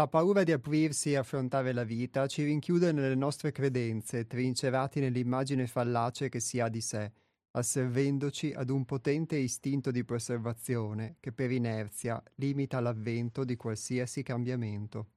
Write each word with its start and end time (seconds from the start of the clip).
La 0.00 0.08
paura 0.08 0.44
di 0.44 0.52
aprirsi 0.52 1.12
e 1.12 1.16
affrontare 1.16 1.74
la 1.74 1.84
vita 1.84 2.26
ci 2.26 2.42
rinchiude 2.42 2.90
nelle 2.90 3.14
nostre 3.14 3.52
credenze, 3.52 4.26
trincerati 4.26 4.98
nell'immagine 4.98 5.66
fallace 5.66 6.30
che 6.30 6.40
si 6.40 6.58
ha 6.58 6.70
di 6.70 6.80
sé, 6.80 7.12
asservendoci 7.50 8.50
ad 8.54 8.70
un 8.70 8.86
potente 8.86 9.36
istinto 9.36 9.90
di 9.90 10.02
preservazione 10.02 11.16
che 11.20 11.32
per 11.32 11.50
inerzia 11.50 12.18
limita 12.36 12.80
l'avvento 12.80 13.44
di 13.44 13.56
qualsiasi 13.56 14.22
cambiamento. 14.22 15.08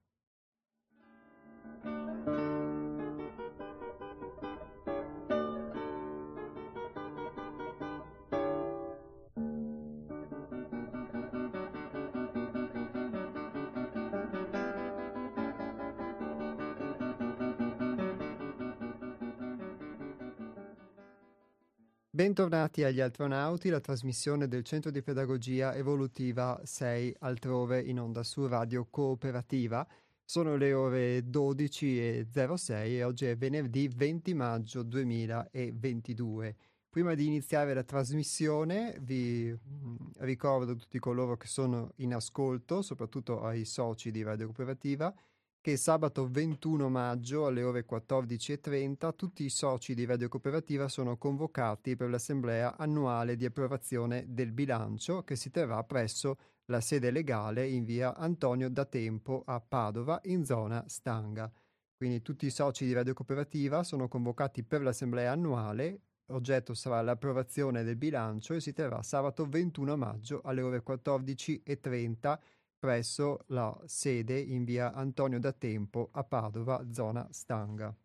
Bentornati 22.24 22.86
agli 22.86 23.02
Astronauti, 23.02 23.68
la 23.68 23.82
trasmissione 23.82 24.48
del 24.48 24.64
Centro 24.64 24.92
di 24.92 25.02
Pedagogia 25.02 25.76
Evolutiva 25.76 26.58
6 26.64 27.18
altrove 27.20 27.82
in 27.82 28.00
onda 28.00 28.24
su 28.24 28.48
Radio 28.48 28.88
Cooperativa. 28.90 29.86
Sono 30.24 30.56
le 30.56 30.72
ore 30.72 31.20
12.06 31.20 32.72
e 32.72 33.04
oggi 33.04 33.26
è 33.26 33.36
venerdì 33.36 33.90
20 33.94 34.34
maggio 34.36 34.84
2022. 34.84 36.56
Prima 36.90 37.14
di 37.14 37.26
iniziare 37.26 37.74
la 37.74 37.84
trasmissione 37.84 38.98
vi 39.02 39.52
mm, 39.52 39.96
ricordo 40.20 40.72
a 40.72 40.76
tutti 40.76 41.00
coloro 41.00 41.36
che 41.36 41.48
sono 41.48 41.92
in 41.98 42.14
ascolto, 42.14 42.82
soprattutto 42.82 43.42
ai 43.42 43.66
soci 43.66 44.12
di 44.12 44.24
Radio 44.24 44.46
Cooperativa, 44.46 45.14
che 45.64 45.78
sabato 45.78 46.28
21 46.30 46.90
maggio 46.90 47.46
alle 47.46 47.64
ore 47.64 47.86
14.30 47.90 49.16
tutti 49.16 49.46
i 49.46 49.50
soci 49.50 49.96
di 49.96 50.04
Radio 50.04 50.28
Cooperativa 50.28 50.90
sono 50.90 51.16
convocati 51.16 51.96
per 51.96 52.10
l'assemblea 52.10 52.76
annuale 52.76 53.38
di 53.38 53.46
approvazione 53.46 54.26
del 54.28 54.52
bilancio 54.52 55.24
che 55.24 55.38
si 55.38 55.52
terrà 55.52 55.82
presso 55.86 56.38
la 56.66 56.82
sede 56.82 57.12
legale 57.12 57.66
in 57.66 57.86
via 57.86 58.14
Antonio 58.14 58.70
da 58.70 58.84
Tempo 58.84 59.44
a 59.46 59.62
Padova 59.62 60.20
in 60.24 60.44
zona 60.44 60.84
Stanga. 60.90 61.50
Quindi 61.96 62.22
tutti 62.22 62.46
i 62.46 62.50
soci 62.50 62.84
di 62.86 62.92
Radio 62.92 63.14
Cooperativa 63.14 63.84
sono 63.84 64.10
convocati 64.10 64.64
per 64.64 64.82
l'assemblea 64.82 65.32
annuale, 65.32 66.02
oggetto 66.32 66.74
sarà 66.74 67.02
l'approvazione 67.02 67.86
del 67.86 67.96
bilancio 67.96 68.54
e 68.54 68.60
si 68.60 68.74
terrà 68.74 69.02
sabato 69.02 69.46
21 69.46 69.96
maggio 69.96 70.42
alle 70.44 70.62
ore 70.62 70.84
14.30 70.86 72.38
presso 72.84 73.46
la 73.48 73.74
sede 73.86 74.38
in 74.38 74.66
via 74.66 74.92
Antonio 74.92 75.40
da 75.40 75.54
Tempo 75.54 76.10
a 76.12 76.26
Padova, 76.26 76.86
zona 76.92 77.26
Stanga. 77.32 77.96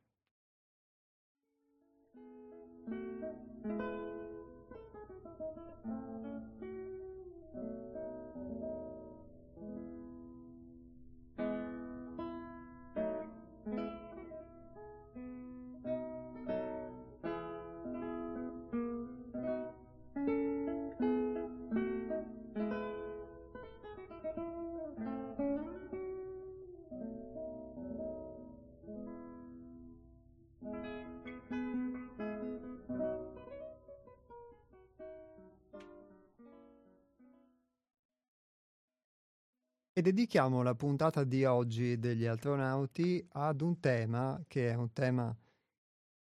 E 39.98 40.00
dedichiamo 40.00 40.62
la 40.62 40.76
puntata 40.76 41.24
di 41.24 41.44
oggi 41.44 41.98
degli 41.98 42.24
astronauti 42.24 43.26
ad 43.30 43.60
un 43.62 43.80
tema 43.80 44.40
che 44.46 44.70
è 44.70 44.74
un 44.74 44.92
tema 44.92 45.36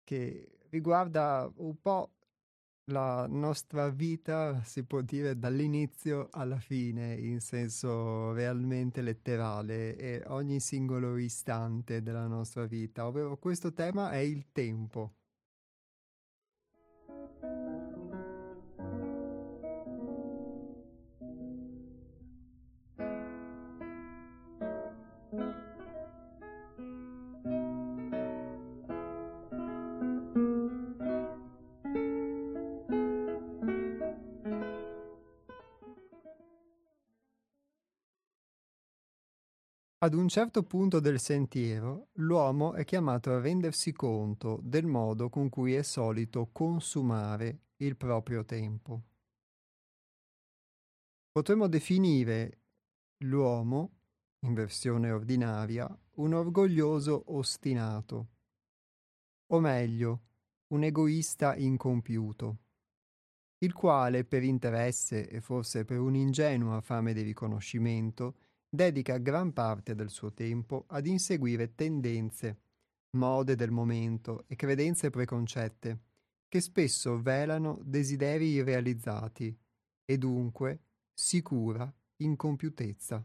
che 0.03 0.57
riguarda 0.69 1.49
un 1.55 1.79
po' 1.81 2.11
la 2.91 3.25
nostra 3.25 3.87
vita, 3.87 4.61
si 4.65 4.83
può 4.83 4.99
dire, 4.99 5.39
dall'inizio 5.39 6.27
alla 6.31 6.59
fine, 6.59 7.13
in 7.13 7.39
senso 7.39 8.33
realmente 8.33 9.01
letterale, 9.01 9.95
e 9.95 10.21
ogni 10.27 10.59
singolo 10.59 11.15
istante 11.15 12.01
della 12.01 12.27
nostra 12.27 12.65
vita, 12.65 13.07
ovvero 13.07 13.37
questo 13.37 13.71
tema 13.71 14.11
è 14.11 14.17
il 14.17 14.51
tempo. 14.51 15.13
Ad 40.13 40.19
un 40.19 40.27
certo 40.27 40.61
punto 40.61 40.99
del 40.99 41.19
sentiero, 41.19 42.09
l'uomo 42.17 42.75
è 42.75 42.85
chiamato 42.85 43.31
a 43.31 43.39
rendersi 43.39 43.93
conto 43.93 44.59
del 44.61 44.85
modo 44.85 45.27
con 45.27 45.49
cui 45.49 45.73
è 45.73 45.81
solito 45.81 46.49
consumare 46.51 47.61
il 47.77 47.97
proprio 47.97 48.45
tempo. 48.45 49.01
Potremmo 51.31 51.67
definire 51.67 52.59
l'uomo, 53.23 54.01
in 54.41 54.53
versione 54.53 55.09
ordinaria, 55.09 55.89
un 56.17 56.33
orgoglioso 56.33 57.33
ostinato, 57.33 58.27
o 59.47 59.59
meglio, 59.59 60.21
un 60.67 60.83
egoista 60.83 61.55
incompiuto, 61.55 62.57
il 63.63 63.73
quale 63.73 64.25
per 64.25 64.43
interesse 64.43 65.27
e 65.27 65.41
forse 65.41 65.85
per 65.85 65.99
un'ingenua 65.99 66.81
fame 66.81 67.13
di 67.13 67.23
riconoscimento 67.23 68.35
dedica 68.73 69.19
gran 69.19 69.53
parte 69.53 69.93
del 69.93 70.09
suo 70.09 70.33
tempo 70.33 70.85
ad 70.87 71.05
inseguire 71.05 71.75
tendenze, 71.75 72.61
mode 73.17 73.55
del 73.55 73.69
momento 73.69 74.45
e 74.47 74.55
credenze 74.55 75.11
preconcette, 75.11 75.99
che 76.47 76.59
spesso 76.59 77.21
velano 77.21 77.79
desideri 77.83 78.47
irrealizzati 78.47 79.55
e 80.03 80.17
dunque 80.17 80.85
sicura 81.13 81.93
incompiutezza. 82.17 83.23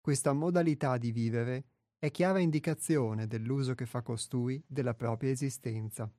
Questa 0.00 0.32
modalità 0.32 0.96
di 0.96 1.10
vivere 1.10 1.64
è 1.98 2.12
chiara 2.12 2.38
indicazione 2.38 3.26
dell'uso 3.26 3.74
che 3.74 3.86
fa 3.86 4.02
costui 4.02 4.62
della 4.68 4.94
propria 4.94 5.30
esistenza. 5.30 6.10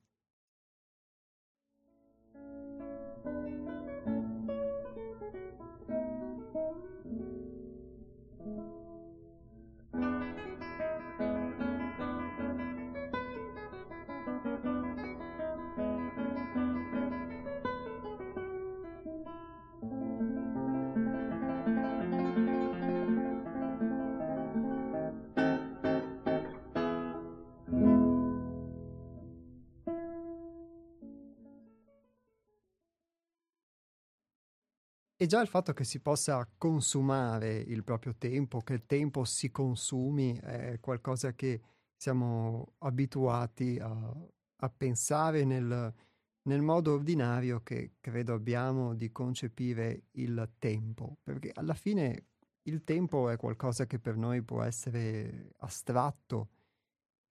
E 35.21 35.27
già 35.27 35.39
il 35.39 35.47
fatto 35.47 35.71
che 35.73 35.83
si 35.83 35.99
possa 35.99 36.49
consumare 36.57 37.55
il 37.55 37.83
proprio 37.83 38.15
tempo, 38.17 38.61
che 38.61 38.73
il 38.73 38.87
tempo 38.87 39.23
si 39.23 39.51
consumi, 39.51 40.35
è 40.39 40.79
qualcosa 40.79 41.33
che 41.33 41.61
siamo 41.95 42.73
abituati 42.79 43.77
a, 43.79 44.15
a 44.55 44.69
pensare 44.75 45.43
nel, 45.43 45.93
nel 46.41 46.61
modo 46.63 46.93
ordinario 46.93 47.61
che 47.61 47.97
credo 47.99 48.33
abbiamo 48.33 48.95
di 48.95 49.11
concepire 49.11 50.05
il 50.13 50.53
tempo, 50.57 51.17
perché 51.21 51.51
alla 51.53 51.75
fine 51.75 52.29
il 52.63 52.83
tempo 52.83 53.29
è 53.29 53.37
qualcosa 53.37 53.85
che 53.85 53.99
per 53.99 54.17
noi 54.17 54.41
può 54.41 54.63
essere 54.63 55.51
astratto, 55.57 56.49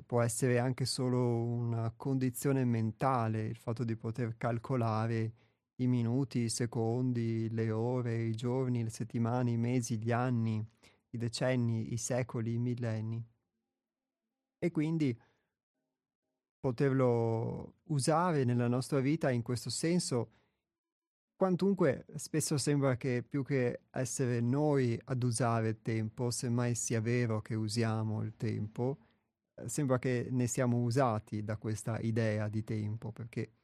può 0.07 0.23
essere 0.23 0.61
anche 0.61 0.85
solo 0.85 1.43
una 1.43 1.93
condizione 1.97 2.65
mentale, 2.65 3.47
il 3.47 3.57
fatto 3.57 3.83
di 3.83 3.97
poter 3.97 4.37
calcolare 4.37 5.33
i 5.83 5.87
minuti, 5.87 6.41
i 6.41 6.49
secondi, 6.49 7.49
le 7.51 7.71
ore, 7.71 8.23
i 8.23 8.35
giorni, 8.35 8.83
le 8.83 8.91
settimane, 8.91 9.51
i 9.53 9.57
mesi, 9.57 9.99
gli 9.99 10.13
anni, 10.13 10.65
i 11.11 11.19
decenni, 11.19 11.93
i 11.93 11.97
secoli, 11.97 12.55
i 12.55 12.59
millenni. 12.59 13.25
E 14.59 14.71
quindi 14.71 15.19
poterlo 16.61 17.77
usare 17.85 18.45
nella 18.45 18.69
nostra 18.69 19.01
vita 19.01 19.31
in 19.31 19.43
questo 19.43 19.71
senso, 19.71 20.33
quantunque 21.35 22.05
spesso 22.17 22.59
sembra 22.59 22.99
che 22.99 23.25
più 23.27 23.43
che 23.43 23.85
essere 23.91 24.41
noi 24.41 25.01
ad 25.05 25.23
usare 25.23 25.71
il 25.71 25.81
tempo, 25.81 26.31
semmai 26.31 26.75
sia 26.75 27.01
vero 27.01 27.41
che 27.41 27.55
usiamo 27.55 28.23
il 28.23 28.37
tempo, 28.37 28.99
eh, 29.55 29.67
sembra 29.71 29.99
che 29.99 30.29
ne 30.31 30.47
siamo 30.47 30.83
usati 30.83 31.43
da 31.43 31.57
questa 31.57 31.99
idea 32.01 32.49
di 32.49 32.63
tempo, 32.63 33.11
perché 33.11 33.55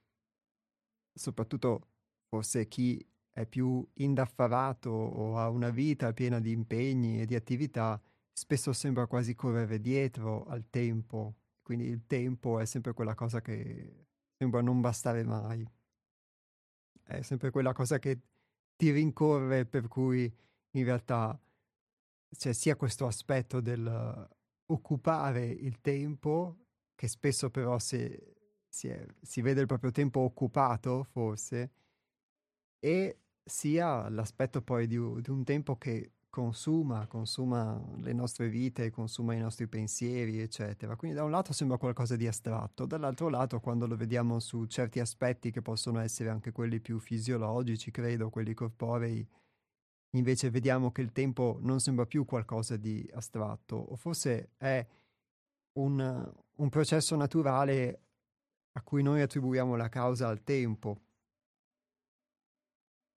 soprattutto 1.13 1.89
forse 2.37 2.69
chi 2.69 3.05
è 3.31 3.47
più 3.47 3.87
indaffarato 3.95 4.91
o 4.91 5.39
ha 5.39 5.49
una 5.51 5.71
vita 5.71 6.13
piena 6.13 6.41
di 6.41 6.53
impegni 6.53 7.21
e 7.21 7.27
di 7.27 7.35
attività, 7.35 8.01
spesso 8.33 8.73
sembra 8.73 9.07
quasi 9.07 9.35
correre 9.35 9.81
dietro 9.81 10.47
al 10.47 10.69
tempo 10.71 11.35
quindi 11.67 11.87
il 11.87 12.07
tempo 12.07 12.61
è 12.61 12.65
sempre 12.65 12.93
quella 12.93 13.17
cosa 13.17 13.41
che 13.41 14.07
sembra 14.39 14.61
non 14.61 14.81
bastare 14.81 15.25
mai. 15.25 15.69
È 17.03 17.23
sempre 17.23 17.51
quella 17.51 17.73
cosa 17.73 17.99
che 17.99 18.21
ti 18.77 18.93
rincorre 18.93 19.67
per 19.67 19.89
cui 19.89 20.33
in 20.71 20.85
realtà 20.85 21.37
c'è 22.31 22.53
sia 22.53 22.77
questo 22.77 23.07
aspetto 23.07 23.61
del 23.61 24.29
occupare 24.67 25.45
il 25.45 25.81
tempo, 25.81 26.67
che 26.95 27.09
spesso 27.09 27.51
però 27.51 27.81
si, 27.81 28.17
si, 28.69 28.87
è, 28.87 29.05
si 29.21 29.41
vede 29.41 29.63
il 29.63 29.67
proprio 29.67 29.91
tempo 29.91 30.21
occupato, 30.21 31.03
forse, 31.03 31.73
e 32.79 33.19
sia 33.45 34.09
l'aspetto 34.09 34.63
poi 34.63 34.87
di, 34.87 34.97
di 34.97 35.31
un 35.31 35.45
tempo 35.45 35.77
che 35.77 36.13
consuma, 36.37 37.07
consuma 37.07 37.83
le 37.97 38.13
nostre 38.13 38.51
vite, 38.51 38.91
consuma 38.91 39.33
i 39.33 39.39
nostri 39.39 39.67
pensieri, 39.69 40.39
eccetera. 40.39 40.95
Quindi 40.95 41.17
da 41.17 41.25
un 41.25 41.31
lato 41.31 41.55
sembra 41.55 41.79
qualcosa 41.79 42.15
di 42.15 42.27
astratto, 42.27 42.85
dall'altro 42.85 43.31
lato 43.31 43.59
quando 43.59 43.87
lo 43.87 43.97
vediamo 43.97 44.39
su 44.39 44.67
certi 44.67 45.01
aspetti 45.01 45.51
che 45.51 45.63
possono 45.63 45.99
essere 45.99 46.29
anche 46.29 46.53
quelli 46.53 46.79
più 46.81 46.99
fisiologici, 46.99 47.91
credo, 47.91 48.29
quelli 48.29 48.53
corporei, 48.53 49.27
invece 50.11 50.51
vediamo 50.51 50.93
che 50.93 51.01
il 51.01 51.13
tempo 51.13 51.59
non 51.63 51.81
sembra 51.81 52.05
più 52.05 52.27
qualcosa 52.27 52.77
di 52.77 53.09
astratto, 53.15 53.77
o 53.77 53.97
forse 53.97 54.51
è 54.59 54.87
un, 55.79 56.33
un 56.57 56.69
processo 56.69 57.17
naturale 57.17 58.01
a 58.73 58.83
cui 58.83 59.03
noi 59.03 59.23
attribuiamo 59.23 59.75
la 59.75 59.89
causa 59.89 60.29
al 60.29 60.43
tempo. 60.43 61.01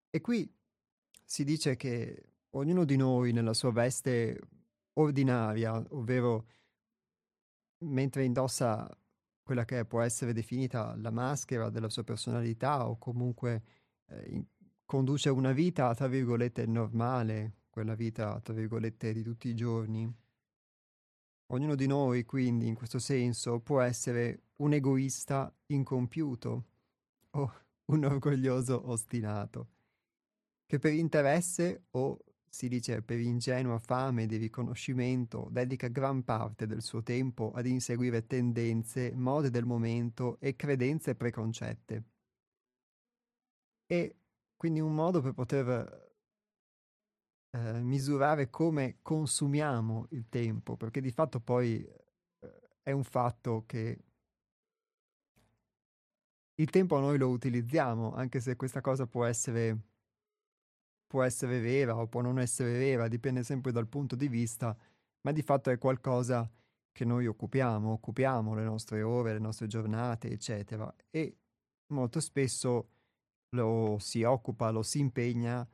E 0.10 0.22
qui 0.22 0.52
si 1.24 1.44
dice 1.44 1.76
che 1.76 2.34
ognuno 2.52 2.84
di 2.84 2.96
noi 2.96 3.32
nella 3.32 3.54
sua 3.54 3.72
veste 3.72 4.40
ordinaria, 4.94 5.76
ovvero 5.90 6.48
mentre 7.86 8.24
indossa 8.24 8.90
quella 9.44 9.66
che 9.66 9.86
può 9.86 10.02
essere 10.02 10.34
definita 10.34 10.96
la 10.98 11.12
maschera 11.12 11.70
della 11.70 11.90
sua 11.90 12.04
personalità 12.04 12.88
o 12.88 12.98
comunque 12.98 13.64
eh, 14.08 14.30
in, 14.30 14.46
conduce 14.90 15.30
una 15.30 15.52
vita, 15.52 15.94
tra 15.94 16.08
virgolette, 16.08 16.66
normale, 16.66 17.58
quella 17.70 17.94
vita, 17.94 18.40
tra 18.42 18.56
virgolette, 18.56 19.14
di 19.14 19.22
tutti 19.22 19.48
i 19.48 19.54
giorni. 19.54 20.12
Ognuno 21.52 21.76
di 21.76 21.86
noi, 21.86 22.26
quindi, 22.26 22.66
in 22.66 22.74
questo 22.74 22.98
senso, 22.98 23.60
può 23.60 23.82
essere 23.82 24.46
un 24.58 24.74
egoista 24.74 25.56
incompiuto 25.68 26.66
o 27.30 27.54
un 27.86 28.04
orgoglioso 28.04 28.90
ostinato, 28.90 29.68
che 30.70 30.78
per 30.78 30.94
interesse 30.94 31.86
o 31.96 32.20
si 32.48 32.68
dice 32.68 33.02
per 33.02 33.20
ingenua 33.20 33.80
fame 33.80 34.28
di 34.28 34.38
riconoscimento, 34.38 35.48
dedica 35.50 35.88
gran 35.88 36.24
parte 36.24 36.68
del 36.68 36.84
suo 36.84 37.02
tempo 37.02 37.52
ad 37.56 37.66
inseguire 37.66 38.28
tendenze, 38.28 39.16
mode 39.16 39.50
del 39.50 39.66
momento 39.66 40.38
e 40.40 40.56
credenze 40.56 41.16
preconcette. 41.16 42.04
E 43.88 44.18
quindi 44.56 44.80
un 44.80 44.94
modo 44.94 45.22
per 45.22 45.34
poter 45.34 46.14
eh, 47.50 47.82
misurare 47.82 48.52
come 48.52 49.00
consumiamo 49.02 50.10
il 50.12 50.30
tempo, 50.30 50.78
perché 50.78 51.02
di 51.02 51.12
fatto 51.12 51.40
poi 51.40 51.84
eh, 51.84 52.70
è 52.84 52.92
un 52.92 53.04
fatto 53.04 53.64
che 53.66 54.04
il 56.54 56.70
tempo 56.70 57.00
noi 57.00 57.18
lo 57.18 57.30
utilizziamo, 57.30 58.14
anche 58.14 58.40
se 58.40 58.56
questa 58.56 58.82
cosa 58.82 59.08
può 59.08 59.26
essere 59.26 59.89
può 61.10 61.24
essere 61.24 61.60
vera 61.60 61.98
o 61.98 62.06
può 62.08 62.22
non 62.22 62.38
essere 62.38 62.78
vera, 62.78 63.08
dipende 63.08 63.44
sempre 63.44 63.72
dal 63.72 63.88
punto 63.88 64.16
di 64.16 64.28
vista, 64.28 64.78
ma 65.22 65.32
di 65.32 65.42
fatto 65.42 65.72
è 65.72 65.80
qualcosa 65.80 66.48
che 66.92 67.04
noi 67.04 67.26
occupiamo, 67.26 67.94
occupiamo 67.94 68.54
le 68.54 68.64
nostre 68.64 69.02
ore, 69.02 69.34
le 69.34 69.40
nostre 69.40 69.66
giornate, 69.66 70.30
eccetera. 70.30 70.94
E 71.10 71.36
molto 71.88 72.20
spesso 72.20 72.90
lo 73.56 73.98
si 74.00 74.22
occupa, 74.22 74.70
lo 74.70 74.84
si 74.84 75.00
impegna, 75.00 75.68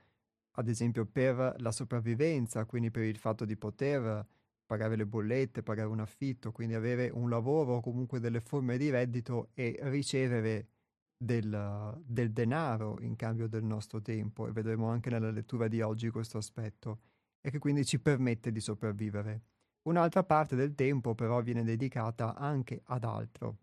ad 0.57 0.69
esempio, 0.69 1.05
per 1.05 1.55
la 1.57 1.71
sopravvivenza, 1.71 2.63
quindi 2.63 2.89
per 2.89 3.03
il 3.03 3.17
fatto 3.17 3.43
di 3.43 3.57
poter 3.57 4.25
pagare 4.65 4.95
le 4.95 5.05
bollette, 5.05 5.63
pagare 5.63 5.89
un 5.89 5.99
affitto, 5.99 6.53
quindi 6.53 6.75
avere 6.75 7.09
un 7.09 7.29
lavoro 7.29 7.75
o 7.75 7.81
comunque 7.81 8.21
delle 8.21 8.39
forme 8.39 8.77
di 8.77 8.89
reddito 8.89 9.49
e 9.53 9.77
ricevere 9.81 10.69
del, 11.17 12.01
del, 12.05 12.31
denaro 12.31 12.97
in 13.01 13.15
cambio 13.15 13.47
del 13.47 13.63
nostro 13.63 14.01
tempo 14.01 14.47
e 14.47 14.51
vedremo 14.51 14.89
anche 14.89 15.09
nella 15.09 15.31
lettura 15.31 15.67
di 15.67 15.81
oggi 15.81 16.09
questo 16.09 16.37
aspetto 16.37 16.99
e 17.41 17.51
che 17.51 17.59
quindi 17.59 17.85
ci 17.85 17.99
permette 17.99 18.51
di 18.51 18.59
sopravvivere. 18.59 19.43
Un'altra 19.83 20.23
parte 20.23 20.55
del 20.55 20.73
tempo 20.73 21.13
però 21.13 21.41
viene 21.41 21.63
dedicata 21.63 22.35
anche 22.35 22.81
ad 22.85 23.03
altro. 23.03 23.57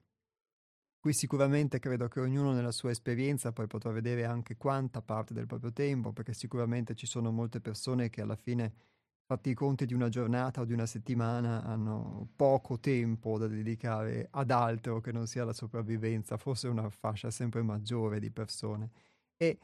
Qui 1.00 1.12
sicuramente 1.12 1.80
credo 1.80 2.06
che 2.06 2.20
ognuno 2.20 2.52
nella 2.52 2.70
sua 2.70 2.90
esperienza 2.90 3.50
poi 3.50 3.66
potrà 3.66 3.90
vedere 3.90 4.24
anche 4.24 4.56
quanta 4.56 5.02
parte 5.02 5.34
del 5.34 5.46
proprio 5.46 5.72
tempo, 5.72 6.12
perché 6.12 6.32
sicuramente 6.32 6.94
ci 6.94 7.06
sono 7.06 7.32
molte 7.32 7.60
persone 7.60 8.08
che 8.08 8.20
alla 8.20 8.36
fine 8.36 8.72
fatti 9.32 9.50
i 9.50 9.54
conti 9.54 9.86
di 9.86 9.94
una 9.94 10.10
giornata 10.10 10.60
o 10.60 10.64
di 10.66 10.74
una 10.74 10.84
settimana, 10.84 11.62
hanno 11.64 12.28
poco 12.36 12.78
tempo 12.78 13.38
da 13.38 13.46
dedicare 13.46 14.28
ad 14.30 14.50
altro 14.50 15.00
che 15.00 15.10
non 15.10 15.26
sia 15.26 15.44
la 15.44 15.54
sopravvivenza, 15.54 16.36
forse 16.36 16.68
una 16.68 16.90
fascia 16.90 17.30
sempre 17.30 17.62
maggiore 17.62 18.20
di 18.20 18.30
persone. 18.30 18.90
E, 19.38 19.58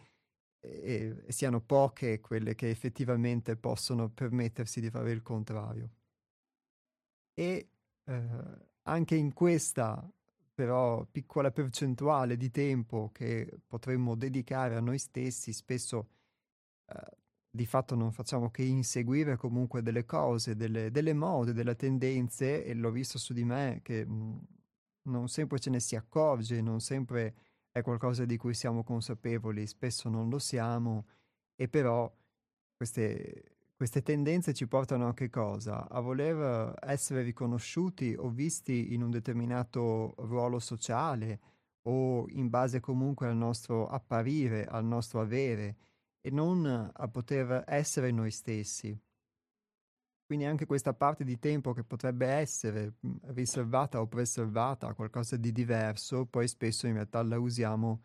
e, 0.61 1.23
e 1.27 1.33
siano 1.33 1.61
poche 1.61 2.19
quelle 2.21 2.55
che 2.55 2.71
effettivamente 2.71 3.57
possono 3.57 4.09
permettersi 4.09 4.81
di 4.81 4.89
fare 4.89 5.11
il 5.11 5.23
contrario. 5.23 5.91
E 7.35 7.69
eh, 8.05 8.29
anche 8.83 9.15
in 9.17 9.35
questa 9.35 10.11
però 10.55 11.05
piccola 11.05 11.51
percentuale 11.53 12.37
di 12.37 12.51
tempo 12.51 13.11
che 13.13 13.61
potremmo 13.67 14.17
dedicare 14.17 14.77
a 14.77 14.81
noi 14.81 14.99
stessi, 14.99 15.53
spesso 15.53 16.09
eh, 16.87 17.17
di 17.59 17.67
fatto 17.67 17.97
non 17.97 18.12
facciamo 18.12 18.50
che 18.50 18.62
inseguire 18.62 19.37
comunque 19.37 19.83
delle 19.83 20.05
cose, 20.05 20.55
delle, 20.55 20.93
delle 20.93 21.12
mode, 21.12 21.53
delle 21.53 21.75
tendenze, 21.75 22.65
e 22.65 22.73
l'ho 22.73 22.93
visto 22.93 23.19
su 23.19 23.33
di 23.33 23.45
me 23.45 23.81
che 23.83 24.07
mhmm, 24.07 24.38
non 25.09 25.29
sempre 25.29 25.59
ce 25.59 25.71
ne 25.71 25.81
si 25.81 25.97
accorge, 25.97 26.61
non 26.61 26.81
sempre 26.81 27.35
è 27.73 27.83
qualcosa 27.83 28.25
di 28.25 28.37
cui 28.37 28.55
siamo 28.55 28.85
consapevoli, 28.85 29.67
spesso 29.67 30.09
non 30.09 30.29
lo 30.29 30.38
siamo, 30.38 31.07
e 31.57 31.69
però 31.69 32.09
queste, 32.77 33.57
queste 33.75 34.03
tendenze 34.03 34.55
ci 34.55 34.69
portano 34.69 35.09
a 35.09 35.15
che 35.15 35.29
cosa? 35.29 35.88
A 35.88 35.99
voler 35.99 36.75
essere 36.81 37.23
riconosciuti 37.23 38.15
o 38.17 38.29
visti 38.29 38.95
in 38.95 39.03
un 39.03 39.11
determinato 39.11 40.15
ruolo 40.19 40.61
sociale 40.61 41.41
o 41.88 42.27
in 42.29 42.49
base 42.50 42.79
comunque 42.79 43.27
al 43.27 43.37
nostro 43.37 43.88
apparire, 43.88 44.65
al 44.65 44.85
nostro 44.85 45.21
avere 45.21 45.77
e 46.29 46.31
non 46.31 46.67
a 46.67 47.09
poter 47.09 47.65
essere 47.67 48.11
noi 48.11 48.31
stessi. 48.31 48.97
Quindi 50.27 50.45
anche 50.45 50.67
questa 50.67 50.93
parte 50.93 51.25
di 51.25 51.39
tempo 51.39 51.73
che 51.73 51.85
potrebbe 51.85 52.27
essere 52.27 52.97
mhmm, 53.01 53.33
riservata 53.33 53.99
o 54.03 54.07
preservata 54.07 54.89
a 54.89 54.95
qualcosa 54.95 55.39
di 55.39 55.53
diverso, 55.53 56.27
poi 56.27 56.47
spesso 56.47 56.87
in 56.87 56.93
realtà 56.93 57.23
la 57.23 57.39
usiamo 57.39 58.03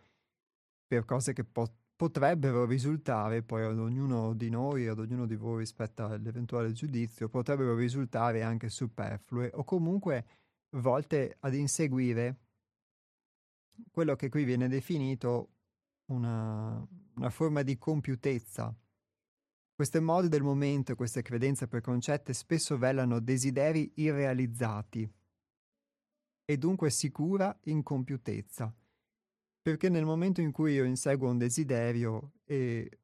per 0.88 1.04
cose 1.04 1.34
che 1.34 1.44
po- 1.44 1.76
potrebbero 1.98 2.66
risultare, 2.66 3.44
poi 3.44 3.66
ad 3.66 3.78
ognuno 3.78 4.34
di 4.34 4.50
noi, 4.50 4.88
ad 4.88 5.00
ognuno 5.00 5.26
di 5.26 5.36
voi 5.36 5.60
rispetto 5.60 6.06
all'eventuale 6.06 6.72
giudizio, 6.72 7.28
potrebbero 7.28 7.76
risultare 7.76 8.42
anche 8.42 8.70
superflue 8.70 9.52
o 9.54 9.66
comunque 9.66 10.26
volte 10.78 11.36
ad 11.42 11.54
inseguire 11.54 12.38
quello 13.92 14.16
che 14.16 14.30
qui 14.30 14.46
viene 14.46 14.70
definito 14.70 15.50
una, 16.06 16.88
una 17.16 17.30
forma 17.30 17.62
di 17.62 17.78
compiutezza. 17.78 18.76
Queste 19.76 20.00
mode 20.00 20.30
del 20.30 20.44
momento 20.44 20.92
e 20.92 20.96
queste 20.96 21.22
credenze 21.22 21.68
preconcette 21.68 22.34
spesso 22.34 22.78
velano 22.78 23.20
desideri 23.20 23.92
irrealizzati 23.96 25.12
e 26.46 26.58
dunque 26.58 26.90
sicura 26.90 27.58
incompiutezza, 27.64 28.74
perché 29.62 29.90
nel 29.90 30.06
momento 30.06 30.42
in 30.42 30.52
cui 30.52 30.74
io 30.74 30.84
inseguo 30.84 31.30
un 31.30 31.38
desiderio 31.38 32.34
e 32.44 33.00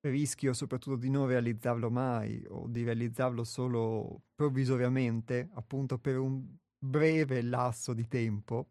rischio 0.00 0.52
soprattutto 0.52 0.96
di 0.96 1.08
non 1.08 1.26
realizzarlo 1.26 1.90
mai 1.90 2.44
o 2.48 2.66
di 2.68 2.82
realizzarlo 2.82 3.44
solo 3.44 4.24
provvisoriamente, 4.34 5.48
appunto 5.54 5.98
per 5.98 6.18
un 6.18 6.44
breve 6.76 7.40
lasso 7.42 7.94
di 7.94 8.08
tempo, 8.08 8.70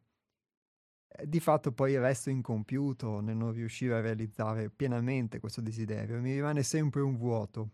di 1.25 1.39
fatto 1.39 1.71
poi 1.71 1.97
resto 1.97 2.29
incompiuto 2.29 3.19
nel 3.19 3.35
non 3.35 3.51
riuscire 3.51 3.95
a 3.95 4.01
realizzare 4.01 4.69
pienamente 4.69 5.39
questo 5.39 5.61
desiderio, 5.61 6.19
mi 6.21 6.33
rimane 6.33 6.63
sempre 6.63 7.01
un 7.01 7.17
vuoto. 7.17 7.69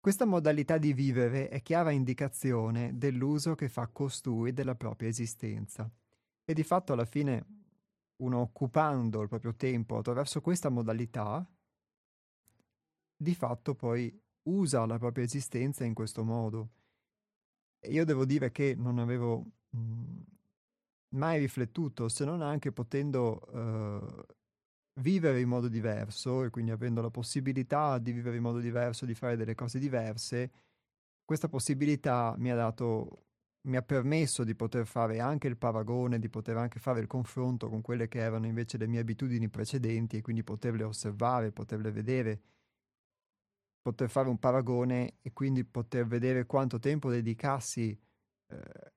Questa 0.00 0.26
modalità 0.26 0.76
di 0.76 0.92
vivere 0.92 1.48
è 1.48 1.62
chiara 1.62 1.90
indicazione 1.90 2.98
dell'uso 2.98 3.54
che 3.54 3.68
fa 3.68 3.86
costui 3.86 4.52
della 4.52 4.74
propria 4.74 5.08
esistenza 5.08 5.90
e 6.44 6.52
di 6.52 6.62
fatto 6.62 6.92
alla 6.92 7.06
fine 7.06 7.46
uno 8.16 8.40
occupando 8.40 9.22
il 9.22 9.28
proprio 9.28 9.54
tempo 9.54 9.96
attraverso 9.96 10.40
questa 10.40 10.68
modalità, 10.68 11.46
di 13.16 13.34
fatto 13.34 13.74
poi 13.74 14.14
usa 14.42 14.84
la 14.84 14.98
propria 14.98 15.24
esistenza 15.24 15.84
in 15.84 15.94
questo 15.94 16.22
modo. 16.22 16.68
E 17.78 17.90
io 17.90 18.04
devo 18.04 18.24
dire 18.26 18.50
che 18.50 18.74
non 18.76 18.98
avevo 18.98 19.38
mh, 19.70 19.78
mhmm, 19.78 20.24
mai 21.14 21.38
riflettuto, 21.38 22.08
se 22.08 22.24
non 22.24 22.42
anche 22.42 22.72
potendo 22.72 23.40
uh, 23.52 24.24
vivere 25.00 25.40
in 25.40 25.48
modo 25.48 25.68
diverso 25.68 26.44
e 26.44 26.50
quindi 26.50 26.70
avendo 26.70 27.00
la 27.00 27.10
possibilità 27.10 27.98
di 27.98 28.12
vivere 28.12 28.36
in 28.36 28.42
modo 28.42 28.58
diverso, 28.58 29.06
di 29.06 29.14
fare 29.14 29.36
delle 29.36 29.54
cose 29.54 29.78
diverse, 29.78 30.50
questa 31.24 31.48
possibilità 31.48 32.34
mi 32.38 32.50
ha 32.50 32.54
dato 32.54 33.24
mi 33.64 33.76
ha 33.76 33.82
permesso 33.82 34.44
di 34.44 34.54
poter 34.54 34.86
fare 34.86 35.20
anche 35.20 35.48
il 35.48 35.56
paragone, 35.56 36.18
di 36.18 36.28
poter 36.28 36.56
anche 36.58 36.78
fare 36.78 37.00
il 37.00 37.06
confronto 37.06 37.68
con 37.70 37.80
quelle 37.80 38.08
che 38.08 38.18
erano 38.18 38.46
invece 38.46 38.76
le 38.76 38.86
mie 38.86 39.00
abitudini 39.00 39.48
precedenti 39.48 40.18
e 40.18 40.20
quindi 40.20 40.44
poterle 40.44 40.82
osservare, 40.84 41.50
poterle 41.50 41.90
vedere, 41.90 42.42
poter 43.80 44.10
fare 44.10 44.28
un 44.28 44.38
paragone 44.38 45.16
e 45.22 45.32
quindi 45.32 45.64
poter 45.64 46.06
vedere 46.06 46.44
quanto 46.44 46.78
tempo 46.78 47.10
dedicassi 47.10 47.98
eh, 48.48 48.92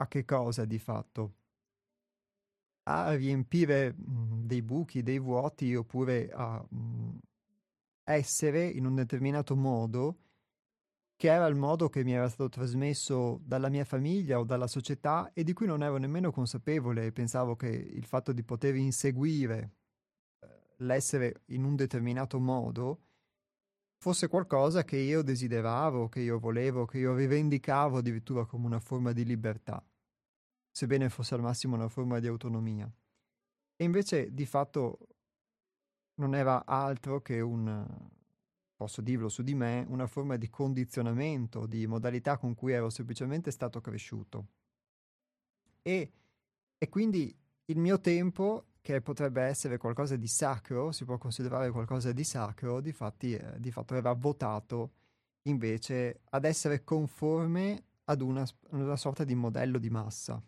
a 0.00 0.08
che 0.08 0.24
cosa 0.24 0.64
di 0.64 0.78
fatto. 0.78 1.34
A 2.84 3.14
riempire 3.14 3.92
mh, 3.92 4.12
mhmm, 4.12 4.46
dei 4.46 4.62
buchi, 4.62 5.02
dei 5.02 5.18
vuoti 5.18 5.74
oppure 5.74 6.30
a 6.32 6.64
mh, 6.68 6.76
mhmm, 6.76 7.18
essere 8.04 8.66
in 8.66 8.86
un 8.86 8.94
determinato 8.94 9.54
modo 9.54 10.18
che 11.16 11.28
era 11.30 11.46
il 11.46 11.54
modo 11.54 11.90
che 11.90 12.02
mi 12.02 12.12
era 12.12 12.28
stato 12.30 12.48
trasmesso 12.48 13.40
dalla 13.44 13.68
mia 13.68 13.84
famiglia 13.84 14.38
o 14.38 14.44
dalla 14.44 14.66
società 14.66 15.30
e 15.34 15.44
di 15.44 15.52
cui 15.52 15.66
non 15.66 15.82
ero 15.82 15.98
nemmeno 15.98 16.30
consapevole 16.30 17.04
e 17.04 17.12
pensavo 17.12 17.56
che 17.56 17.68
il 17.68 18.06
fatto 18.06 18.32
di 18.32 18.42
poter 18.42 18.74
inseguire 18.74 19.74
eh, 20.40 20.48
l'essere 20.78 21.42
in 21.48 21.64
un 21.64 21.76
determinato 21.76 22.40
modo 22.40 23.02
fosse 23.98 24.28
qualcosa 24.28 24.82
che 24.82 24.96
io 24.96 25.20
desideravo, 25.20 26.08
che 26.08 26.20
io 26.20 26.38
volevo, 26.38 26.86
che 26.86 26.96
io 26.98 27.14
rivendicavo 27.14 27.98
addirittura 27.98 28.46
come 28.46 28.64
una 28.64 28.80
forma 28.80 29.12
di 29.12 29.26
libertà, 29.26 29.84
sebbene 30.80 31.10
fosse 31.10 31.34
al 31.34 31.42
massimo 31.42 31.74
una 31.74 31.88
forma 31.88 32.20
di 32.20 32.26
autonomia. 32.26 32.90
E 33.76 33.84
invece 33.84 34.32
di 34.32 34.46
fatto 34.46 35.08
non 36.14 36.34
era 36.34 36.64
altro 36.64 37.20
che 37.20 37.38
un, 37.42 37.86
posso 38.74 39.02
dirlo 39.02 39.28
su 39.28 39.42
di 39.42 39.54
me, 39.54 39.84
una 39.90 40.06
forma 40.06 40.36
di 40.36 40.48
condizionamento, 40.48 41.66
di 41.66 41.86
modalità 41.86 42.38
con 42.38 42.54
cui 42.54 42.72
ero 42.72 42.88
semplicemente 42.88 43.50
stato 43.50 43.82
cresciuto. 43.82 44.46
E, 45.82 46.12
e 46.78 46.88
quindi 46.88 47.36
il 47.66 47.78
mio 47.78 48.00
tempo, 48.00 48.68
che 48.80 49.02
potrebbe 49.02 49.42
essere 49.42 49.76
qualcosa 49.76 50.16
di 50.16 50.28
sacro, 50.28 50.92
si 50.92 51.04
può 51.04 51.18
considerare 51.18 51.70
qualcosa 51.70 52.10
di 52.12 52.24
sacro, 52.24 52.80
di, 52.80 52.92
fatti, 52.92 53.34
eh, 53.34 53.60
di 53.60 53.70
fatto 53.70 53.94
era 53.94 54.14
votato 54.14 54.92
invece 55.42 56.22
ad 56.30 56.46
essere 56.46 56.84
conforme 56.84 57.84
ad 58.04 58.22
una, 58.22 58.46
una 58.70 58.96
sorta 58.96 59.24
di 59.24 59.34
modello 59.34 59.76
di 59.76 59.90
massa. 59.90 60.42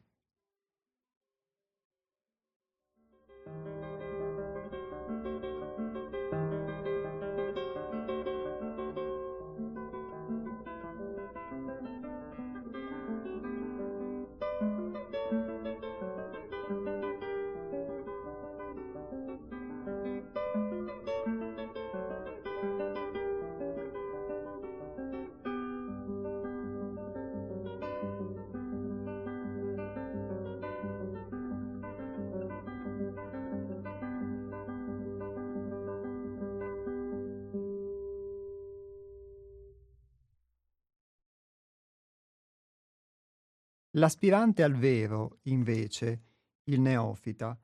L'aspirante 43.97 44.63
al 44.63 44.73
vero, 44.73 45.41
invece, 45.43 46.23
il 46.65 46.81
neofita, 46.81 47.59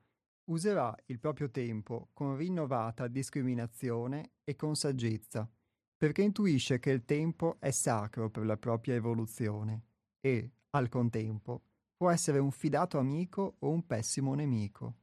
userà 0.51 0.95
il 1.05 1.17
proprio 1.17 1.49
tempo 1.49 2.09
con 2.13 2.35
rinnovata 2.35 3.07
discriminazione 3.07 4.33
e 4.43 4.55
con 4.55 4.75
saggezza, 4.75 5.49
perché 5.97 6.21
intuisce 6.21 6.77
che 6.77 6.91
il 6.91 7.03
tempo 7.03 7.57
è 7.59 7.71
sacro 7.71 8.29
per 8.29 8.45
la 8.45 8.57
propria 8.57 8.93
evoluzione 8.93 9.85
e, 10.19 10.51
al 10.69 10.87
contempo, 10.87 11.63
può 11.97 12.11
essere 12.11 12.37
un 12.37 12.51
fidato 12.51 12.99
amico 12.99 13.55
o 13.57 13.71
un 13.71 13.87
pessimo 13.87 14.35
nemico, 14.35 14.97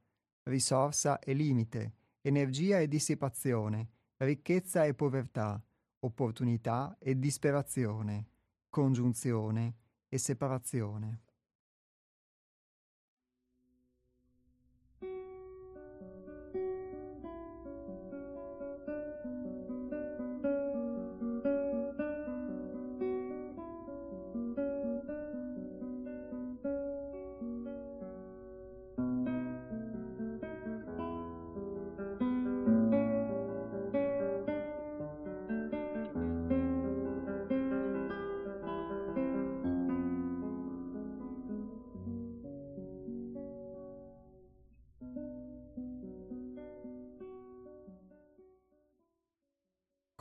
risorsa 0.45 1.19
e 1.19 1.33
limite, 1.33 1.95
energia 2.21 2.79
e 2.79 2.87
dissipazione, 2.87 3.89
ricchezza 4.19 4.85
e 4.85 4.95
povertà, 4.95 5.61
opportunità 5.99 6.97
e 7.01 7.19
disperazione, 7.19 8.29
congiunzione 8.69 9.75
e 10.17 10.19
separazione. 10.19 11.21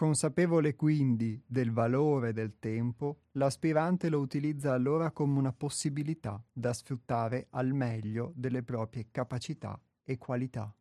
Consapevole 0.05 0.75
quindi 0.75 1.41
del 1.47 1.71
valore 1.71 2.31
del 2.31 2.59
tempo, 2.59 3.21
l'aspirante 3.31 4.07
lo 4.07 4.19
utilizza 4.19 4.71
allora 4.71 5.09
come 5.09 5.39
una 5.39 5.51
possibilità 5.51 6.39
da 6.53 6.73
sfruttare 6.73 7.47
al 7.49 7.73
meglio 7.73 8.31
delle 8.35 8.61
proprie 8.61 9.07
capacità 9.09 9.81
e 10.03 10.19
qualità. 10.19 10.71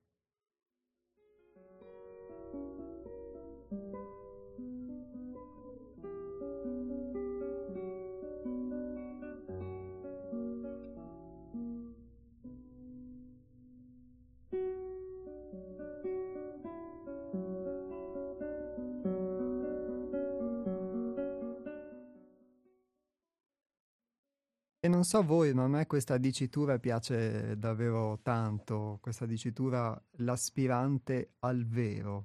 Non 25.04 25.22
so 25.22 25.22
voi, 25.22 25.52
ma 25.52 25.64
a 25.64 25.68
me 25.68 25.86
questa 25.86 26.16
dicitura 26.16 26.78
piace 26.78 27.58
davvero 27.58 28.20
tanto, 28.22 28.98
questa 29.02 29.26
dicitura 29.26 30.02
l'aspirante 30.18 31.34
al 31.40 31.66
vero. 31.66 32.24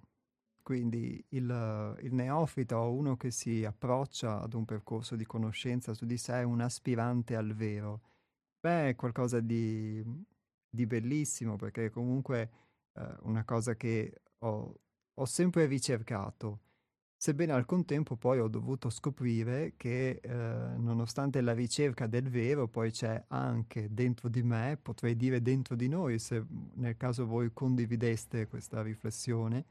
Quindi 0.61 1.21
il, 1.29 1.97
il 2.01 2.13
neofita 2.13 2.79
o 2.79 2.93
uno 2.93 3.17
che 3.17 3.31
si 3.31 3.65
approccia 3.65 4.39
ad 4.39 4.53
un 4.53 4.63
percorso 4.63 5.17
di 5.17 5.25
conoscenza 5.25 5.93
su 5.93 6.05
di 6.05 6.17
sé 6.17 6.35
è 6.35 6.43
un 6.43 6.61
aspirante 6.61 7.35
al 7.35 7.53
vero. 7.53 8.01
Beh, 8.61 8.89
è 8.89 8.95
qualcosa 8.95 9.41
di, 9.41 10.01
di 10.69 10.85
bellissimo 10.85 11.57
perché 11.57 11.89
comunque 11.89 12.49
eh, 12.93 13.13
una 13.23 13.43
cosa 13.43 13.75
che 13.75 14.21
ho, 14.37 14.73
ho 15.15 15.25
sempre 15.25 15.65
ricercato, 15.65 16.59
sebbene 17.21 17.51
al 17.51 17.65
contempo 17.65 18.15
poi 18.15 18.39
ho 18.39 18.47
dovuto 18.47 18.89
scoprire 18.89 19.73
che 19.75 20.21
eh, 20.23 20.29
nonostante 20.77 21.41
la 21.41 21.51
ricerca 21.51 22.07
del 22.07 22.29
vero, 22.29 22.69
poi 22.69 22.91
c'è 22.91 23.21
anche 23.27 23.93
dentro 23.93 24.29
di 24.29 24.41
me, 24.41 24.79
potrei 24.81 25.17
dire 25.17 25.41
dentro 25.41 25.75
di 25.75 25.89
noi, 25.89 26.17
se 26.17 26.41
nel 26.75 26.95
caso 26.95 27.25
voi 27.25 27.51
condivideste 27.51 28.47
questa 28.47 28.81
riflessione, 28.81 29.65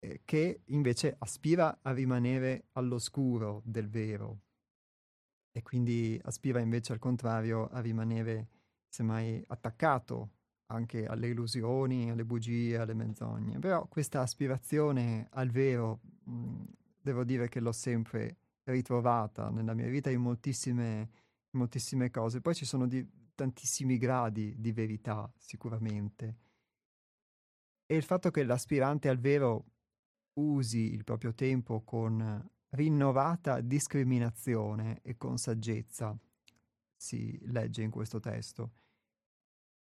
eh, 0.00 0.22
che 0.24 0.62
invece 0.66 1.14
aspira 1.20 1.78
a 1.80 1.92
rimanere 1.92 2.64
all'oscuro 2.72 3.62
del 3.64 3.88
vero. 3.88 4.40
E 5.52 5.62
quindi 5.62 6.20
aspira 6.24 6.58
invece 6.58 6.92
al 6.92 6.98
contrario 6.98 7.68
a 7.68 7.78
rimanere 7.78 8.48
semmai 8.88 9.44
attaccato 9.46 10.37
anche 10.70 11.06
alle 11.06 11.28
illusioni, 11.28 12.10
alle 12.10 12.24
bugie, 12.24 12.78
alle 12.78 12.94
menzogne. 12.94 13.58
Però 13.58 13.86
questa 13.86 14.20
aspirazione 14.20 15.28
al 15.30 15.50
vero, 15.50 16.00
mh, 16.24 16.64
devo 17.00 17.24
dire 17.24 17.48
che 17.48 17.60
l'ho 17.60 17.72
sempre 17.72 18.36
ritrovata 18.64 19.50
nella 19.50 19.74
mia 19.74 19.88
vita 19.88 20.10
in 20.10 20.20
moltissime, 20.20 21.10
in 21.50 21.58
moltissime 21.58 22.10
cose. 22.10 22.40
Poi 22.40 22.54
ci 22.54 22.66
sono 22.66 22.86
di, 22.86 23.06
tantissimi 23.34 23.96
gradi 23.96 24.54
di 24.58 24.72
verità, 24.72 25.30
sicuramente. 25.38 26.36
E 27.86 27.96
il 27.96 28.02
fatto 28.02 28.30
che 28.30 28.44
l'aspirante 28.44 29.08
al 29.08 29.18
vero 29.18 29.64
usi 30.34 30.92
il 30.92 31.04
proprio 31.04 31.32
tempo 31.34 31.82
con 31.82 32.46
rinnovata 32.70 33.62
discriminazione 33.62 35.00
e 35.02 35.16
con 35.16 35.38
saggezza, 35.38 36.16
si 36.94 37.38
legge 37.46 37.82
in 37.82 37.90
questo 37.90 38.20
testo 38.20 38.72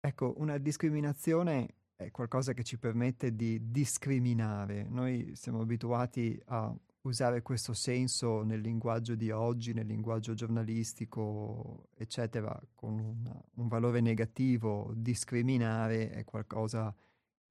Ecco, 0.02 0.34
una 0.38 0.58
discriminazione 0.58 1.76
è 1.98 2.10
qualcosa 2.12 2.54
che 2.54 2.64
ci 2.64 2.78
permette 2.78 3.36
di 3.36 3.70
discriminare. 3.70 4.88
Noi 4.88 5.34
siamo 5.36 5.60
abituati 5.60 6.42
a 6.46 6.74
usare 7.02 7.42
questo 7.42 7.74
senso 7.74 8.44
nel 8.44 8.62
linguaggio 8.62 9.16
di 9.16 9.30
oggi, 9.30 9.74
nel 9.74 9.88
linguaggio 9.88 10.34
giornalistico, 10.34 11.90
eccetera, 11.98 12.58
con 12.76 12.98
un, 12.98 13.42
un 13.56 13.68
valore 13.68 14.00
negativo. 14.00 14.94
Discriminare 14.96 16.12
è 16.12 16.24
qualcosa 16.24 16.96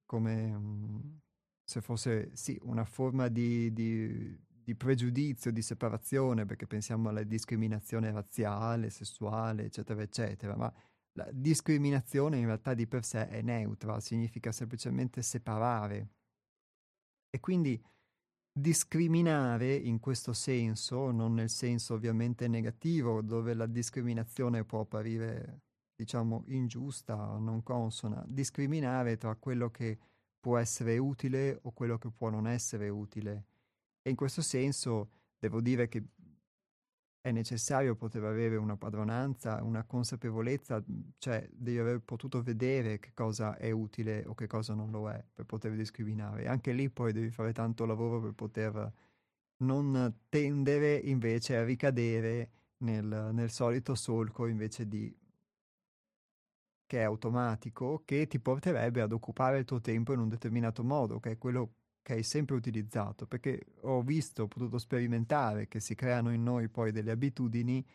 come 0.05 0.55
um, 0.55 1.19
se 1.63 1.81
fosse, 1.81 2.31
sì, 2.33 2.59
una 2.63 2.83
forma 2.83 3.27
di, 3.27 3.71
di, 3.71 4.35
di 4.63 4.73
pregiudizio, 4.73 5.51
di 5.51 5.61
separazione, 5.61 6.45
perché 6.45 6.65
pensiamo 6.65 7.09
alla 7.09 7.21
discriminazione 7.21 8.11
razziale, 8.11 8.89
sessuale, 8.89 9.65
eccetera, 9.65 10.01
eccetera, 10.01 10.55
ma 10.55 10.73
la 11.19 11.29
discriminazione 11.33 12.37
in 12.37 12.45
realtà 12.45 12.73
di 12.73 12.87
per 12.87 13.03
sé 13.03 13.27
è 13.27 13.41
neutra, 13.41 13.99
significa 13.99 14.53
semplicemente 14.53 15.21
separare. 15.21 16.07
E 17.29 17.39
quindi 17.41 17.81
discriminare 18.51 19.75
in 19.75 19.99
questo 19.99 20.31
senso, 20.31 21.11
non 21.11 21.33
nel 21.33 21.49
senso 21.49 21.93
ovviamente 21.93 22.47
negativo, 22.47 23.21
dove 23.21 23.53
la 23.53 23.65
discriminazione 23.65 24.63
può 24.63 24.81
apparire, 24.81 25.63
diciamo, 25.93 26.45
ingiusta, 26.47 27.37
non 27.37 27.61
consona, 27.63 28.23
discriminare 28.25 29.17
tra 29.17 29.35
quello 29.35 29.69
che 29.69 29.99
può 30.39 30.57
essere 30.57 30.97
utile 30.97 31.59
o 31.63 31.71
quello 31.73 31.97
che 31.97 32.09
può 32.11 32.29
non 32.29 32.47
essere 32.47 32.87
utile. 32.87 33.45
E 34.01 34.09
in 34.09 34.15
questo 34.15 34.41
senso 34.41 35.09
devo 35.37 35.59
dire 35.59 35.89
che 35.89 36.01
è 37.21 37.31
necessario 37.31 37.95
poter 37.95 38.23
avere 38.23 38.55
una 38.55 38.77
padronanza, 38.77 39.61
una 39.63 39.83
consapevolezza, 39.83 40.81
mhmm, 40.85 41.11
cioè 41.17 41.47
devi 41.51 41.77
aver 41.77 41.99
potuto 41.99 42.41
vedere 42.41 42.99
che 42.99 43.11
cosa 43.13 43.57
è 43.57 43.71
utile 43.71 44.23
o 44.25 44.33
che 44.35 44.47
cosa 44.47 44.73
non 44.73 44.89
lo 44.91 45.09
è 45.09 45.23
per 45.33 45.45
poter 45.45 45.75
discriminare. 45.75 46.47
Anche 46.47 46.71
lì 46.71 46.89
poi 46.89 47.11
devi 47.11 47.29
fare 47.29 47.53
tanto 47.53 47.85
lavoro 47.85 48.21
per 48.21 48.33
poter 48.33 48.93
non 49.63 50.15
tendere 50.29 50.95
invece 50.95 51.57
a 51.57 51.63
ricadere 51.63 52.51
nel, 52.77 53.31
nel 53.33 53.49
solito 53.51 53.95
solco 53.95 54.47
invece 54.47 54.87
di 54.87 55.13
che 56.85 57.01
è 57.01 57.03
automatico, 57.03 58.01
che 58.03 58.25
ti 58.25 58.39
porterebbe 58.39 59.01
ad 59.01 59.11
occupare 59.11 59.59
il 59.59 59.65
tuo 59.65 59.79
tempo 59.79 60.11
in 60.11 60.19
un 60.19 60.27
determinato 60.27 60.83
modo, 60.83 61.19
che 61.19 61.31
è 61.31 61.37
quello 61.37 61.75
che 62.09 62.15
hai 62.15 62.23
sempre 62.23 62.55
utilizzato, 62.55 63.27
perché 63.27 63.67
ho 63.81 64.01
visto, 64.01 64.41
ho 64.43 64.47
potuto 64.47 64.79
sperimentare 64.79 65.67
che 65.67 65.79
si 65.79 65.93
creano 65.93 66.33
in 66.33 66.41
noi 66.41 66.67
poi 66.67 66.91
delle 66.91 67.11
abitudini 67.11 67.85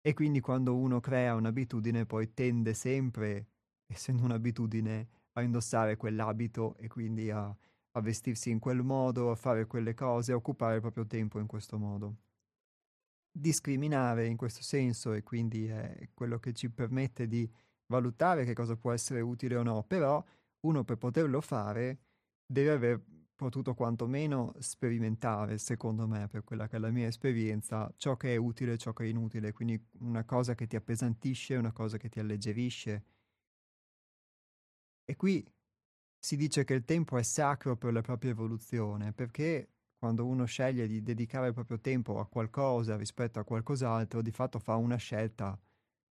e 0.00 0.14
quindi 0.14 0.40
quando 0.40 0.74
uno 0.74 0.98
crea 0.98 1.34
un'abitudine 1.34 2.06
poi 2.06 2.32
tende 2.32 2.72
sempre, 2.72 3.48
essendo 3.86 4.24
un'abitudine, 4.24 5.08
a 5.32 5.42
indossare 5.42 5.98
quell'abito 5.98 6.74
e 6.78 6.88
quindi 6.88 7.30
a, 7.30 7.54
a 7.90 8.00
vestirsi 8.00 8.48
in 8.48 8.60
quel 8.60 8.82
modo, 8.82 9.30
a 9.30 9.34
fare 9.34 9.66
quelle 9.66 9.92
cose, 9.92 10.32
a 10.32 10.36
occupare 10.36 10.76
il 10.76 10.80
proprio 10.80 11.06
tempo 11.06 11.38
in 11.38 11.46
questo 11.46 11.76
modo. 11.76 12.16
Discriminare 13.30 14.24
in 14.26 14.38
questo 14.38 14.62
senso 14.62 15.12
e 15.12 15.22
quindi 15.22 15.66
è 15.66 16.08
quello 16.14 16.38
che 16.38 16.54
ci 16.54 16.70
permette 16.70 17.28
di 17.28 17.46
valutare 17.88 18.46
che 18.46 18.54
cosa 18.54 18.74
può 18.74 18.92
essere 18.92 19.20
utile 19.20 19.56
o 19.56 19.62
no, 19.62 19.82
però 19.82 20.24
uno 20.60 20.82
per 20.82 20.96
poterlo 20.96 21.42
fare 21.42 21.98
deve 22.46 22.70
aver 22.70 23.19
potuto 23.40 23.72
quantomeno 23.72 24.52
sperimentare, 24.58 25.56
secondo 25.56 26.06
me, 26.06 26.28
per 26.28 26.44
quella 26.44 26.68
che 26.68 26.76
è 26.76 26.78
la 26.78 26.90
mia 26.90 27.06
esperienza, 27.06 27.90
ciò 27.96 28.14
che 28.18 28.34
è 28.34 28.36
utile 28.36 28.74
e 28.74 28.76
ciò 28.76 28.92
che 28.92 29.04
è 29.04 29.06
inutile, 29.06 29.52
quindi 29.52 29.82
una 30.00 30.24
cosa 30.24 30.54
che 30.54 30.66
ti 30.66 30.76
appesantisce, 30.76 31.56
una 31.56 31.72
cosa 31.72 31.96
che 31.96 32.10
ti 32.10 32.20
alleggerisce. 32.20 33.04
E 35.06 35.16
qui 35.16 35.42
si 36.18 36.36
dice 36.36 36.64
che 36.64 36.74
il 36.74 36.84
tempo 36.84 37.16
è 37.16 37.22
sacro 37.22 37.78
per 37.78 37.94
la 37.94 38.02
propria 38.02 38.32
evoluzione, 38.32 39.14
perché 39.14 39.70
quando 39.96 40.26
uno 40.26 40.44
sceglie 40.44 40.86
di 40.86 41.02
dedicare 41.02 41.48
il 41.48 41.54
proprio 41.54 41.80
tempo 41.80 42.20
a 42.20 42.26
qualcosa 42.26 42.96
rispetto 42.98 43.38
a 43.38 43.44
qualcos'altro, 43.44 44.20
di 44.20 44.32
fatto 44.32 44.58
fa 44.58 44.76
una 44.76 44.96
scelta 44.96 45.58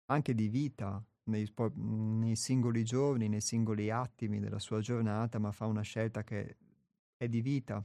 anche 0.07 0.33
di 0.33 0.47
vita 0.47 1.05
nei, 1.25 1.53
nei 1.75 2.37
singoli 2.37 2.85
giorni, 2.85 3.29
nei 3.29 3.41
singoli 3.41 3.91
attimi 3.91 4.39
della 4.39 4.61
sua 4.61 4.79
giornata, 4.79 5.41
ma 5.41 5.51
fa 5.51 5.67
una 5.67 5.83
scelta 5.83 6.23
che 6.23 6.57
è 7.17 7.29
di 7.29 7.41
vita. 7.41 7.85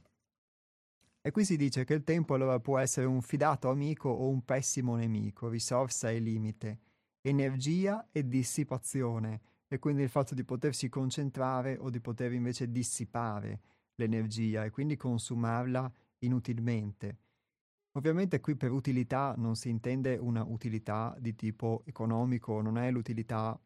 E 1.23 1.31
qui 1.31 1.45
si 1.45 1.55
dice 1.55 1.83
che 1.83 1.93
il 1.93 2.03
tempo 2.03 2.33
allora 2.33 2.59
può 2.59 2.79
essere 2.79 3.05
un 3.05 3.21
fidato 3.21 3.69
amico 3.69 4.09
o 4.09 4.27
un 4.27 4.43
pessimo 4.43 4.95
nemico, 4.95 5.49
risorsa 5.49 6.09
e 6.09 6.19
limite, 6.19 6.79
energia 7.21 8.07
e 8.11 8.27
dissipazione, 8.27 9.41
e 9.67 9.79
quindi 9.79 10.01
il 10.01 10.09
fatto 10.09 10.33
di 10.33 10.43
potersi 10.43 10.89
concentrare 10.89 11.77
o 11.77 11.89
di 11.89 12.01
poter 12.01 12.33
invece 12.33 12.71
dissipare 12.71 13.61
l'energia 13.95 14.65
e 14.65 14.71
quindi 14.71 14.97
consumarla 14.97 15.91
inutilmente. 16.19 17.19
Ovviamente 17.93 18.39
qui 18.39 18.55
per 18.55 18.71
utilità 18.71 19.35
non 19.37 19.55
si 19.55 19.69
intende 19.69 20.17
una 20.17 20.43
utilità 20.43 21.15
di 21.19 21.35
tipo 21.35 21.83
economico, 21.85 22.61
non 22.61 22.77
è 22.77 22.89
l'utilità 22.89 23.59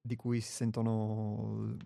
di 0.00 0.16
cui 0.16 0.40
si 0.40 0.50
sentono 0.50 1.76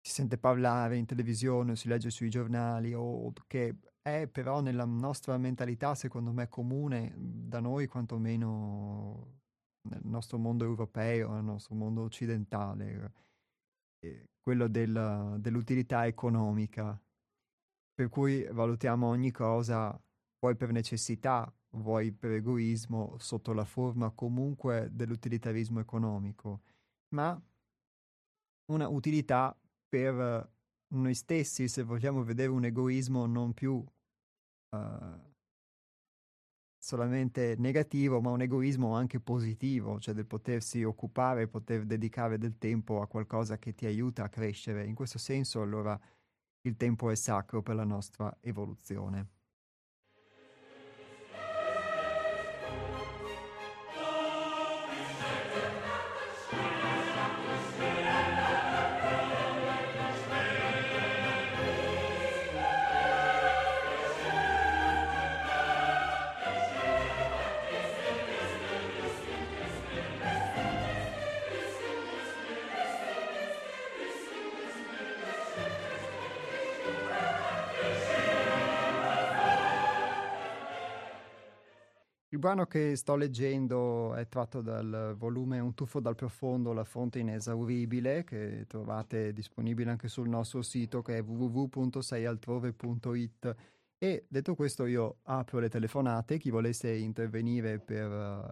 si 0.00 0.12
sente 0.12 0.38
parlare 0.38 0.96
in 0.96 1.06
televisione 1.06 1.76
si 1.76 1.88
legge 1.88 2.10
sui 2.10 2.30
giornali 2.30 2.94
o 2.94 3.32
che 3.46 3.76
è 4.00 4.26
però 4.26 4.60
nella 4.60 4.84
nostra 4.84 5.36
mentalità 5.36 5.94
secondo 5.94 6.32
me 6.32 6.48
comune 6.48 7.12
da 7.16 7.60
noi 7.60 7.86
quantomeno 7.86 9.40
nel 9.88 10.00
nostro 10.04 10.38
mondo 10.38 10.64
europeo, 10.64 11.32
nel 11.32 11.44
nostro 11.44 11.74
mondo 11.74 12.02
occidentale, 12.02 13.12
eh, 14.00 14.28
quello 14.40 14.68
del, 14.68 15.36
dell'utilità 15.38 16.06
economica, 16.06 17.00
per 17.94 18.08
cui 18.08 18.44
valutiamo 18.44 19.06
ogni 19.06 19.30
cosa, 19.30 19.98
vuoi 20.38 20.56
per 20.56 20.72
necessità, 20.72 21.52
vuoi 21.76 22.12
per 22.12 22.32
egoismo, 22.32 23.16
sotto 23.18 23.52
la 23.52 23.64
forma 23.64 24.10
comunque 24.10 24.88
dell'utilitarismo 24.92 25.80
economico, 25.80 26.62
ma 27.14 27.40
una 28.72 28.88
utilità 28.88 29.56
per 29.90 30.50
noi 30.92 31.14
stessi, 31.14 31.68
se 31.68 31.82
vogliamo 31.82 32.24
vedere 32.24 32.50
un 32.50 32.64
egoismo 32.64 33.26
non 33.26 33.52
più 33.52 33.74
uh, 33.74 35.30
solamente 36.78 37.56
negativo, 37.58 38.20
ma 38.20 38.30
un 38.30 38.40
egoismo 38.40 38.94
anche 38.94 39.20
positivo, 39.20 40.00
cioè 40.00 40.14
del 40.14 40.26
potersi 40.26 40.82
occupare, 40.82 41.48
poter 41.48 41.84
dedicare 41.84 42.38
del 42.38 42.56
tempo 42.56 43.02
a 43.02 43.06
qualcosa 43.06 43.58
che 43.58 43.74
ti 43.74 43.84
aiuta 43.86 44.24
a 44.24 44.28
crescere. 44.28 44.86
In 44.86 44.94
questo 44.94 45.18
senso, 45.18 45.60
allora, 45.60 46.00
il 46.62 46.76
tempo 46.76 47.10
è 47.10 47.14
sacro 47.14 47.62
per 47.62 47.74
la 47.74 47.84
nostra 47.84 48.34
evoluzione. 48.40 49.39
Brano 82.38 82.66
che 82.66 82.94
sto 82.94 83.16
leggendo 83.16 84.14
è 84.14 84.28
tratto 84.28 84.60
dal 84.60 85.16
volume 85.18 85.58
Un 85.58 85.74
tuffo 85.74 85.98
dal 85.98 86.14
profondo, 86.14 86.72
la 86.72 86.84
fonte 86.84 87.18
inesauribile, 87.18 88.22
che 88.22 88.66
trovate 88.68 89.32
disponibile 89.32 89.90
anche 89.90 90.06
sul 90.06 90.28
nostro 90.28 90.62
sito 90.62 91.02
che 91.02 91.18
è 91.18 91.22
www.seialtrove.it. 91.22 93.56
E 93.98 94.26
detto 94.28 94.54
questo 94.54 94.86
io 94.86 95.16
apro 95.24 95.58
le 95.58 95.68
telefonate, 95.68 96.38
chi 96.38 96.50
volesse 96.50 96.94
intervenire 96.94 97.80
per 97.80 98.08
uh, 98.08 98.46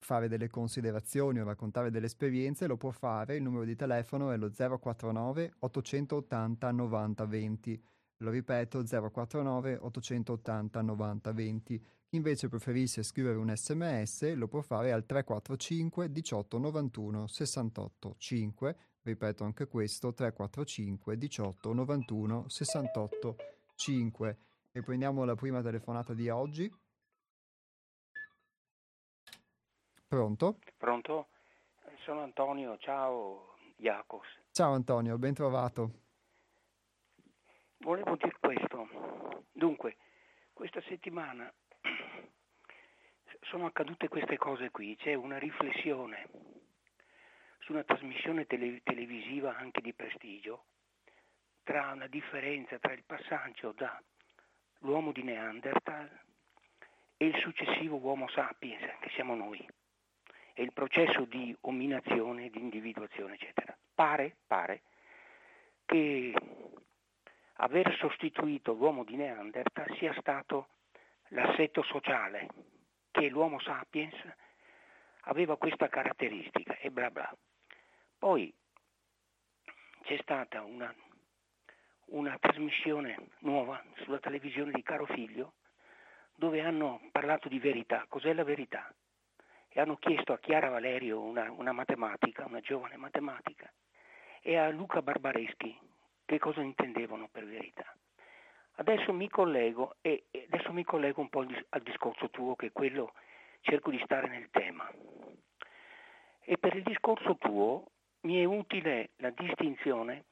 fare 0.00 0.26
delle 0.26 0.48
considerazioni 0.48 1.38
o 1.38 1.44
raccontare 1.44 1.92
delle 1.92 2.06
esperienze 2.06 2.66
lo 2.66 2.76
può 2.76 2.90
fare, 2.90 3.36
il 3.36 3.42
numero 3.42 3.62
di 3.64 3.76
telefono 3.76 4.32
è 4.32 4.36
lo 4.36 4.50
049 4.50 5.52
880 5.60 6.72
90 6.72 7.24
20. 7.24 7.82
Lo 8.18 8.30
ripeto 8.30 8.82
049 8.82 9.78
880 9.80 10.82
90 10.82 11.32
20. 11.32 11.84
Chi 12.10 12.16
invece 12.16 12.48
preferisse 12.48 13.04
scrivere 13.04 13.36
un 13.36 13.54
sms 13.54 14.34
lo 14.34 14.48
può 14.48 14.62
fare 14.62 14.90
al 14.90 15.06
345 15.06 16.10
18 16.10 16.58
91 16.58 17.26
68 17.28 18.14
5. 18.18 18.76
Ripeto 19.02 19.44
anche 19.44 19.68
questo 19.68 20.12
345 20.12 21.16
18 21.16 21.72
91 21.72 22.48
68 22.48 23.36
5. 23.76 24.38
E 24.72 24.82
prendiamo 24.82 25.24
la 25.24 25.36
prima 25.36 25.62
telefonata 25.62 26.12
di 26.12 26.28
oggi. 26.28 26.68
Pronto? 30.08 30.58
Pronto? 30.76 31.28
Sono 32.02 32.22
Antonio, 32.22 32.76
ciao 32.78 33.54
Iacos. 33.76 34.26
Ciao 34.50 34.72
Antonio, 34.72 35.16
ben 35.16 35.34
trovato. 35.34 35.92
Volevo 37.76 38.16
dire 38.16 38.36
questo. 38.40 38.88
Dunque, 39.52 39.96
questa 40.52 40.82
settimana 40.88 41.48
sono 43.50 43.66
accadute 43.66 44.06
queste 44.06 44.36
cose 44.36 44.70
qui, 44.70 44.94
c'è 44.94 45.14
una 45.14 45.36
riflessione 45.36 46.28
su 47.58 47.72
una 47.72 47.82
trasmissione 47.82 48.46
tele- 48.46 48.80
televisiva 48.84 49.56
anche 49.56 49.80
di 49.80 49.92
prestigio 49.92 50.66
tra 51.64 51.90
una 51.90 52.06
differenza 52.06 52.78
tra 52.78 52.92
il 52.92 53.02
passaggio 53.04 53.72
dall'uomo 53.72 55.10
di 55.10 55.24
Neanderthal 55.24 56.08
e 57.16 57.26
il 57.26 57.36
successivo 57.40 57.96
uomo 57.96 58.28
sapiens, 58.28 58.82
che 59.00 59.10
siamo 59.14 59.34
noi, 59.34 59.68
e 60.54 60.62
il 60.62 60.72
processo 60.72 61.24
di 61.24 61.54
ominazione, 61.62 62.50
di 62.50 62.60
individuazione, 62.60 63.34
eccetera. 63.34 63.76
Pare, 63.92 64.36
pare 64.46 64.82
che 65.86 66.32
aver 67.54 67.96
sostituito 67.96 68.74
l'uomo 68.74 69.02
di 69.02 69.16
Neanderthal 69.16 69.92
sia 69.96 70.14
stato 70.20 70.68
l'assetto 71.30 71.82
sociale, 71.82 72.46
che 73.10 73.28
l'Homo 73.28 73.60
sapiens 73.60 74.14
aveva 75.24 75.56
questa 75.56 75.88
caratteristica 75.88 76.76
e 76.76 76.90
bla 76.90 77.10
bla. 77.10 77.32
Poi 78.18 78.52
c'è 80.02 80.18
stata 80.22 80.62
una, 80.62 80.94
una 82.06 82.36
trasmissione 82.38 83.30
nuova 83.40 83.82
sulla 84.02 84.18
televisione 84.18 84.72
di 84.72 84.82
Caro 84.82 85.06
Figlio 85.06 85.54
dove 86.34 86.62
hanno 86.62 87.00
parlato 87.12 87.48
di 87.48 87.58
verità, 87.58 88.06
cos'è 88.08 88.32
la 88.32 88.44
verità? 88.44 88.92
E 89.68 89.80
hanno 89.80 89.96
chiesto 89.96 90.32
a 90.32 90.38
Chiara 90.38 90.70
Valerio, 90.70 91.20
una, 91.20 91.50
una 91.52 91.72
matematica, 91.72 92.46
una 92.46 92.60
giovane 92.60 92.96
matematica, 92.96 93.70
e 94.40 94.56
a 94.56 94.70
Luca 94.70 95.02
Barbareschi 95.02 95.78
che 96.24 96.38
cosa 96.38 96.62
intendevano 96.62 97.28
per 97.28 97.44
verità. 97.44 97.94
Adesso 98.80 99.12
mi 99.12 99.28
collego 99.28 99.96
e 100.00 100.24
adesso 100.48 100.72
mi 100.72 100.84
collego 100.84 101.20
un 101.20 101.28
po' 101.28 101.40
al 101.40 101.82
discorso 101.82 102.30
tuo 102.30 102.56
che 102.56 102.68
è 102.68 102.72
quello 102.72 103.12
cerco 103.60 103.90
di 103.90 104.00
stare 104.04 104.26
nel 104.28 104.48
tema. 104.50 104.90
E 106.40 106.56
per 106.56 106.74
il 106.74 106.82
discorso 106.82 107.36
tuo 107.36 107.90
mi 108.22 108.40
è 108.40 108.44
utile 108.44 109.10
la 109.16 109.28
distinzione 109.30 110.24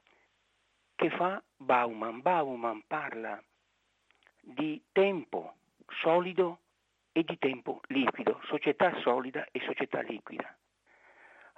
che 0.94 1.10
fa 1.10 1.42
Bauman. 1.58 2.22
Bauman 2.22 2.84
parla 2.86 3.38
di 4.40 4.82
tempo 4.92 5.56
solido 6.00 6.60
e 7.12 7.24
di 7.24 7.36
tempo 7.36 7.82
liquido, 7.88 8.40
società 8.44 8.98
solida 9.02 9.46
e 9.52 9.60
società 9.60 10.00
liquida. 10.00 10.56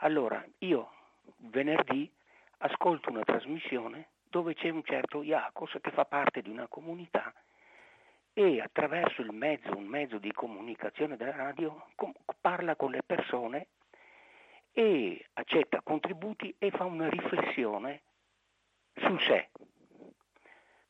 Allora, 0.02 0.44
io 0.58 0.92
venerdì 1.36 2.10
ascolto 2.58 3.10
una 3.10 3.22
trasmissione 3.22 4.08
dove 4.30 4.54
c'è 4.54 4.70
un 4.70 4.84
certo 4.84 5.22
Iacos 5.22 5.76
che 5.80 5.90
fa 5.90 6.04
parte 6.04 6.40
di 6.40 6.48
una 6.48 6.68
comunità 6.68 7.32
e 8.32 8.60
attraverso 8.60 9.20
il 9.22 9.32
mezzo, 9.32 9.76
un 9.76 9.86
mezzo 9.86 10.18
di 10.18 10.32
comunicazione 10.32 11.16
della 11.16 11.34
radio, 11.34 11.88
com- 11.96 12.14
parla 12.40 12.76
con 12.76 12.92
le 12.92 13.02
persone 13.04 13.66
e 14.72 15.26
accetta 15.34 15.82
contributi 15.82 16.54
e 16.58 16.70
fa 16.70 16.84
una 16.84 17.08
riflessione 17.08 18.02
sul 18.94 19.20
sé. 19.20 19.48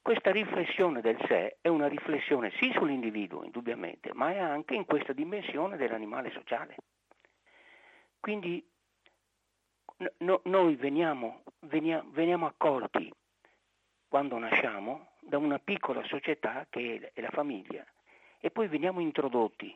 Questa 0.03 0.31
riflessione 0.31 1.01
del 1.01 1.19
sé 1.27 1.59
è 1.61 1.69
una 1.69 1.87
riflessione 1.89 2.51
sì 2.59 2.71
sull'individuo, 2.73 3.45
indubbiamente, 3.45 4.13
ma 4.13 4.33
è 4.33 4.39
anche 4.39 4.75
in 4.75 4.85
questa 4.85 5.13
dimensione 5.13 5.77
dell'animale 5.77 6.31
sociale. 6.33 6.77
Quindi 8.19 8.67
no, 10.19 10.41
noi 10.45 10.77
veniamo, 10.77 11.43
veniamo, 11.61 12.11
veniamo 12.11 12.47
accolti 12.47 13.13
quando 14.11 14.39
nasciamo 14.39 15.13
da 15.21 15.39
una 15.39 15.61
piccola 15.61 16.03
società 16.03 16.67
che 16.69 17.13
è 17.15 17.21
la 17.21 17.31
famiglia 17.31 17.87
e 18.41 18.51
poi 18.51 18.67
veniamo 18.67 18.99
introdotti 18.99 19.73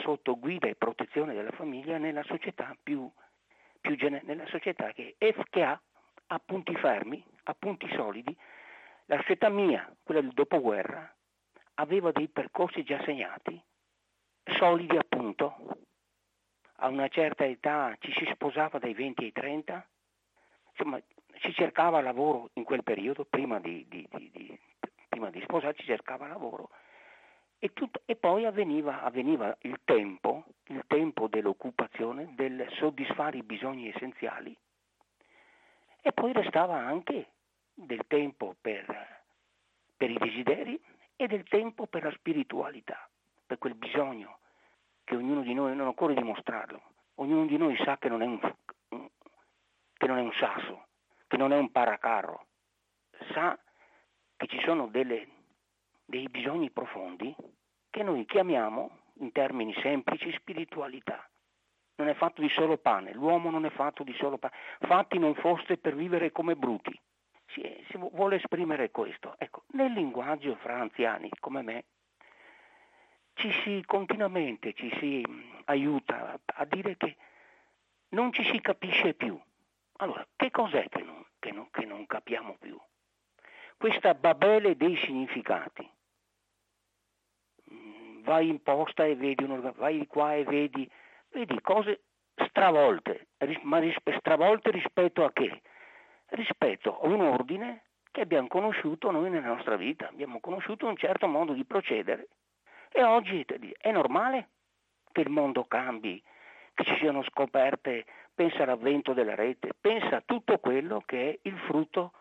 sotto 0.00 0.38
guida 0.38 0.68
e 0.68 0.74
protezione 0.74 1.34
della 1.34 1.50
famiglia 1.50 1.98
nella 1.98 2.22
società 2.22 2.74
più, 2.82 3.06
più 3.78 3.94
nella 4.22 4.46
società 4.46 4.92
che, 4.92 5.16
che 5.18 5.62
ha 5.62 5.78
a 6.28 6.38
punti 6.42 6.74
fermi, 6.76 7.22
a 7.42 7.54
solidi. 7.94 8.34
La 9.04 9.18
società 9.18 9.50
mia, 9.50 9.94
quella 10.02 10.22
del 10.22 10.32
dopoguerra, 10.32 11.14
aveva 11.74 12.10
dei 12.10 12.28
percorsi 12.28 12.82
già 12.84 13.02
segnati, 13.04 13.62
solidi 14.44 14.96
appunto. 14.96 15.76
A 16.76 16.88
una 16.88 17.08
certa 17.08 17.44
età 17.44 17.94
ci 18.00 18.12
si 18.12 18.26
sposava 18.32 18.78
dai 18.78 18.94
20 18.94 19.24
ai 19.24 19.32
30, 19.32 19.88
insomma 20.70 20.98
si 21.42 21.52
cercava 21.52 22.00
lavoro 22.00 22.50
in 22.54 22.64
quel 22.64 22.82
periodo, 22.82 23.24
prima 23.24 23.58
di, 23.58 23.84
di, 23.88 24.08
di, 24.10 24.58
prima 25.08 25.30
di 25.30 25.40
sposarsi, 25.42 25.80
si 25.80 25.86
cercava 25.86 26.26
lavoro. 26.26 26.70
E, 27.58 27.72
tutto, 27.72 28.02
e 28.06 28.16
poi 28.16 28.44
avveniva, 28.44 29.02
avveniva, 29.02 29.56
il 29.60 29.80
tempo, 29.84 30.44
il 30.64 30.84
tempo 30.86 31.28
dell'occupazione, 31.28 32.32
del 32.34 32.66
soddisfare 32.72 33.38
i 33.38 33.42
bisogni 33.42 33.88
essenziali. 33.88 34.56
E 36.00 36.12
poi 36.12 36.32
restava 36.32 36.76
anche 36.76 37.30
del 37.74 38.04
tempo 38.08 38.56
per, 38.60 39.22
per 39.96 40.10
i 40.10 40.18
desideri 40.18 40.80
e 41.16 41.26
del 41.26 41.44
tempo 41.44 41.86
per 41.86 42.02
la 42.02 42.12
spiritualità, 42.12 43.08
per 43.46 43.58
quel 43.58 43.74
bisogno 43.74 44.38
che 45.04 45.14
ognuno 45.14 45.42
di 45.42 45.54
noi 45.54 45.76
non 45.76 45.86
occorre 45.86 46.14
dimostrarlo, 46.14 46.82
ognuno 47.16 47.46
di 47.46 47.56
noi 47.56 47.76
sa 47.84 47.98
che 47.98 48.08
non 48.08 48.22
è 48.22 48.26
un, 48.26 48.40
che 49.96 50.06
non 50.06 50.18
è 50.18 50.20
un 50.20 50.32
sasso, 50.32 50.86
che 51.32 51.38
non 51.38 51.54
è 51.54 51.56
un 51.56 51.72
paracarro, 51.72 52.44
sa 53.32 53.58
che 54.36 54.46
ci 54.48 54.60
sono 54.60 54.88
delle, 54.88 55.28
dei 56.04 56.28
bisogni 56.28 56.70
profondi 56.70 57.34
che 57.88 58.02
noi 58.02 58.26
chiamiamo 58.26 58.98
in 59.20 59.32
termini 59.32 59.72
semplici 59.80 60.30
spiritualità. 60.32 61.26
Non 61.94 62.08
è 62.08 62.14
fatto 62.14 62.42
di 62.42 62.50
solo 62.50 62.76
pane, 62.76 63.14
l'uomo 63.14 63.48
non 63.48 63.64
è 63.64 63.70
fatto 63.70 64.02
di 64.02 64.12
solo 64.12 64.36
pane, 64.36 64.52
fatti 64.80 65.18
non 65.18 65.34
foste 65.36 65.78
per 65.78 65.94
vivere 65.94 66.32
come 66.32 66.54
bruti. 66.54 67.00
Si, 67.46 67.62
si 67.88 67.96
vuole 67.96 68.36
esprimere 68.36 68.90
questo. 68.90 69.34
Ecco, 69.38 69.62
nel 69.68 69.92
linguaggio 69.92 70.54
fra 70.56 70.80
anziani 70.80 71.30
come 71.40 71.62
me 71.62 71.84
ci 73.32 73.50
si 73.64 73.82
continuamente 73.86 74.74
ci 74.74 74.94
si 74.98 75.24
aiuta 75.64 76.38
a 76.44 76.64
dire 76.66 76.98
che 76.98 77.16
non 78.10 78.34
ci 78.34 78.44
si 78.44 78.60
capisce 78.60 79.14
più. 79.14 79.40
Allora, 79.96 80.26
che 80.36 80.50
cos'è 80.50 80.88
che 80.88 81.02
non, 81.02 81.24
che 81.38 81.52
non, 81.52 81.68
che 81.70 81.84
non 81.84 82.06
capiamo 82.06 82.56
più? 82.58 82.78
Questa 83.76 84.14
babele 84.14 84.76
dei 84.76 84.96
significati. 84.96 85.88
Mm, 87.72 88.22
vai 88.22 88.48
in 88.48 88.62
posta 88.62 89.04
e 89.04 89.16
vedi, 89.16 89.44
uno, 89.44 89.72
vai 89.76 90.06
qua 90.06 90.34
e 90.34 90.44
vedi, 90.44 90.88
vedi 91.30 91.60
cose 91.60 92.02
stravolte, 92.46 93.28
ma 93.62 93.80
stravolte 94.18 94.70
rispetto 94.70 95.24
a 95.24 95.32
che? 95.32 95.62
Rispetto 96.26 97.00
a 97.00 97.06
un 97.06 97.20
ordine 97.20 97.84
che 98.10 98.20
abbiamo 98.20 98.48
conosciuto 98.48 99.10
noi 99.10 99.30
nella 99.30 99.48
nostra 99.48 99.76
vita, 99.76 100.08
abbiamo 100.08 100.40
conosciuto 100.40 100.86
un 100.86 100.96
certo 100.96 101.26
modo 101.26 101.52
di 101.52 101.64
procedere 101.64 102.28
e 102.90 103.02
oggi 103.02 103.44
è 103.78 103.90
normale 103.90 104.50
che 105.12 105.22
il 105.22 105.30
mondo 105.30 105.64
cambi, 105.64 106.22
che 106.74 106.84
ci 106.84 106.96
siano 106.96 107.22
scoperte 107.22 108.04
pensa 108.34 108.62
all'avvento 108.62 109.12
della 109.12 109.34
rete, 109.34 109.70
pensa 109.80 110.16
a 110.16 110.22
tutto 110.24 110.58
quello 110.58 111.02
che 111.04 111.30
è 111.30 111.38
il 111.42 111.58
frutto 111.66 112.12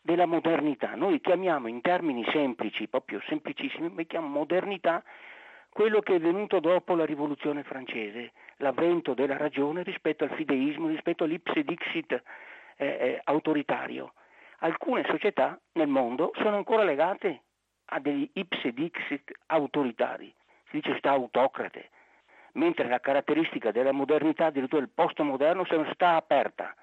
della 0.00 0.26
modernità. 0.26 0.94
Noi 0.94 1.20
chiamiamo 1.20 1.68
in 1.68 1.80
termini 1.80 2.24
semplici, 2.30 2.88
proprio 2.88 3.20
semplicissimi, 3.26 4.06
chiamiamo 4.06 4.38
modernità 4.38 5.02
quello 5.70 6.00
che 6.00 6.14
è 6.14 6.20
venuto 6.20 6.60
dopo 6.60 6.94
la 6.94 7.04
rivoluzione 7.04 7.64
francese, 7.64 8.32
l'avvento 8.58 9.12
della 9.12 9.36
ragione 9.36 9.82
rispetto 9.82 10.22
al 10.22 10.30
fideismo, 10.30 10.86
rispetto 10.86 11.24
all'ipse 11.24 11.64
dixit 11.64 12.12
eh, 12.12 12.22
eh, 12.86 13.20
autoritario. 13.24 14.12
Alcune 14.58 15.04
società 15.08 15.58
nel 15.72 15.88
mondo 15.88 16.30
sono 16.34 16.56
ancora 16.56 16.84
legate 16.84 17.42
a 17.86 17.98
degli 17.98 18.30
ipse 18.34 18.72
dixit 18.72 19.32
autoritari, 19.46 20.32
si 20.70 20.80
dice 20.80 20.96
sta 20.98 21.10
autocrate, 21.10 21.90
mentre 22.54 22.88
la 22.88 23.00
caratteristica 23.00 23.70
della 23.70 23.92
modernità, 23.92 24.46
addirittura 24.46 24.82
del 24.82 24.90
postmoderno, 24.92 25.64
è 25.64 25.74
una 25.74 25.84
società 25.84 26.16
aperta, 26.16 26.74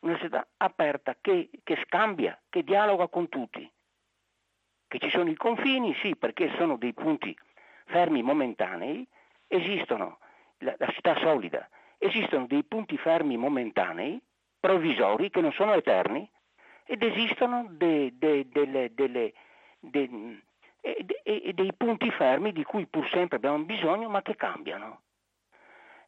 una 0.00 0.16
società 0.16 0.46
aperta 0.56 1.16
che, 1.20 1.50
che 1.62 1.82
scambia, 1.86 2.38
che 2.48 2.62
dialoga 2.62 3.08
con 3.08 3.28
tutti. 3.28 3.70
Che 4.86 4.98
ci 4.98 5.10
sono 5.10 5.28
i 5.28 5.36
confini, 5.36 5.94
sì, 6.00 6.16
perché 6.16 6.50
sono 6.56 6.76
dei 6.76 6.94
punti 6.94 7.36
fermi 7.86 8.22
momentanei, 8.22 9.06
esistono, 9.46 10.18
la, 10.58 10.74
la 10.78 10.88
città 10.88 11.18
solida, 11.18 11.68
esistono 11.98 12.46
dei 12.46 12.64
punti 12.64 12.96
fermi 12.96 13.36
momentanei, 13.36 14.20
provvisori, 14.58 15.30
che 15.30 15.40
non 15.40 15.52
sono 15.52 15.74
eterni, 15.74 16.28
ed 16.84 17.02
esistono 17.02 17.66
de, 17.70 18.14
de, 18.16 18.48
delle, 18.48 18.94
delle, 18.94 19.34
de, 19.78 20.08
dei 21.52 21.72
punti 21.76 22.10
fermi 22.10 22.52
di 22.52 22.64
cui 22.64 22.86
pur 22.86 23.06
sempre 23.10 23.36
abbiamo 23.36 23.58
bisogno, 23.58 24.08
ma 24.08 24.22
che 24.22 24.36
cambiano. 24.36 25.02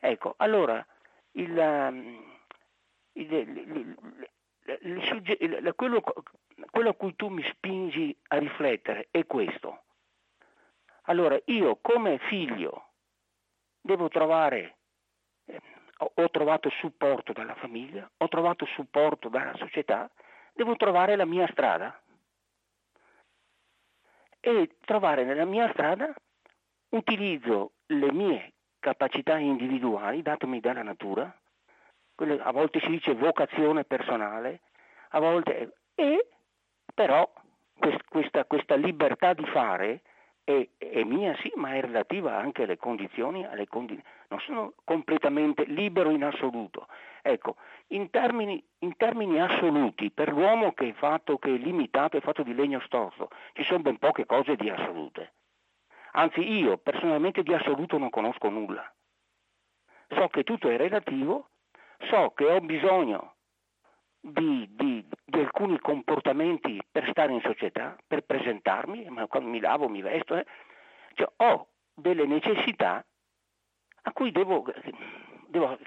Ecco, 0.03 0.35
allora, 0.39 0.85
il, 1.33 1.57
um, 1.57 2.39
il, 3.13 3.97
il, 4.81 5.73
quello, 5.77 6.03
quello 6.71 6.89
a 6.89 6.95
cui 6.95 7.15
tu 7.17 7.29
mi 7.29 7.43
spingi 7.53 8.17
a 8.29 8.39
riflettere 8.39 9.09
è 9.11 9.27
questo. 9.27 9.83
Allora 11.03 11.39
io 11.47 11.77
come 11.83 12.19
figlio 12.19 12.93
devo 13.79 14.09
trovare, 14.09 14.77
eh, 15.45 15.61
ho 15.97 16.31
trovato 16.31 16.71
supporto 16.71 17.35
dalla 17.35 17.55
famiglia, 17.57 18.11
ho 18.17 18.29
trovato 18.29 18.65
supporto 18.65 19.29
dalla 19.29 19.55
società, 19.57 20.11
devo 20.55 20.77
trovare 20.77 21.15
la 21.15 21.27
mia 21.27 21.47
strada. 21.49 22.01
E 24.43 24.77
trovare 24.81 25.25
nella 25.25 25.45
mia 25.45 25.69
strada 25.73 26.15
utilizzo 26.91 27.73
le 27.87 28.11
mie 28.13 28.53
capacità 28.81 29.37
individuali 29.39 30.23
datemi 30.23 30.61
dalla 30.61 30.83
natura, 30.83 31.33
a 32.17 32.51
volte 32.51 32.81
si 32.81 32.89
dice 32.89 33.15
vocazione 33.15 33.85
personale, 33.85 34.61
a 35.11 35.21
volte, 35.21 35.77
e 35.95 36.27
però 36.93 37.31
questa, 38.09 38.45
questa 38.45 38.75
libertà 38.75 39.33
di 39.33 39.45
fare 39.47 40.03
è, 40.45 40.69
è, 40.77 41.03
mia 41.05 41.35
sì, 41.37 41.53
ma 41.55 41.75
è 41.75 41.81
relativa 41.81 42.37
anche 42.37 42.65
alle 42.65 42.77
condizioni, 42.77 43.47
alle 43.47 43.67
condi- 43.67 44.03
non 44.29 44.41
sono 44.41 44.75
completamente 44.85 45.65
libero 45.65 46.11
in 46.11 46.25
assoluto. 46.25 46.89
Ecco, 47.23 47.57
in 47.89 48.11
termini, 48.11 48.63
in 48.79 48.97
termini, 48.97 49.41
assoluti, 49.41 50.11
per 50.11 50.31
l'uomo 50.31 50.73
che 50.73 50.89
è 50.89 50.93
fatto, 50.93 51.39
che 51.39 51.55
è 51.55 51.59
limitato, 51.59 52.17
è 52.17 52.21
fatto 52.21 52.43
di 52.43 52.55
legno 52.55 52.81
storto, 52.81 53.29
ci 53.53 53.65
sono 53.65 53.81
ben 53.81 53.99
poche 53.99 54.27
cose 54.27 54.57
di 54.57 54.69
assolute. 54.69 55.33
Anzi, 56.13 56.41
io 56.41 56.79
personalmente 56.79 57.43
di 57.43 57.55
assoluto 57.55 57.99
non 57.99 58.11
conosco 58.11 58.49
nulla. 58.49 58.93
So 60.09 60.29
che 60.29 60.43
tutto 60.43 60.69
è 60.69 60.77
relativo, 60.77 61.51
so 62.09 62.33
che 62.35 62.45
ho 62.47 62.61
bisogno 62.61 63.35
di, 64.21 64.69
di, 64.71 65.07
di, 65.25 65.39
alcuni 65.39 65.79
comportamenti 65.79 66.81
per 66.91 67.09
stare 67.11 67.33
in 67.33 67.41
società, 67.41 67.97
per 68.07 68.23
presentarmi, 68.23 69.09
ma 69.09 69.27
quando 69.27 69.49
mi 69.49 69.61
lavo, 69.61 69.89
mi 69.89 70.03
vesto, 70.03 70.37
eh, 70.37 70.45
cioè, 71.15 71.29
ho 71.37 71.69
delle 71.95 72.27
necessità 72.27 73.05
a 74.03 74.13
cui 74.13 74.31
devo, 74.33 74.65
devo 75.47 75.79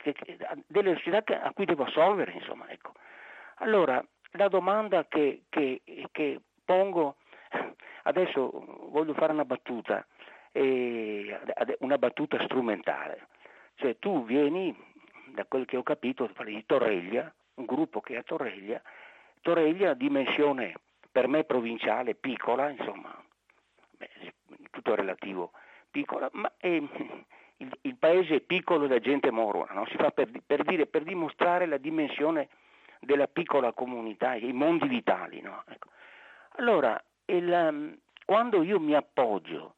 delle 0.68 0.92
necessità 0.92 1.42
a 1.42 1.52
cui 1.54 1.66
devo 1.66 1.84
assolvere, 1.84 2.32
insomma, 2.32 2.70
ecco. 2.70 2.94
Allora, 3.58 4.04
la 4.32 4.48
domanda 4.48 5.06
che, 5.06 5.44
che, 5.50 5.82
che 6.12 6.40
pongo, 6.66 7.18
adesso 8.04 8.50
voglio 8.90 9.14
fare 9.14 9.34
una 9.34 9.46
battuta, 9.46 10.06
una 10.60 11.98
battuta 11.98 12.44
strumentale, 12.44 13.28
cioè 13.76 13.98
tu 13.98 14.24
vieni, 14.26 14.76
da 15.28 15.46
quel 15.46 15.66
che 15.66 15.78
ho 15.78 15.84
capito, 15.84 16.30
di 16.46 16.64
Torreglia, 16.66 17.34
un 17.56 17.66
gruppo 17.66 18.02
che 18.02 18.14
è 18.14 18.18
a 18.18 18.24
Torreglia, 18.24 18.82
Torreglia 19.42 19.94
dimensione 19.94 20.74
per 21.12 21.28
me 21.28 21.44
provinciale, 21.44 22.16
piccola, 22.16 22.70
insomma, 22.70 23.16
beh, 23.98 24.34
tutto 24.72 24.96
relativo, 24.96 25.52
piccola, 25.92 26.30
ma 26.34 26.52
è, 26.58 26.68
il, 26.68 27.78
il, 27.82 27.96
paese 27.98 28.36
è 28.36 28.40
piccolo 28.42 28.88
la 28.88 29.00
gente 29.00 29.30
morona, 29.32 29.74
no? 29.74 29.86
si 29.88 29.96
fa 29.96 30.12
per, 30.12 30.30
per, 30.46 30.64
dire, 30.64 30.88
per 30.88 31.04
dimostrare 31.04 31.66
la 31.66 31.78
dimensione 31.78 32.50
della 33.00 33.28
piccola 33.28 33.74
comunità, 33.74 34.34
i 34.34 34.52
mondi 34.54 34.88
vitali. 34.88 35.42
No? 35.42 35.64
Ecco. 35.68 35.90
Allora, 36.58 37.02
il, 37.26 38.00
quando 38.26 38.64
io 38.64 38.80
mi 38.80 38.96
appoggio 38.96 39.76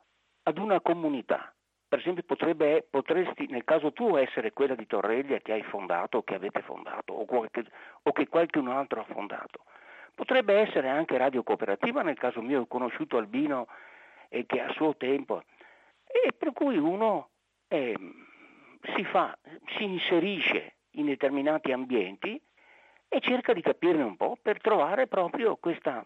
ad 0.47 0.57
una 0.57 0.79
comunità 0.81 1.55
per 1.87 1.99
esempio 2.03 2.23
potrebbe, 2.23 2.85
potresti 2.89 3.45
nel 3.47 3.63
caso 3.63 3.93
tuo 3.93 4.17
essere 4.17 4.51
quella 4.51 4.75
di 4.75 4.85
Torreglia 4.85 5.37
che 5.39 5.53
hai 5.53 5.63
fondato 5.63 6.17
o 6.17 6.23
che 6.23 6.35
avete 6.35 6.61
fondato 6.61 7.13
o, 7.13 7.23
qualche, 7.23 7.63
o 8.01 8.11
che 8.11 8.27
qualcun 8.27 8.67
altro 8.67 8.99
ha 8.99 9.05
fondato. 9.05 9.63
Potrebbe 10.13 10.55
essere 10.55 10.89
anche 10.89 11.17
Radio 11.17 11.43
Cooperativa, 11.43 12.01
nel 12.01 12.17
caso 12.17 12.41
mio 12.41 12.61
ho 12.61 12.67
conosciuto 12.67 13.17
Albino 13.17 13.67
e 14.27 14.45
che 14.45 14.59
a 14.59 14.73
suo 14.73 14.97
tempo, 14.97 15.43
e 16.05 16.33
per 16.37 16.51
cui 16.53 16.77
uno 16.77 17.29
eh, 17.67 17.95
si, 18.95 19.03
fa, 19.05 19.37
si 19.77 19.83
inserisce 19.83 20.75
in 20.91 21.05
determinati 21.05 21.71
ambienti 21.71 22.41
e 23.07 23.19
cerca 23.21 23.53
di 23.53 23.61
capirne 23.61 24.03
un 24.03 24.17
po' 24.17 24.37
per 24.41 24.59
trovare 24.59 25.07
proprio 25.07 25.55
questa, 25.57 26.05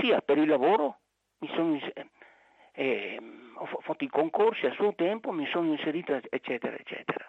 sia 0.00 0.20
per 0.20 0.38
il 0.38 0.48
lavoro, 0.48 0.98
mi 1.38 1.48
sono, 1.48 1.78
eh, 2.74 3.18
ho 3.54 3.80
fatto 3.80 4.04
i 4.04 4.08
concorsi 4.08 4.66
a 4.66 4.72
suo 4.72 4.94
tempo, 4.94 5.30
mi 5.30 5.46
sono 5.46 5.70
inserito, 5.70 6.20
eccetera, 6.28 6.76
eccetera. 6.76 7.24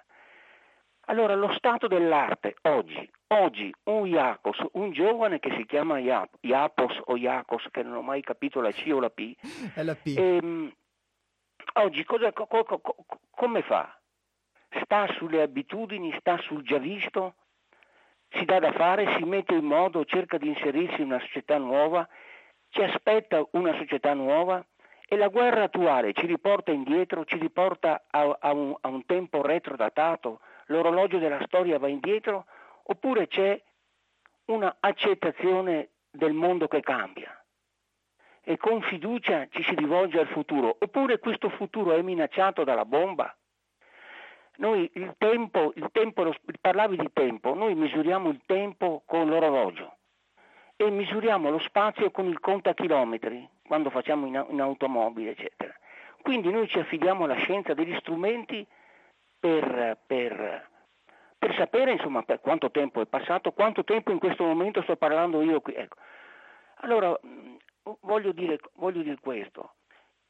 Allora, 1.08 1.36
lo 1.36 1.54
stato 1.54 1.88
dell'arte 1.88 2.56
oggi, 2.64 3.08
oggi 3.28 3.72
un 3.84 4.08
Iacos, 4.08 4.58
un 4.72 4.92
giovane 4.92 5.38
che 5.38 5.54
si 5.56 5.66
chiama 5.66 6.00
Iapos 6.00 7.00
o 7.06 7.16
Iacos, 7.16 7.68
che 7.70 7.84
non 7.84 7.98
ho 7.98 8.02
mai 8.02 8.22
capito 8.22 8.60
la 8.60 8.72
C 8.72 8.90
o 8.92 9.00
la 9.00 9.12
P, 9.12 9.36
la 9.76 9.94
P. 9.94 10.16
Ehm, 10.18 10.74
oggi 11.74 12.04
cosa, 12.06 12.32
co, 12.34 12.48
co, 12.48 12.64
co, 12.64 12.96
come 13.30 13.62
fa? 13.62 14.00
Sta 14.82 15.08
sulle 15.14 15.44
abitudini, 15.44 16.16
sta 16.20 16.38
sul 16.40 16.64
già 16.64 16.80
visto, 16.80 17.36
si 18.30 18.44
dà 18.44 18.58
da 18.58 18.72
fare, 18.72 19.16
si 19.18 19.26
mette 19.26 19.54
in 19.54 19.66
modo, 19.66 20.06
cerca 20.06 20.40
di 20.40 20.48
inserirsi 20.48 21.02
in 21.02 21.08
una 21.08 21.20
società 21.20 21.60
nuova, 21.60 22.08
ci 22.70 22.82
aspetta 22.82 23.46
una 23.52 23.76
società 23.78 24.14
nuova, 24.16 24.66
e 25.08 25.16
la 25.16 25.28
guerra 25.28 25.64
attuale 25.64 26.14
ci 26.14 26.26
riporta 26.26 26.72
indietro, 26.72 27.26
ci 27.26 27.38
riporta 27.38 28.06
a, 28.10 28.38
a, 28.40 28.54
un, 28.54 28.76
a 28.80 28.88
un 28.88 29.06
tempo 29.06 29.42
retrodatato, 29.42 30.40
l'orologio 30.68 31.20
della 31.20 31.44
storia 31.46 31.78
va 31.78 31.88
indietro, 31.88 32.46
oppure 32.84 33.28
c'è 33.28 33.62
una 34.46 34.78
accettazione 34.80 35.90
del 36.10 36.34
mondo 36.34 36.68
che 36.68 36.82
cambia? 36.82 37.32
E 38.42 38.58
con 38.58 38.82
fiducia 38.82 39.48
ci 39.50 39.64
si 39.64 39.76
rivolge 39.76 40.20
al 40.20 40.28
futuro, 40.28 40.76
oppure 40.80 41.20
questo 41.20 41.50
futuro 41.50 41.94
è 41.94 42.02
minacciato 42.02 42.64
dalla 42.64 42.86
bomba? 42.86 43.36
Noi 44.58 44.90
il 44.94 45.14
tempo, 45.18 45.74
il 45.76 45.90
tempo, 45.92 46.34
parlavi 46.62 46.98
di 46.98 47.10
tempo, 47.12 47.54
noi 47.54 47.76
misuriamo 47.76 48.30
il 48.30 48.42
tempo 48.46 49.04
con 49.06 49.28
l'orologio 49.28 49.98
e 50.78 50.90
misuriamo 50.90 51.50
lo 51.50 51.60
spazio 51.60 52.12
con 52.12 52.26
il 52.26 52.40
contachilometri 52.40 53.48
quando 53.66 53.90
facciamo 53.90 54.26
in, 54.26 54.46
in 54.50 54.62
automobile, 54.62 55.32
eccetera. 55.32 55.74
Quindi 56.22 56.50
noi 56.50 56.68
ci 56.68 56.80
affidiamo 56.80 57.24
alla 57.24 57.36
scienza 57.36 57.74
degli 57.74 57.96
strumenti 58.00 58.66
per, 59.40 59.98
per, 60.06 60.70
per 61.38 61.56
sapere 61.56 61.92
insomma, 61.92 62.24
per 62.24 62.42
quanto 62.42 62.72
tempo 62.72 63.02
è 63.02 63.06
passato, 63.06 63.52
quanto 63.52 63.84
tempo 63.84 64.12
in 64.12 64.20
questo 64.20 64.44
momento 64.44 64.82
sto 64.82 64.96
parlando 64.96 65.42
io 65.42 65.62
qui. 65.62 65.76
Ecco. 65.76 65.98
Allora, 66.78 67.18
voglio 68.02 68.32
dire, 68.32 68.60
voglio 68.74 69.02
dire 69.02 69.20
questo, 69.20 69.76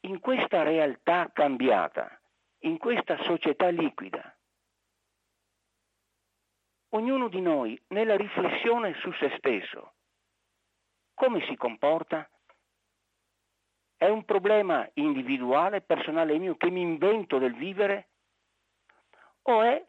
in 0.02 0.20
questa 0.20 0.64
realtà 0.64 1.30
cambiata, 1.34 2.20
in 2.60 2.78
questa 2.78 3.18
società 3.24 3.70
liquida, 3.70 4.36
ognuno 6.90 7.28
di 7.30 7.42
noi 7.42 7.82
nella 7.90 8.16
riflessione 8.16 8.94
su 8.96 9.12
se 9.14 9.34
stesso, 9.38 9.94
come 11.16 11.44
si 11.48 11.56
comporta? 11.56 12.30
È 13.98 14.08
un 14.08 14.24
problema 14.26 14.88
individuale, 14.94 15.82
personale 15.82 16.38
mio, 16.38 16.56
che 16.56 16.70
mi 16.70 16.82
invento 16.82 17.40
del 17.40 17.56
vivere? 17.56 18.10
O 19.44 19.64
è 19.64 19.84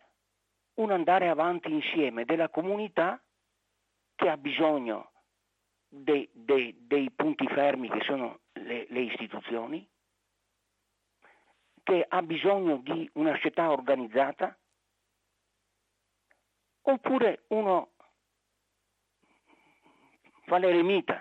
un 0.74 0.90
andare 0.90 1.28
avanti 1.28 1.70
insieme 1.70 2.24
della 2.24 2.48
comunità 2.48 3.22
che 4.14 4.28
ha 4.30 4.36
bisogno 4.38 5.10
dei, 5.88 6.26
dei, 6.32 6.74
dei 6.86 7.10
punti 7.10 7.46
fermi 7.48 7.90
che 7.90 8.00
sono 8.04 8.40
le, 8.52 8.86
le 8.88 9.00
istituzioni? 9.00 9.86
che 11.86 12.04
ha 12.08 12.20
bisogno 12.20 12.78
di 12.78 13.08
una 13.12 13.32
società 13.36 13.70
organizzata? 13.70 14.58
Oppure 16.82 17.44
uno 17.50 17.92
fa 20.46 20.58
l'eremita. 20.58 21.20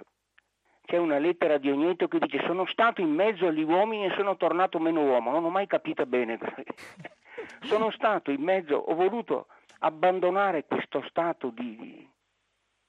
C'è 0.86 0.98
una 0.98 1.18
lettera 1.18 1.58
di 1.58 1.70
Ogneto 1.70 2.08
che 2.08 2.20
dice 2.20 2.44
sono 2.46 2.66
stato 2.68 3.02
in 3.02 3.10
mezzo 3.10 3.48
agli 3.48 3.64
uomini 3.64 4.06
e 4.06 4.14
sono 4.16 4.38
tornato 4.38 4.80
meno 4.80 5.02
uomo, 5.04 5.32
non 5.32 5.44
ho 5.44 5.50
mai 5.50 5.66
capito 5.66 6.06
bene. 6.06 6.38
sono 7.66 7.90
stato 7.92 8.30
in 8.30 8.42
mezzo, 8.42 8.76
ho 8.76 8.94
voluto 8.94 9.48
abbandonare 9.80 10.66
questo 10.66 11.04
stato 11.10 11.50
di, 11.50 12.08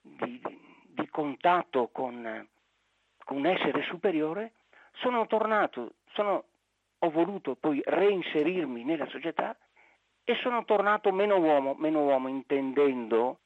di, 0.02 0.40
di 0.88 1.08
contatto 1.08 1.88
con, 1.90 2.46
con, 3.24 3.38
un 3.38 3.46
essere 3.46 3.82
superiore, 3.84 4.52
sono 4.96 5.26
tornato, 5.26 5.94
sono, 6.12 6.44
ho 6.98 7.10
voluto 7.10 7.54
poi 7.54 7.80
reinserirmi 7.82 8.84
nella 8.84 9.06
società 9.06 9.56
e 10.22 10.34
sono 10.42 10.66
tornato 10.66 11.10
meno 11.12 11.38
uomo, 11.38 11.74
meno 11.78 12.04
uomo 12.04 12.28
intendendo 12.28 13.38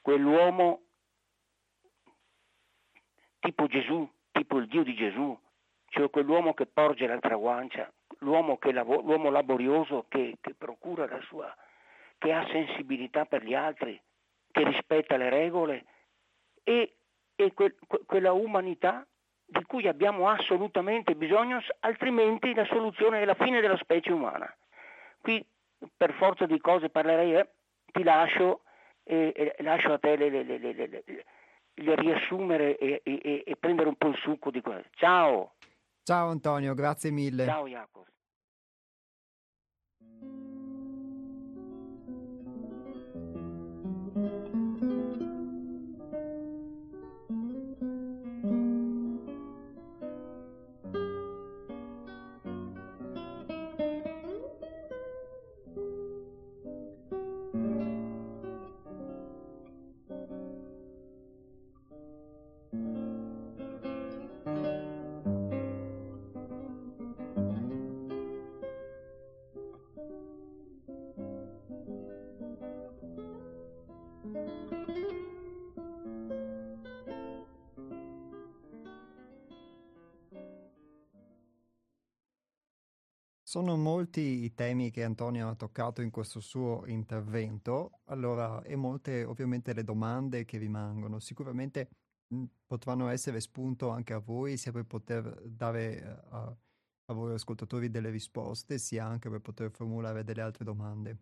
quell'uomo 0.00 0.82
tipo 3.42 3.66
Gesù, 3.66 4.08
tipo 4.30 4.58
il 4.58 4.68
Dio 4.68 4.84
di 4.84 4.94
Gesù, 4.94 5.36
cioè 5.88 6.08
quell'uomo 6.10 6.54
che 6.54 6.66
porge 6.66 7.06
l'altra 7.06 7.34
guancia, 7.34 7.92
l'uomo, 8.18 8.56
che, 8.56 8.72
l'uomo 8.72 9.30
laborioso 9.30 10.06
che, 10.08 10.38
che 10.40 10.54
procura 10.54 11.06
la 11.06 11.20
sua, 11.22 11.54
che 12.18 12.32
ha 12.32 12.46
sensibilità 12.50 13.24
per 13.24 13.42
gli 13.42 13.54
altri, 13.54 14.00
che 14.52 14.64
rispetta 14.64 15.16
le 15.16 15.28
regole 15.28 15.84
e, 16.62 16.94
e 17.34 17.52
que, 17.52 17.74
que, 17.86 18.00
quella 18.06 18.32
umanità 18.32 19.04
di 19.44 19.64
cui 19.64 19.88
abbiamo 19.88 20.28
assolutamente 20.28 21.16
bisogno, 21.16 21.60
altrimenti 21.80 22.54
la 22.54 22.64
soluzione 22.66 23.22
è 23.22 23.24
la 23.24 23.34
fine 23.34 23.60
della 23.60 23.76
specie 23.76 24.12
umana. 24.12 24.54
Qui 25.20 25.44
per 25.96 26.12
forza 26.14 26.46
di 26.46 26.60
cose 26.60 26.90
parlerei, 26.90 27.34
eh, 27.34 27.48
ti 27.90 28.04
lascio 28.04 28.62
e, 29.02 29.32
e, 29.34 29.62
lascio 29.62 29.92
a 29.92 29.98
te 29.98 30.16
le, 30.16 30.30
le, 30.30 30.44
le, 30.44 31.24
riassumere 31.74 32.76
e, 32.76 33.00
e, 33.04 33.42
e, 33.46 33.56
prendere 33.56 33.88
un 33.88 33.96
po' 33.96 34.08
il 34.08 34.16
succo 34.18 34.50
di 34.50 34.60
questo. 34.60 34.88
Ciao! 34.92 35.54
Ciao 36.02 36.28
Antonio, 36.28 36.74
grazie 36.74 37.10
mille. 37.10 37.44
Ciao 37.44 37.66
Jacopo. 37.66 38.11
Sono 83.52 83.76
molti 83.76 84.44
i 84.44 84.54
temi 84.54 84.90
che 84.90 85.04
Antonio 85.04 85.50
ha 85.50 85.54
toccato 85.54 86.00
in 86.00 86.08
questo 86.08 86.40
suo 86.40 86.86
intervento, 86.86 88.00
allora, 88.04 88.62
e 88.62 88.76
molte 88.76 89.24
ovviamente 89.24 89.74
le 89.74 89.84
domande 89.84 90.46
che 90.46 90.56
rimangono. 90.56 91.20
Sicuramente 91.20 91.90
potranno 92.64 93.08
essere 93.08 93.40
spunto 93.40 93.90
anche 93.90 94.14
a 94.14 94.20
voi, 94.20 94.56
sia 94.56 94.72
per 94.72 94.86
poter 94.86 95.42
dare 95.44 96.22
a, 96.30 96.56
a 97.04 97.12
voi 97.12 97.34
ascoltatori 97.34 97.90
delle 97.90 98.08
risposte, 98.08 98.78
sia 98.78 99.04
anche 99.04 99.28
per 99.28 99.40
poter 99.40 99.70
formulare 99.70 100.24
delle 100.24 100.40
altre 100.40 100.64
domande. 100.64 101.18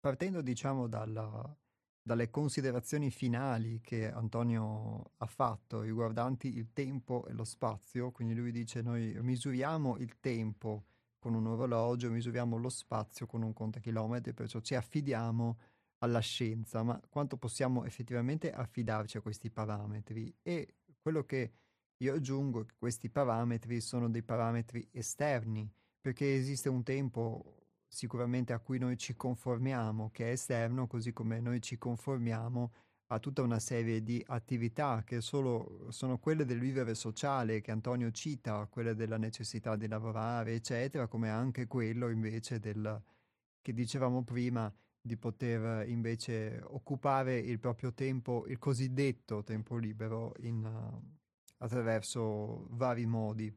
Partendo, 0.00 0.40
diciamo, 0.40 0.86
dalla, 0.86 1.54
dalle 2.00 2.30
considerazioni 2.30 3.10
finali 3.10 3.82
che 3.82 4.10
Antonio 4.10 5.12
ha 5.18 5.26
fatto 5.26 5.82
riguardanti 5.82 6.56
il 6.56 6.72
tempo 6.72 7.26
e 7.26 7.34
lo 7.34 7.44
spazio, 7.44 8.12
quindi 8.12 8.34
lui 8.34 8.50
dice 8.50 8.80
noi 8.80 9.14
misuriamo 9.20 9.98
il 9.98 10.18
tempo 10.18 10.86
con 11.22 11.34
un 11.34 11.46
orologio, 11.46 12.10
misuriamo 12.10 12.56
lo 12.56 12.68
spazio 12.68 13.26
con 13.26 13.42
un 13.42 13.52
contachilometri, 13.52 14.34
perciò 14.34 14.58
ci 14.58 14.74
affidiamo 14.74 15.56
alla 15.98 16.18
scienza, 16.18 16.82
ma 16.82 17.00
quanto 17.08 17.36
possiamo 17.36 17.84
effettivamente 17.84 18.50
affidarci 18.50 19.18
a 19.18 19.20
questi 19.20 19.48
parametri? 19.48 20.34
E 20.42 20.78
quello 21.00 21.24
che 21.24 21.52
io 21.98 22.14
aggiungo 22.14 22.62
è 22.62 22.66
che 22.66 22.74
questi 22.76 23.08
parametri 23.08 23.80
sono 23.80 24.10
dei 24.10 24.24
parametri 24.24 24.88
esterni, 24.90 25.72
perché 26.00 26.34
esiste 26.34 26.68
un 26.68 26.82
tempo 26.82 27.66
sicuramente 27.86 28.52
a 28.52 28.58
cui 28.58 28.80
noi 28.80 28.96
ci 28.96 29.14
conformiamo, 29.14 30.10
che 30.10 30.26
è 30.26 30.32
esterno, 30.32 30.88
così 30.88 31.12
come 31.12 31.38
noi 31.38 31.62
ci 31.62 31.78
conformiamo 31.78 32.72
a 33.12 33.18
tutta 33.18 33.42
una 33.42 33.58
serie 33.58 34.02
di 34.02 34.22
attività 34.28 35.02
che 35.04 35.20
solo, 35.20 35.86
sono 35.90 36.18
quelle 36.18 36.46
del 36.46 36.58
vivere 36.58 36.94
sociale 36.94 37.60
che 37.60 37.70
Antonio 37.70 38.10
cita, 38.10 38.66
quelle 38.70 38.94
della 38.94 39.18
necessità 39.18 39.76
di 39.76 39.86
lavorare, 39.86 40.54
eccetera, 40.54 41.06
come 41.06 41.28
anche 41.28 41.66
quello 41.66 42.08
invece 42.08 42.58
del, 42.58 43.02
che 43.60 43.72
dicevamo 43.74 44.24
prima, 44.24 44.74
di 44.98 45.16
poter 45.18 45.86
invece 45.88 46.62
occupare 46.64 47.36
il 47.36 47.58
proprio 47.58 47.92
tempo, 47.92 48.46
il 48.46 48.58
cosiddetto 48.58 49.42
tempo 49.42 49.76
libero, 49.76 50.32
in, 50.38 50.64
uh, 50.64 51.02
attraverso 51.58 52.66
vari 52.70 53.04
modi. 53.04 53.54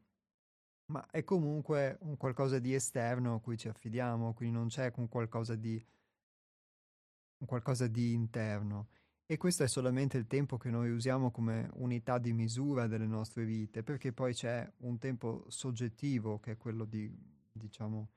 Ma 0.88 1.08
è 1.10 1.24
comunque 1.24 1.96
un 2.02 2.18
qualcosa 2.18 2.58
di 2.58 2.74
esterno 2.74 3.36
a 3.36 3.40
cui 3.40 3.56
ci 3.56 3.68
affidiamo, 3.68 4.34
quindi 4.34 4.56
non 4.56 4.68
c'è 4.68 4.92
un 4.96 5.08
qualcosa 5.08 5.54
di, 5.54 5.82
un 7.38 7.46
qualcosa 7.46 7.86
di 7.86 8.12
interno. 8.12 8.88
E 9.28 9.36
questo 9.38 9.64
è 9.64 9.68
solamente 9.68 10.16
il 10.16 10.28
tempo 10.28 10.56
che 10.56 10.70
noi 10.70 10.90
usiamo 10.90 11.32
come 11.32 11.68
unità 11.74 12.18
di 12.18 12.32
misura 12.32 12.86
delle 12.86 13.06
nostre 13.06 13.44
vite, 13.44 13.82
perché 13.82 14.12
poi 14.12 14.32
c'è 14.32 14.70
un 14.78 14.98
tempo 14.98 15.44
soggettivo 15.48 16.38
che 16.38 16.52
è 16.52 16.56
quello 16.56 16.84
di, 16.84 17.12
diciamo, 17.50 18.10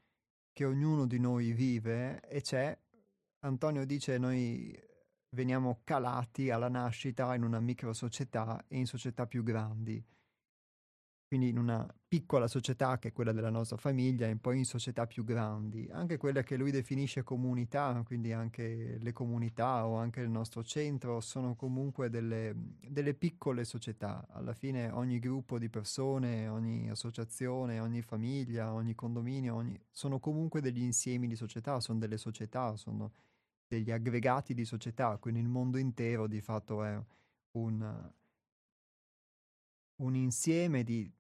che 0.54 0.66
ognuno 0.66 1.08
di 1.08 1.20
noi 1.20 1.52
vive 1.52 2.22
e 2.22 2.42
c'è, 2.42 2.78
Antonio 3.40 3.86
dice, 3.86 4.20
noi 4.20 4.78
veniamo 5.30 5.82
calati 5.84 6.52
alla 6.52 6.70
nascita 6.70 7.34
in 7.34 7.42
una 7.42 7.60
micro 7.60 7.92
società 7.94 8.66
e 8.68 8.78
in 8.78 8.86
società 8.86 9.26
più 9.26 9.42
grandi 9.42 10.04
quindi 11.30 11.50
in 11.50 11.60
una 11.60 11.88
piccola 12.08 12.48
società 12.48 12.98
che 12.98 13.10
è 13.10 13.12
quella 13.12 13.32
della 13.32 13.52
nostra 13.52 13.78
famiglia 13.78 14.28
e 14.28 14.36
poi 14.36 14.58
in 14.58 14.66
società 14.66 15.06
più 15.06 15.24
grandi, 15.24 15.88
anche 15.92 16.18
quelle 16.18 16.42
che 16.44 16.58
lui 16.58 16.72
definisce 16.72 17.22
comunità, 17.22 18.02
quindi 18.04 18.34
anche 18.34 18.98
le 19.00 19.14
comunità 19.14 19.86
o 19.86 19.96
anche 19.96 20.22
il 20.22 20.30
nostro 20.30 20.64
centro 20.64 21.22
sono 21.22 21.54
comunque 21.54 22.10
delle, 22.10 22.56
delle 22.82 23.14
piccole 23.14 23.64
società. 23.64 24.26
Alla 24.32 24.54
fine 24.54 24.90
ogni 24.90 25.20
gruppo 25.20 25.60
di 25.60 25.70
persone, 25.70 26.48
ogni 26.48 26.90
associazione, 26.90 27.80
ogni 27.80 28.02
famiglia, 28.02 28.74
ogni 28.74 28.96
condominio, 28.96 29.54
ogni... 29.54 29.80
sono 29.92 30.18
comunque 30.18 30.62
degli 30.62 30.82
insiemi 30.82 31.28
di 31.28 31.36
società, 31.36 31.80
sono 31.80 32.00
delle 32.00 32.18
società, 32.18 32.76
sono 32.76 33.12
degli 33.68 33.92
aggregati 33.92 34.56
di 34.56 34.66
società, 34.66 35.16
quindi 35.18 35.42
il 35.42 35.48
mondo 35.48 35.78
intero 35.78 36.26
di 36.26 36.42
fatto 36.42 36.84
è 36.84 37.00
un, 37.52 38.12
un 39.98 40.16
insieme 40.16 40.84
di 40.84 41.18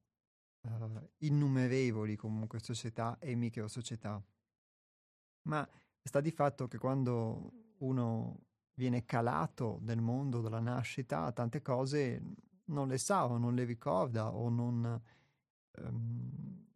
uh, 0.61 1.09
innumerevoli 1.19 2.15
comunque 2.15 2.59
società 2.59 3.17
e 3.19 3.35
micro 3.35 3.67
società. 3.67 4.21
Ma 5.43 5.67
sta 6.01 6.21
di 6.21 6.31
fatto 6.31 6.67
che 6.67 6.77
quando 6.77 7.51
uno 7.79 8.45
viene 8.73 9.05
calato 9.05 9.79
nel 9.81 10.01
mondo 10.01 10.41
della 10.41 10.59
nascita, 10.59 11.31
tante 11.31 11.61
cose 11.61 12.21
non 12.65 12.87
le 12.87 12.97
sa 12.97 13.25
o 13.25 13.37
non 13.37 13.55
le 13.55 13.63
ricorda 13.63 14.33
o 14.33 14.49
non 14.49 15.01
um, 15.77 16.67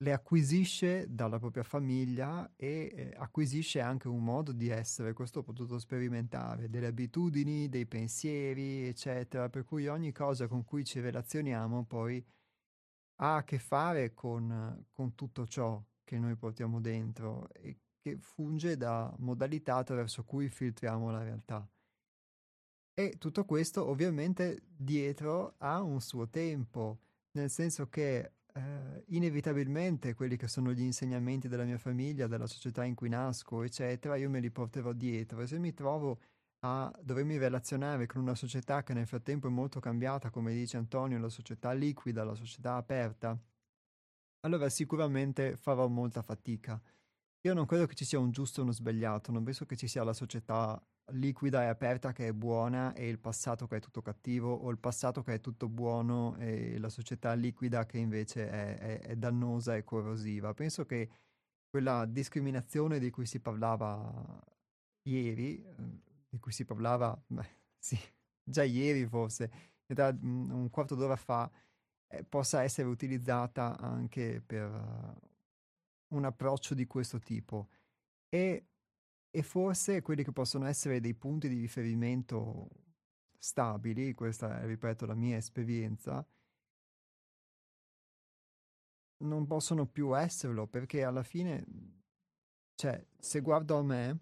le 0.00 0.12
acquisisce 0.12 1.06
dalla 1.08 1.38
propria 1.38 1.64
famiglia 1.64 2.52
e 2.54 2.92
eh, 2.94 3.14
acquisisce 3.16 3.80
anche 3.80 4.06
un 4.06 4.22
modo 4.22 4.52
di 4.52 4.68
essere, 4.68 5.12
questo 5.12 5.40
ho 5.40 5.42
potuto 5.42 5.78
sperimentare, 5.78 6.68
delle 6.68 6.86
abitudini, 6.86 7.68
dei 7.68 7.86
pensieri, 7.86 8.86
eccetera, 8.86 9.48
per 9.48 9.64
cui 9.64 9.88
ogni 9.88 10.12
cosa 10.12 10.46
con 10.46 10.64
cui 10.64 10.84
ci 10.84 11.00
relazioniamo 11.00 11.84
poi 11.84 12.24
ha 13.20 13.36
a 13.36 13.44
che 13.44 13.58
fare 13.58 14.14
con, 14.14 14.86
con 14.90 15.14
tutto 15.14 15.46
ciò 15.46 15.82
che 16.04 16.18
noi 16.18 16.36
portiamo 16.36 16.80
dentro 16.80 17.48
e 17.52 17.78
che 18.00 18.16
funge 18.18 18.76
da 18.76 19.14
modalità 19.18 19.76
attraverso 19.76 20.24
cui 20.24 20.48
filtriamo 20.48 21.10
la 21.10 21.22
realtà. 21.22 21.68
E 22.94 23.16
tutto 23.18 23.44
questo 23.44 23.86
ovviamente 23.86 24.62
dietro 24.66 25.54
ha 25.58 25.80
un 25.82 26.00
suo 26.00 26.28
tempo, 26.28 26.98
nel 27.32 27.50
senso 27.50 27.88
che 27.88 28.32
eh, 28.54 29.04
inevitabilmente 29.08 30.14
quelli 30.14 30.36
che 30.36 30.48
sono 30.48 30.72
gli 30.72 30.82
insegnamenti 30.82 31.46
della 31.48 31.64
mia 31.64 31.78
famiglia, 31.78 32.26
della 32.26 32.46
società 32.46 32.84
in 32.84 32.94
cui 32.94 33.08
nasco, 33.08 33.62
eccetera, 33.62 34.16
io 34.16 34.28
me 34.30 34.40
li 34.40 34.50
porterò 34.50 34.92
dietro. 34.92 35.42
E 35.42 35.46
se 35.46 35.58
mi 35.58 35.74
trovo 35.74 36.18
a 36.60 36.92
dovermi 37.00 37.38
relazionare 37.38 38.06
con 38.06 38.20
una 38.20 38.34
società 38.34 38.82
che 38.82 38.94
nel 38.94 39.06
frattempo 39.06 39.46
è 39.46 39.50
molto 39.50 39.80
cambiata, 39.80 40.30
come 40.30 40.52
dice 40.52 40.76
Antonio, 40.76 41.18
la 41.18 41.28
società 41.28 41.72
liquida, 41.72 42.24
la 42.24 42.34
società 42.34 42.74
aperta, 42.76 43.38
allora 44.40 44.68
sicuramente 44.68 45.56
farò 45.56 45.86
molta 45.88 46.22
fatica. 46.22 46.80
Io 47.42 47.54
non 47.54 47.66
credo 47.66 47.86
che 47.86 47.94
ci 47.94 48.04
sia 48.04 48.18
un 48.18 48.30
giusto 48.30 48.60
o 48.60 48.64
uno 48.64 48.72
sbagliato, 48.72 49.30
non 49.30 49.44
penso 49.44 49.64
che 49.66 49.76
ci 49.76 49.86
sia 49.86 50.02
la 50.02 50.12
società 50.12 50.80
liquida 51.12 51.62
e 51.62 51.66
aperta 51.66 52.12
che 52.12 52.28
è 52.28 52.32
buona 52.32 52.92
e 52.92 53.08
il 53.08 53.18
passato 53.18 53.66
che 53.66 53.76
è 53.76 53.80
tutto 53.80 54.02
cattivo 54.02 54.52
o 54.52 54.70
il 54.70 54.78
passato 54.78 55.22
che 55.22 55.34
è 55.34 55.40
tutto 55.40 55.68
buono 55.68 56.36
e 56.38 56.78
la 56.78 56.88
società 56.88 57.32
liquida 57.34 57.86
che 57.86 57.98
invece 57.98 58.50
è, 58.50 58.78
è, 58.78 59.00
è 59.00 59.16
dannosa 59.16 59.76
e 59.76 59.84
corrosiva. 59.84 60.52
Penso 60.54 60.84
che 60.84 61.08
quella 61.70 62.04
discriminazione 62.06 62.98
di 62.98 63.10
cui 63.10 63.26
si 63.26 63.40
parlava 63.40 64.42
ieri, 65.02 65.62
ehm, 65.64 66.00
di 66.28 66.38
cui 66.38 66.52
si 66.52 66.64
parlava, 66.64 67.20
beh, 67.26 67.48
sì, 67.78 67.98
già 68.42 68.62
ieri 68.62 69.06
forse, 69.06 69.50
da 69.86 70.12
mm, 70.12 70.50
un 70.50 70.70
quarto 70.70 70.94
d'ora 70.94 71.16
fa, 71.16 71.50
eh, 72.08 72.24
possa 72.24 72.62
essere 72.62 72.88
utilizzata 72.88 73.78
anche 73.78 74.42
per 74.44 74.70
uh, 74.70 76.14
un 76.14 76.24
approccio 76.24 76.74
di 76.74 76.86
questo 76.86 77.18
tipo. 77.18 77.68
E 78.28 78.68
e 79.30 79.42
forse 79.42 80.02
quelli 80.02 80.24
che 80.24 80.32
possono 80.32 80.66
essere 80.66 81.00
dei 81.00 81.14
punti 81.14 81.48
di 81.48 81.60
riferimento 81.60 82.68
stabili, 83.38 84.14
questa 84.14 84.60
è, 84.60 84.66
ripeto, 84.66 85.06
la 85.06 85.14
mia 85.14 85.36
esperienza, 85.36 86.26
non 89.18 89.46
possono 89.46 89.86
più 89.86 90.16
esserlo 90.16 90.66
perché 90.66 91.04
alla 91.04 91.22
fine, 91.22 91.64
cioè, 92.74 93.04
se 93.18 93.40
guardo 93.40 93.76
a 93.76 93.82
me, 93.82 94.18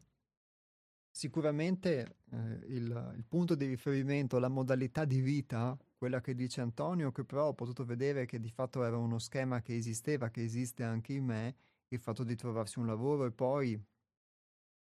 sicuramente 1.16 2.18
eh, 2.30 2.36
il, 2.66 3.14
il, 3.16 3.24
punto 3.26 3.54
di 3.54 3.64
riferimento, 3.64 4.38
la 4.38 4.50
modalità 4.50 5.06
di 5.06 5.22
vita, 5.22 5.74
quella 5.96 6.20
che 6.20 6.34
dice 6.34 6.60
Antonio, 6.60 7.10
che 7.10 7.24
però 7.24 7.46
ho 7.48 7.54
potuto 7.54 7.86
vedere 7.86 8.26
che 8.26 8.38
di 8.38 8.50
fatto 8.50 8.84
era 8.84 8.98
uno 8.98 9.18
schema 9.18 9.62
che 9.62 9.74
esisteva, 9.74 10.28
che 10.28 10.42
esiste 10.42 10.82
anche 10.82 11.14
in 11.14 11.24
me, 11.24 11.56
il 11.88 12.00
fatto 12.00 12.22
di 12.22 12.36
trovarsi 12.36 12.78
un 12.78 12.86
lavoro 12.86 13.24
e 13.24 13.32
poi 13.32 13.82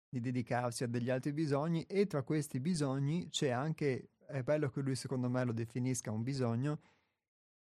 di 0.09 0.19
dedicarsi 0.19 0.83
a 0.83 0.87
degli 0.87 1.09
altri 1.09 1.31
bisogni. 1.31 1.83
E 1.83 2.07
tra 2.07 2.23
questi 2.23 2.59
bisogni 2.59 3.29
c'è 3.29 3.51
anche, 3.51 4.09
è 4.27 4.43
bello 4.43 4.69
che 4.69 4.81
lui 4.81 4.95
secondo 4.95 5.29
me 5.29 5.45
lo 5.45 5.53
definisca 5.53 6.11
un 6.11 6.23
bisogno, 6.23 6.81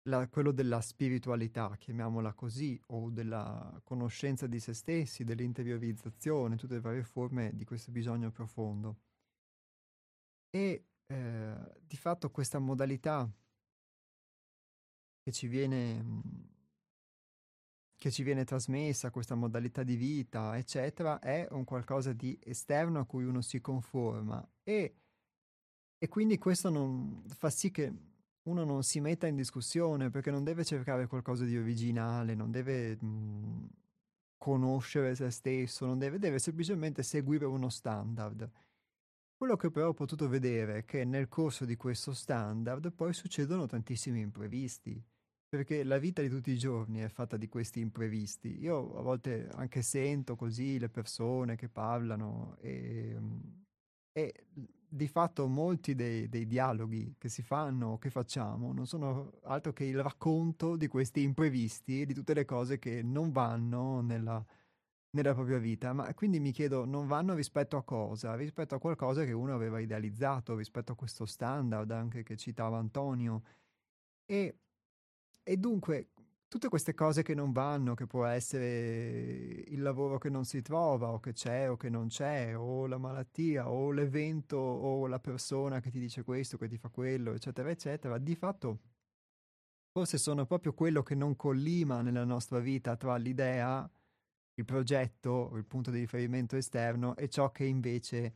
la, 0.04 0.28
quello 0.28 0.52
della 0.52 0.82
spiritualità, 0.82 1.76
chiamiamola 1.78 2.34
così, 2.34 2.80
o 2.88 3.10
della 3.10 3.80
conoscenza 3.84 4.48
di 4.48 4.60
se 4.60 4.74
stessi, 4.74 5.24
dell'interiorizzazione, 5.24 6.56
tutte 6.56 6.76
le 6.76 6.82
varie 6.82 7.04
forme 7.04 7.52
di 7.56 7.66
questo 7.66 7.92
bisogno 7.92 8.32
profondo. 8.32 9.00
E 10.50 10.86
eh, 11.06 11.82
di 11.82 11.98
fatto 11.98 12.30
questa 12.32 12.60
modalità 12.60 13.30
che 15.24 15.32
ci 15.32 15.48
viene 15.48 16.50
che 18.02 18.10
ci 18.10 18.24
viene 18.24 18.46
trasmessa, 18.46 19.12
questa 19.12 19.36
modalità 19.36 19.84
di 19.84 19.96
vita, 19.96 20.58
eccetera, 20.58 21.20
è 21.20 21.48
un 21.52 21.64
qualcosa 21.66 22.14
di 22.14 22.36
esterno 22.42 23.00
a 23.00 23.06
cui 23.06 23.26
uno 23.26 23.42
si 23.42 23.62
conforma 23.62 24.44
e, 24.64 24.96
e 26.00 26.08
quindi 26.08 26.40
questo 26.40 26.72
non, 26.72 27.24
fa 27.28 27.52
sì 27.52 27.70
che 27.70 27.94
uno 28.44 28.64
non 28.64 28.84
si 28.84 29.00
metta 29.00 29.28
in 29.28 29.36
discussione 29.36 30.10
perché 30.10 30.32
non 30.32 30.44
deve 30.44 30.64
cercare 30.64 31.08
qualcosa 31.08 31.46
di 31.46 31.58
originale, 31.58 32.34
non 32.36 32.52
deve 32.52 32.96
mh, 32.96 33.70
conoscere 34.38 35.16
se 35.16 35.30
stesso, 35.30 35.86
non 35.86 36.00
deve, 36.00 36.18
deve 36.18 36.40
semplicemente 36.40 37.04
seguire 37.04 37.46
uno 37.46 37.70
standard. 37.70 38.50
Quello 39.38 39.56
che 39.56 39.72
però 39.72 39.90
ho 39.90 39.94
potuto 39.94 40.28
vedere 40.28 40.80
è 40.80 40.86
che 40.86 41.04
nel 41.04 41.28
corso 41.28 41.66
di 41.66 41.76
questo 41.76 42.14
standard 42.14 42.92
poi 42.92 43.14
succedono 43.14 43.66
tantissimi 43.66 44.20
imprevisti 44.20 45.04
perché 45.52 45.84
la 45.84 45.98
vita 45.98 46.22
di 46.22 46.30
tutti 46.30 46.50
i 46.52 46.58
giorni 46.58 47.00
è 47.00 47.10
fatta 47.10 47.36
di 47.36 47.50
questi 47.50 47.82
imprevisti. 47.82 48.60
Io 48.62 48.98
a 48.98 49.02
volte 49.02 49.50
anche 49.56 49.82
sento 49.82 50.38
così 50.38 50.80
le 50.80 50.88
persone 50.88 51.58
che 51.58 51.68
parlano 51.68 52.56
e, 52.62 53.20
e 54.14 54.46
di 54.94 55.08
fatto 55.08 55.48
molti 55.48 55.96
dei, 55.96 56.28
dei, 56.28 56.46
dialoghi 56.46 57.16
che 57.18 57.30
si 57.30 57.42
fanno 57.44 57.92
o 57.92 57.98
che 57.98 58.10
facciamo 58.10 58.74
non 58.74 58.86
sono 58.86 59.40
altro 59.44 59.72
che 59.72 59.86
il 59.86 60.02
racconto 60.02 60.76
di 60.76 60.88
questi 60.88 61.22
imprevisti 61.22 62.02
e 62.02 62.06
di 62.06 62.14
tutte 62.14 62.34
le 62.34 62.44
cose 62.44 62.78
che 62.78 63.02
non 63.02 63.32
vanno 63.32 64.02
nella, 64.02 64.44
nella 65.12 65.34
propria 65.34 65.60
vita. 65.60 65.94
Ma 65.94 66.14
quindi 66.14 66.40
mi 66.40 66.52
chiedo, 66.52 66.86
non 66.86 67.08
vanno 67.08 67.36
rispetto 67.36 67.78
a 67.78 67.84
cosa? 67.84 68.36
Rispetto 68.36 68.76
a 68.76 68.80
qualcosa 68.80 69.24
che 69.24 69.32
uno 69.32 69.54
aveva 69.54 69.80
idealizzato, 69.80 70.56
rispetto 70.56 70.92
a 70.92 70.96
questo 70.96 71.26
standard 71.26 71.90
anche 71.92 72.24
che 72.24 72.36
citava 72.36 72.78
Antonio. 72.78 73.44
E 74.26 74.56
e 75.44 75.58
dunque, 75.58 76.10
tutte 76.52 76.68
queste 76.68 76.94
cose 76.94 77.24
che 77.24 77.34
non 77.34 77.54
vanno, 77.54 77.94
che 77.94 78.06
può 78.06 78.26
essere 78.26 79.64
il 79.68 79.82
lavoro 79.82 80.18
che 80.18 80.30
non 80.30 80.44
si 80.44 80.62
trova, 80.62 81.08
o 81.08 81.22
che 81.22 81.32
c'è 81.32 81.70
o 81.70 81.78
che 81.78 81.90
non 81.90 82.08
c'è, 82.08 82.58
o 82.58 82.88
la 82.88 82.98
malattia, 82.98 83.70
o 83.70 83.90
l'evento, 83.92 84.58
o 84.58 85.08
la 85.08 85.20
persona 85.22 85.80
che 85.80 85.90
ti 85.90 85.98
dice 85.98 86.26
questo, 86.26 86.58
che 86.58 86.68
ti 86.68 86.78
fa 86.78 86.90
quello, 86.90 87.32
eccetera, 87.32 87.70
eccetera, 87.70 88.18
di 88.18 88.36
fatto 88.36 88.80
forse 89.94 90.18
sono 90.18 90.46
proprio 90.46 90.74
quello 90.74 91.04
che 91.04 91.16
non 91.16 91.38
collima 91.38 92.02
nella 92.02 92.26
nostra 92.26 92.60
vita 92.60 92.98
tra 92.98 93.16
l'idea, 93.16 93.90
il 94.56 94.66
progetto, 94.66 95.52
il 95.56 95.64
punto 95.64 95.90
di 95.90 96.00
riferimento 96.00 96.58
esterno 96.58 97.16
e 97.16 97.30
ciò 97.30 97.50
che 97.52 97.64
invece 97.64 98.36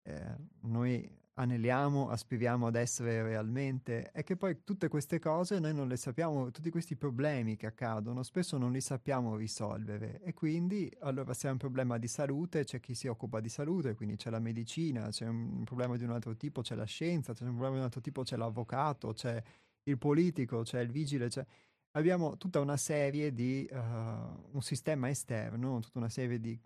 eh, 0.00 0.34
noi 0.60 1.19
aneliamo, 1.34 2.08
aspiriamo 2.08 2.66
ad 2.66 2.74
essere 2.74 3.22
realmente, 3.22 4.10
è 4.10 4.22
che 4.24 4.36
poi 4.36 4.62
tutte 4.64 4.88
queste 4.88 5.18
cose 5.18 5.58
noi 5.58 5.72
non 5.72 5.88
le 5.88 5.96
sappiamo, 5.96 6.50
tutti 6.50 6.70
questi 6.70 6.96
problemi 6.96 7.56
che 7.56 7.66
accadono, 7.66 8.22
spesso 8.22 8.58
non 8.58 8.72
li 8.72 8.80
sappiamo 8.80 9.36
risolvere 9.36 10.20
e 10.22 10.34
quindi 10.34 10.92
allora 11.00 11.32
se 11.32 11.48
è 11.48 11.50
un 11.50 11.56
problema 11.56 11.98
di 11.98 12.08
salute 12.08 12.64
c'è 12.64 12.80
chi 12.80 12.94
si 12.94 13.06
occupa 13.06 13.40
di 13.40 13.48
salute, 13.48 13.94
quindi 13.94 14.16
c'è 14.16 14.30
la 14.30 14.40
medicina, 14.40 15.08
c'è 15.08 15.26
un 15.26 15.64
problema 15.64 15.96
di 15.96 16.04
un 16.04 16.10
altro 16.10 16.36
tipo, 16.36 16.60
c'è 16.62 16.74
la 16.74 16.84
scienza, 16.84 17.32
c'è 17.32 17.44
un 17.44 17.50
problema 17.50 17.74
di 17.74 17.78
un 17.78 17.84
altro 17.84 18.00
tipo, 18.00 18.22
c'è 18.22 18.36
l'avvocato, 18.36 19.12
c'è 19.12 19.42
il 19.84 19.98
politico, 19.98 20.62
c'è 20.62 20.80
il 20.80 20.90
vigile, 20.90 21.28
c'è... 21.28 21.44
abbiamo 21.92 22.36
tutta 22.36 22.60
una 22.60 22.76
serie 22.76 23.32
di, 23.32 23.66
uh, 23.70 23.76
un 23.76 24.60
sistema 24.62 25.08
esterno, 25.08 25.80
tutta 25.80 25.98
una 25.98 26.10
serie 26.10 26.38
di 26.38 26.58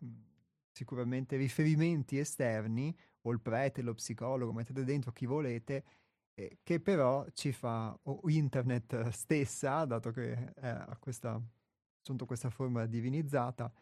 sicuramente 0.73 1.37
riferimenti 1.37 2.19
esterni 2.19 2.95
o 3.27 3.31
il 3.33 3.41
prete, 3.41 3.83
lo 3.83 3.95
psicologo, 3.95 4.53
mettete 4.53 4.85
dentro 4.85 5.12
chi 5.12 5.27
volete, 5.27 5.85
eh, 6.35 6.59
che 6.62 6.81
però 6.81 7.27
ci 7.33 7.53
fa, 7.53 7.97
o 8.03 8.20
internet 8.27 9.09
stessa, 9.11 9.85
dato 9.85 10.11
che 10.11 10.53
ha 10.61 10.97
questa, 10.99 11.41
appunto, 12.01 12.27
questa 12.27 12.51
forma 12.51 12.87
divinizzata, 12.87 13.72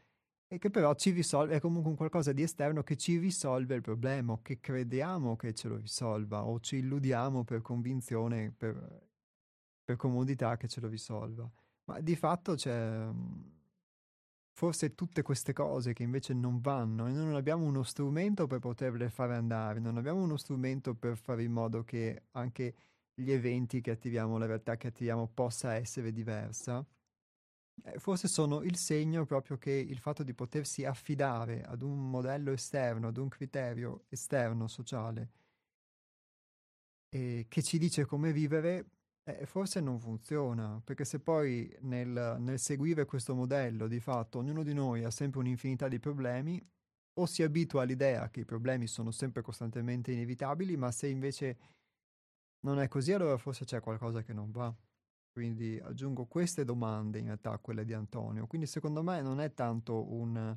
e 0.47 0.59
che 0.59 0.71
però 0.71 0.95
ci 0.95 1.11
risolve, 1.11 1.55
è 1.55 1.61
comunque 1.61 1.91
un 1.91 1.97
qualcosa 1.97 2.33
di 2.33 2.43
esterno 2.43 2.83
che 2.83 2.97
ci 2.97 3.17
risolve 3.19 3.75
il 3.75 3.81
problema, 3.81 4.39
che 4.43 4.61
crediamo 4.61 5.35
che 5.35 5.55
ce 5.55 5.69
lo 5.69 5.77
risolva, 5.77 6.45
o 6.45 6.61
ci 6.61 6.77
illudiamo 6.77 7.43
per 7.43 7.63
convinzione, 7.63 8.53
per, 8.57 9.09
per 9.83 9.97
comodità 9.97 10.57
che 10.57 10.69
ce 10.69 10.81
lo 10.81 10.89
risolva. 10.89 11.51
Ma 11.85 12.01
di 12.01 12.15
fatto 12.15 12.55
c'è 12.55 13.09
forse 14.53 14.95
tutte 14.95 15.23
queste 15.23 15.53
cose 15.53 15.93
che 15.93 16.03
invece 16.03 16.35
non 16.35 16.61
vanno 16.61 17.07
e 17.07 17.13
noi 17.13 17.25
non 17.25 17.35
abbiamo 17.35 17.65
uno 17.65 17.83
strumento 17.83 18.47
per 18.47 18.59
poterle 18.59 19.09
fare 19.09 19.35
andare, 19.35 19.81
non 19.81 19.97
abbiamo 19.97 20.23
uno 20.23 20.37
strumento 20.37 20.95
per 20.95 21.17
fare 21.17 21.43
in 21.43 21.53
modo 21.53 21.85
che 21.85 22.25
anche 22.33 22.75
gli 23.15 23.31
eventi 23.31 23.81
che 23.81 23.91
attiviamo, 23.93 24.39
la 24.39 24.47
realtà 24.47 24.77
che 24.77 24.89
attiviamo 24.89 25.29
possa 25.29 25.75
essere 25.75 26.13
diversa, 26.13 26.85
eh, 27.85 27.99
forse 27.99 28.29
sono 28.29 28.63
il 28.63 28.77
segno 28.77 29.25
proprio 29.25 29.59
che 29.59 29.73
il 29.73 29.99
fatto 29.99 30.23
di 30.23 30.35
potersi 30.35 30.85
affidare 30.85 31.63
ad 31.63 31.83
un 31.83 32.11
modello 32.11 32.53
esterno, 32.53 33.09
ad 33.09 33.17
un 33.17 33.29
criterio 33.29 34.05
esterno 34.09 34.69
sociale, 34.69 35.31
eh, 37.09 37.47
che 37.49 37.63
ci 37.63 37.79
dice 37.79 38.05
come 38.05 38.33
vivere, 38.33 38.87
eh, 39.25 39.47
forse 39.47 39.81
non 39.81 39.99
funziona, 40.01 40.81
perché 40.85 41.05
se 41.05 41.21
poi 41.21 41.75
nel, 41.81 42.37
nel 42.39 42.59
seguire 42.59 43.05
questo 43.05 43.35
modello, 43.35 43.87
di 43.87 44.01
fatto, 44.01 44.39
ognuno 44.39 44.63
di 44.63 44.75
noi 44.75 45.05
ha 45.05 45.11
sempre 45.11 45.41
un'infinità 45.41 45.89
di 45.89 46.01
problemi, 46.01 46.61
o 47.15 47.27
si 47.27 47.43
abitua 47.43 47.83
all'idea 47.83 48.31
che 48.31 48.41
i 48.41 48.45
problemi 48.45 48.87
sono 48.87 49.11
sempre 49.11 49.43
costantemente 49.43 50.13
inevitabili, 50.13 50.77
ma 50.77 50.91
se 50.91 51.09
invece 51.09 51.59
non 52.61 52.79
è 52.79 52.89
così, 52.89 53.13
allora 53.13 53.37
forse 53.37 53.65
c'è 53.65 53.81
qualcosa 53.81 54.23
che 54.23 54.33
non 54.33 54.51
va. 54.51 54.75
Quindi 55.31 55.79
aggiungo 55.83 56.27
queste 56.27 56.65
domande 56.65 57.19
in 57.19 57.27
realtà 57.27 57.53
a 57.53 57.59
quelle 57.59 57.85
di 57.85 57.95
Antonio. 57.95 58.47
Quindi 58.47 58.67
secondo 58.67 59.03
me 59.03 59.23
non 59.23 59.41
è 59.41 59.53
tanto 59.55 60.13
un 60.13 60.57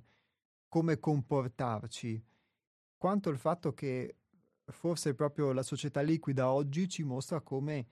come 0.67 0.99
comportarci, 0.99 2.23
quanto 2.97 3.29
il 3.29 3.37
fatto 3.37 3.73
che 3.73 4.17
forse 4.65 5.13
proprio 5.13 5.53
la 5.53 5.63
società 5.63 6.01
liquida 6.01 6.51
oggi 6.51 6.89
ci 6.89 7.03
mostra 7.03 7.39
come 7.39 7.87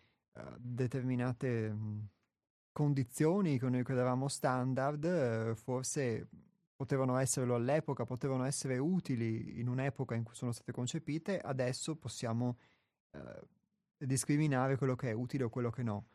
determinate, 0.57 1.75
condizioni 2.71 3.59
che 3.59 3.69
noi 3.69 3.83
credevamo 3.83 4.27
standard, 4.27 5.03
eh, 5.05 5.55
forse 5.55 6.27
potevano 6.75 7.17
esserlo 7.17 7.55
all'epoca, 7.55 8.05
potevano 8.05 8.43
essere 8.43 8.77
utili 8.77 9.59
in 9.59 9.67
un'epoca 9.67 10.15
in 10.15 10.23
cui 10.23 10.35
sono 10.35 10.51
state 10.51 10.71
concepite, 10.71 11.39
adesso 11.39 11.95
possiamo 11.95 12.57
eh, 13.11 13.41
discriminare 13.97 14.75
quello 14.75 14.95
che 14.95 15.11
è 15.11 15.13
utile 15.13 15.45
o 15.45 15.49
quello 15.49 15.69
che 15.69 15.83
no. 15.83 16.07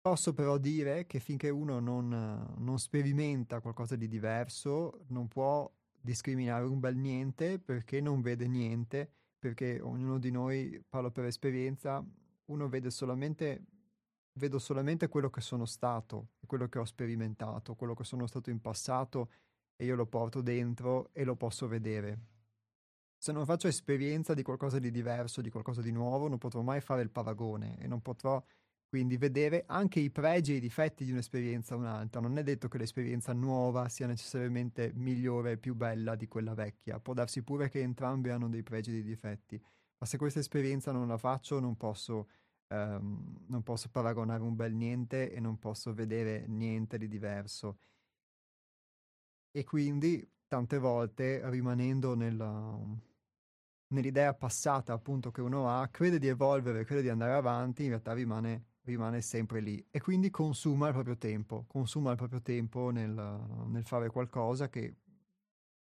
Posso 0.00 0.32
però 0.32 0.56
dire 0.56 1.06
che 1.06 1.20
finché 1.20 1.50
uno 1.50 1.80
non, 1.80 2.08
non 2.56 2.78
sperimenta 2.78 3.60
qualcosa 3.60 3.94
di 3.94 4.08
diverso, 4.08 5.04
non 5.08 5.28
può 5.28 5.70
discriminare 6.00 6.64
un 6.64 6.80
bel 6.80 6.96
niente 6.96 7.58
perché 7.58 8.00
non 8.00 8.22
vede 8.22 8.48
niente, 8.48 9.10
perché 9.38 9.80
ognuno 9.80 10.18
di 10.18 10.30
noi, 10.30 10.82
parlo 10.88 11.10
per 11.10 11.26
esperienza, 11.26 12.02
uno 12.48 12.68
vede 12.68 12.90
solamente, 12.90 13.64
vedo 14.34 14.58
solamente 14.58 15.08
quello 15.08 15.30
che 15.30 15.40
sono 15.40 15.64
stato, 15.64 16.30
quello 16.46 16.68
che 16.68 16.78
ho 16.78 16.84
sperimentato, 16.84 17.74
quello 17.74 17.94
che 17.94 18.04
sono 18.04 18.26
stato 18.26 18.50
in 18.50 18.60
passato 18.60 19.30
e 19.76 19.84
io 19.84 19.94
lo 19.94 20.06
porto 20.06 20.40
dentro 20.40 21.10
e 21.12 21.24
lo 21.24 21.36
posso 21.36 21.68
vedere. 21.68 22.18
Se 23.16 23.32
non 23.32 23.44
faccio 23.44 23.66
esperienza 23.66 24.32
di 24.32 24.42
qualcosa 24.42 24.78
di 24.78 24.90
diverso, 24.90 25.40
di 25.40 25.50
qualcosa 25.50 25.82
di 25.82 25.90
nuovo, 25.90 26.28
non 26.28 26.38
potrò 26.38 26.62
mai 26.62 26.80
fare 26.80 27.02
il 27.02 27.10
paragone 27.10 27.76
e 27.78 27.86
non 27.86 28.00
potrò 28.00 28.42
quindi 28.88 29.18
vedere 29.18 29.64
anche 29.66 30.00
i 30.00 30.10
pregi 30.10 30.52
e 30.52 30.56
i 30.56 30.60
difetti 30.60 31.04
di 31.04 31.10
un'esperienza 31.10 31.74
o 31.74 31.78
un'altra. 31.78 32.20
Non 32.20 32.38
è 32.38 32.42
detto 32.42 32.68
che 32.68 32.78
l'esperienza 32.78 33.34
nuova 33.34 33.88
sia 33.88 34.06
necessariamente 34.06 34.92
migliore 34.94 35.52
e 35.52 35.56
più 35.58 35.74
bella 35.74 36.14
di 36.14 36.26
quella 36.26 36.54
vecchia. 36.54 36.98
Può 36.98 37.12
darsi 37.12 37.42
pure 37.42 37.68
che 37.68 37.80
entrambe 37.80 38.30
hanno 38.30 38.48
dei 38.48 38.62
pregi 38.62 38.90
e 38.90 38.94
dei 38.94 39.02
difetti. 39.02 39.62
Ma 39.98 40.06
se 40.06 40.16
questa 40.16 40.38
esperienza 40.38 40.92
non 40.92 41.08
la 41.08 41.18
faccio, 41.18 41.60
non 41.60 41.76
posso, 41.76 42.28
um, 42.68 43.44
non 43.46 43.62
posso 43.62 43.88
paragonare 43.90 44.42
un 44.42 44.54
bel 44.54 44.74
niente 44.74 45.32
e 45.32 45.40
non 45.40 45.58
posso 45.58 45.92
vedere 45.92 46.46
niente 46.46 46.98
di 46.98 47.08
diverso. 47.08 47.78
E 49.50 49.64
quindi 49.64 50.26
tante 50.46 50.78
volte, 50.78 51.40
rimanendo 51.50 52.14
nella, 52.14 52.78
nell'idea 53.88 54.34
passata 54.34 54.92
appunto 54.92 55.30
che 55.30 55.40
uno 55.40 55.68
ha, 55.68 55.88
crede 55.88 56.18
di 56.18 56.28
evolvere, 56.28 56.84
crede 56.84 57.02
di 57.02 57.08
andare 57.08 57.32
avanti, 57.32 57.82
in 57.82 57.88
realtà 57.88 58.12
rimane 58.12 58.68
rimane 58.88 59.20
sempre 59.20 59.60
lì 59.60 59.86
e 59.90 60.00
quindi 60.00 60.30
consuma 60.30 60.88
il 60.88 60.94
proprio 60.94 61.18
tempo, 61.18 61.64
consuma 61.68 62.10
il 62.10 62.16
proprio 62.16 62.40
tempo 62.40 62.90
nel, 62.90 63.12
nel 63.66 63.84
fare 63.84 64.08
qualcosa 64.08 64.68
che 64.68 64.96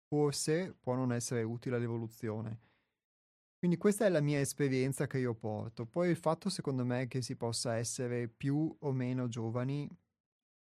forse 0.08 0.76
può 0.80 0.96
non 0.96 1.14
essere 1.14 1.44
utile 1.44 1.76
all'evoluzione. 1.76 2.69
Quindi 3.60 3.78
questa 3.78 4.06
è 4.06 4.10
la 4.10 4.22
mia 4.22 4.40
esperienza 4.40 5.06
che 5.06 5.20
io 5.20 5.36
porto. 5.36 5.86
Poi 5.86 6.10
il 6.10 6.16
fatto 6.16 6.50
secondo 6.50 6.86
me 6.86 7.08
che 7.08 7.22
si 7.22 7.36
possa 7.36 7.76
essere 7.76 8.30
più 8.30 8.74
o 8.80 8.92
meno 8.94 9.28
giovani, 9.28 9.88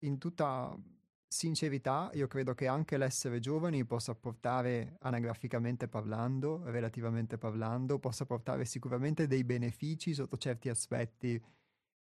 in 0.04 0.18
tutta 0.18 0.76
sincerità, 1.28 2.10
io 2.14 2.26
credo 2.26 2.54
che 2.54 2.66
anche 2.66 2.96
l'essere 2.96 3.38
giovani 3.38 3.84
possa 3.84 4.14
portare, 4.14 4.96
anagraficamente 5.00 5.86
parlando, 5.88 6.62
relativamente 6.64 7.38
parlando, 7.38 7.98
possa 8.00 8.26
portare 8.26 8.64
sicuramente 8.64 9.26
dei 9.28 9.44
benefici 9.44 10.14
sotto 10.14 10.36
certi 10.36 10.68
aspetti 10.68 11.40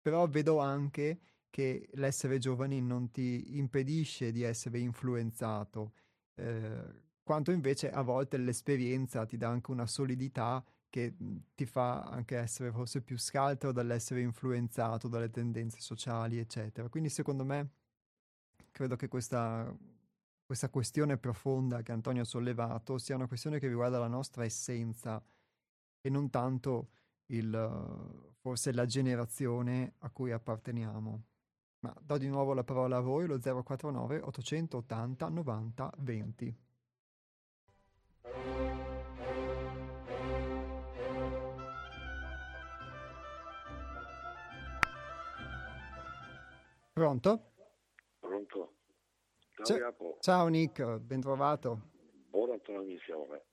però 0.06 0.28
vedo 0.28 0.58
anche 0.60 1.18
che 1.50 1.88
l'essere 1.94 2.38
giovani 2.38 2.80
non 2.80 3.10
ti 3.10 3.56
impedisce 3.58 4.30
di 4.30 4.42
essere 4.42 4.78
influenzato, 4.78 5.94
eh, 6.36 7.02
quanto 7.24 7.50
invece 7.50 7.90
a 7.90 8.02
volte 8.02 8.36
l'esperienza 8.36 9.26
ti 9.26 9.36
dà 9.36 9.48
anche 9.48 9.72
una 9.72 9.86
solidità 9.88 10.64
che 10.88 11.14
mhmm, 11.16 11.38
ti 11.54 11.66
fa 11.66 12.02
anche 12.02 12.36
essere 12.36 12.70
forse 12.72 13.02
più 13.02 13.18
scaltro 13.18 13.72
dall'essere 13.72 14.20
influenzato 14.20 15.08
dalle 15.08 15.30
tendenze 15.30 15.80
sociali, 15.80 16.38
eccetera. 16.38 16.88
Quindi 16.88 17.08
secondo 17.08 17.44
me 17.44 17.70
credo 18.70 18.96
che 18.96 19.08
questa, 19.08 19.74
questa 20.44 20.68
questione 20.68 21.16
profonda 21.16 21.82
che 21.82 21.92
Antonio 21.92 22.22
ha 22.22 22.26
sollevato 22.26 22.98
sia 22.98 23.16
una 23.16 23.26
questione 23.26 23.58
che 23.58 23.68
riguarda 23.68 23.98
la 23.98 24.08
nostra 24.08 24.44
essenza 24.44 25.22
e 26.00 26.10
non 26.10 26.30
tanto 26.30 26.90
il, 27.26 28.34
forse 28.40 28.72
la 28.72 28.86
generazione 28.86 29.94
a 29.98 30.10
cui 30.10 30.30
apparteniamo. 30.30 31.24
Ma 31.80 31.94
do 32.00 32.16
di 32.18 32.28
nuovo 32.28 32.54
la 32.54 32.64
parola 32.64 32.98
a 32.98 33.00
voi, 33.00 33.26
lo 33.26 33.38
049 33.38 34.20
880 34.20 35.28
90 35.28 35.92
20. 35.98 36.65
Pronto? 46.96 47.52
Pronto. 48.18 48.76
Ciao, 49.52 49.66
Ciao, 49.66 50.16
Ciao 50.18 50.48
Nick, 50.48 50.82
ben 50.96 51.20
trovato. 51.20 51.90
Buona 52.30 52.58
trasmissione. 52.60 53.44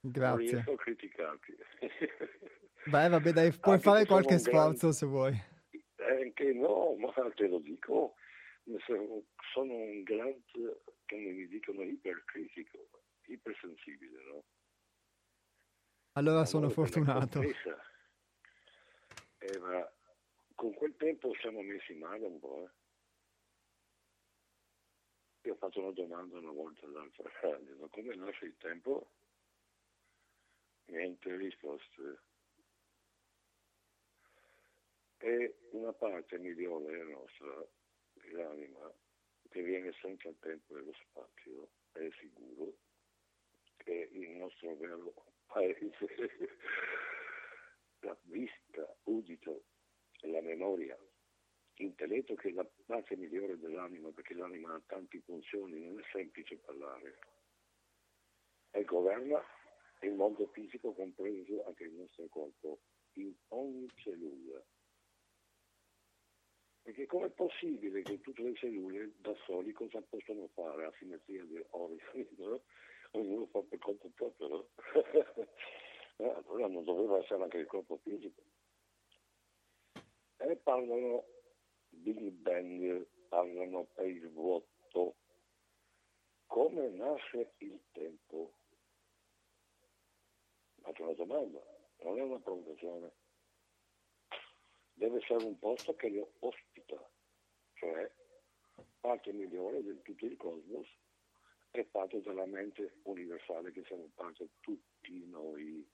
Grazie. 0.00 0.36
Non 0.36 0.36
riesco 0.36 0.72
a 0.72 0.76
criticarti. 0.76 1.56
Beh, 2.90 3.08
vabbè, 3.08 3.32
dai, 3.32 3.52
puoi 3.52 3.76
Anche 3.76 3.88
fare 3.88 4.04
qualche 4.04 4.36
sforzo 4.36 4.76
grande... 4.76 4.92
se 4.92 5.06
vuoi. 5.06 5.32
Anche 6.20 6.52
no, 6.52 6.94
ma 6.96 7.10
te 7.34 7.48
lo 7.48 7.58
dico, 7.60 8.16
sono 9.54 9.72
un 9.72 10.02
grande, 10.02 10.82
come 11.06 11.30
mi 11.30 11.46
dicono, 11.46 11.84
ipercritico, 11.84 12.86
ipersensibile, 13.28 14.22
no? 14.30 14.44
Allora 16.18 16.44
sono 16.44 16.68
fortunato. 16.68 17.40
Eh, 17.40 17.54
ma 19.58 19.90
con 20.54 20.74
quel 20.74 20.94
tempo 20.96 21.34
siamo 21.40 21.62
messi 21.62 21.94
male 21.94 22.26
un 22.26 22.38
po', 22.38 22.64
eh. 22.64 22.82
Io 25.48 25.52
ho 25.52 25.56
fatto 25.56 25.80
una 25.80 25.92
domanda 25.92 26.38
una 26.38 26.52
volta 26.52 26.86
all'altra, 26.86 27.30
come 27.90 28.14
nasce 28.14 28.46
il 28.46 28.56
tempo? 28.56 29.10
Niente 30.86 31.36
risposte 31.36 32.20
è 35.24 35.54
una 35.70 35.92
parte 35.94 36.38
migliore 36.38 37.02
nostra, 37.04 37.66
l'anima, 38.32 38.92
che 39.48 39.62
viene 39.62 39.90
senza 40.02 40.28
il 40.28 40.36
tempo 40.38 40.76
e 40.76 40.82
lo 40.82 40.92
spazio, 40.92 41.68
è 41.92 42.06
sicuro, 42.20 42.74
che 43.78 44.10
il 44.12 44.30
nostro 44.32 44.74
vero 44.76 45.14
paese, 45.46 45.90
la 48.00 48.16
vista, 48.24 48.94
udito 49.04 49.64
e 50.20 50.28
la 50.28 50.42
memoria, 50.42 50.98
l'intelletto 51.94 52.34
che 52.34 52.48
è 52.48 52.52
la 52.52 52.66
parte 52.86 53.16
migliore 53.16 53.58
dell'anima, 53.58 54.10
perché 54.10 54.34
l'anima 54.34 54.74
ha 54.74 54.82
tante 54.86 55.20
funzioni, 55.20 55.78
non 55.78 55.98
è 55.98 56.02
semplice 56.10 56.56
parlare. 56.56 57.18
E 58.72 58.84
governa 58.84 59.40
il 60.00 60.12
mondo 60.12 60.46
fisico, 60.48 60.92
compreso 60.92 61.64
anche 61.66 61.84
il 61.84 61.92
nostro 61.92 62.26
corpo, 62.28 62.80
in 63.14 63.32
ogni 63.48 63.88
cellula 63.94 64.62
perché 66.82 67.06
com'è 67.06 67.30
possibile 67.30 68.02
che 68.02 68.20
tutte 68.20 68.42
le 68.42 68.54
cellule 68.56 69.12
da 69.16 69.34
soli 69.46 69.72
cosa 69.72 70.02
possono 70.02 70.50
fare 70.52 70.84
a 70.84 70.92
simmetria 70.98 71.42
di 71.44 71.58
organi? 71.70 72.28
No? 72.36 72.60
Ognuno 73.12 73.46
fa 73.46 73.62
per 73.62 73.78
conto 73.78 74.10
proprio, 74.14 74.48
no? 74.48 74.68
eh, 76.18 76.28
allora 76.28 76.66
non 76.66 76.84
doveva 76.84 77.16
essere 77.16 77.42
anche 77.42 77.56
il 77.56 77.66
corpo 77.66 77.98
fisico. 78.02 78.42
E 80.36 80.56
parlano 80.56 81.24
Big 81.94 82.30
Bang, 82.30 83.06
parlano 83.28 83.84
per 83.94 84.06
il 84.06 84.30
vuoto. 84.30 85.16
Come 86.46 86.88
nasce 86.90 87.54
il 87.58 87.80
tempo? 87.92 88.52
Faccio 90.80 91.02
una 91.02 91.14
domanda, 91.14 91.62
non 92.02 92.18
è 92.18 92.22
una 92.22 92.38
provocazione 92.38 93.12
deve 94.94 95.18
essere 95.18 95.44
un 95.44 95.58
posto 95.58 95.94
che 95.96 96.08
lo 96.08 96.32
ospita, 96.40 97.10
cioè 97.74 98.10
parte 99.00 99.32
migliore 99.32 99.82
di 99.82 100.00
tutto 100.02 100.24
il 100.24 100.36
cosmos 100.36 100.88
è 101.70 101.84
fatto 101.90 102.20
dalla 102.20 102.46
mente 102.46 102.98
universale 103.02 103.72
che 103.72 103.84
siamo 103.84 104.08
parte 104.14 104.48
tutti 104.60 105.26
noi. 105.26 105.86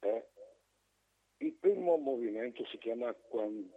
Eh? 0.00 0.28
Il 1.48 1.54
primo 1.54 1.96
movimento 1.96 2.62
si 2.66 2.76
chiama, 2.76 3.10
quant, 3.14 3.72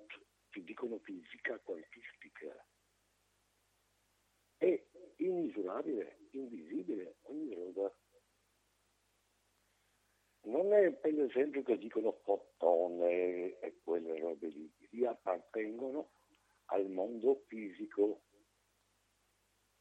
ti 0.49 0.61
dicono 0.61 0.99
fisica 0.99 1.57
quantistica. 1.59 2.67
È 4.57 4.86
immisurabile, 5.15 6.17
invisibile, 6.32 7.15
ogni 7.22 7.53
roba 7.53 7.95
non 10.43 10.74
è 10.74 10.91
per 10.91 11.17
esempio 11.17 11.63
che 11.63 11.78
dicono 11.78 12.19
fotone 12.24 13.57
e 13.59 13.80
quelle 13.82 14.19
robe 14.19 14.47
lì, 14.49 14.69
li 14.89 15.05
appartengono 15.05 16.11
al 16.65 16.89
mondo 16.89 17.45
fisico. 17.47 18.24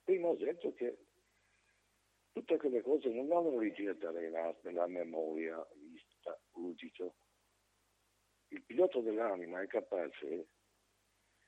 Prima 0.05 0.29
ho 0.29 0.37
detto 0.37 0.73
che 0.75 1.07
tutte 2.31 2.57
quelle 2.57 2.83
cose 2.83 3.09
non 3.09 3.33
hanno 3.33 3.53
origine 3.53 3.97
nella 4.63 4.87
memoria, 4.87 5.67
vista, 5.75 6.41
udito. 6.53 7.17
Il 8.53 8.63
pilota 8.63 9.01
dell'anima 9.01 9.61
è 9.61 9.67
capace 9.67 10.49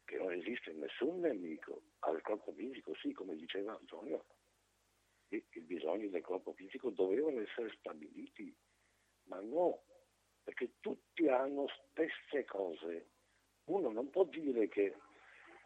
che 0.04 0.18
non 0.18 0.32
esiste 0.32 0.72
nessun 0.72 1.20
nemico 1.20 1.82
al 2.00 2.20
corpo 2.22 2.52
fisico, 2.52 2.94
sì, 2.96 3.12
come 3.12 3.34
diceva 3.36 3.76
Antonio, 3.76 4.24
i, 5.28 5.44
i 5.50 5.60
bisogni 5.60 6.08
del 6.10 6.22
corpo 6.22 6.52
fisico 6.52 6.90
dovevano 6.90 7.40
essere 7.40 7.74
stabiliti, 7.78 8.54
ma 9.24 9.40
no, 9.40 9.84
perché 10.42 10.74
tutti 10.80 11.28
hanno 11.28 11.66
stesse 11.68 12.44
cose. 12.44 13.10
Uno 13.64 13.90
non 13.90 14.10
può 14.10 14.24
dire 14.24 14.68
che 14.68 14.94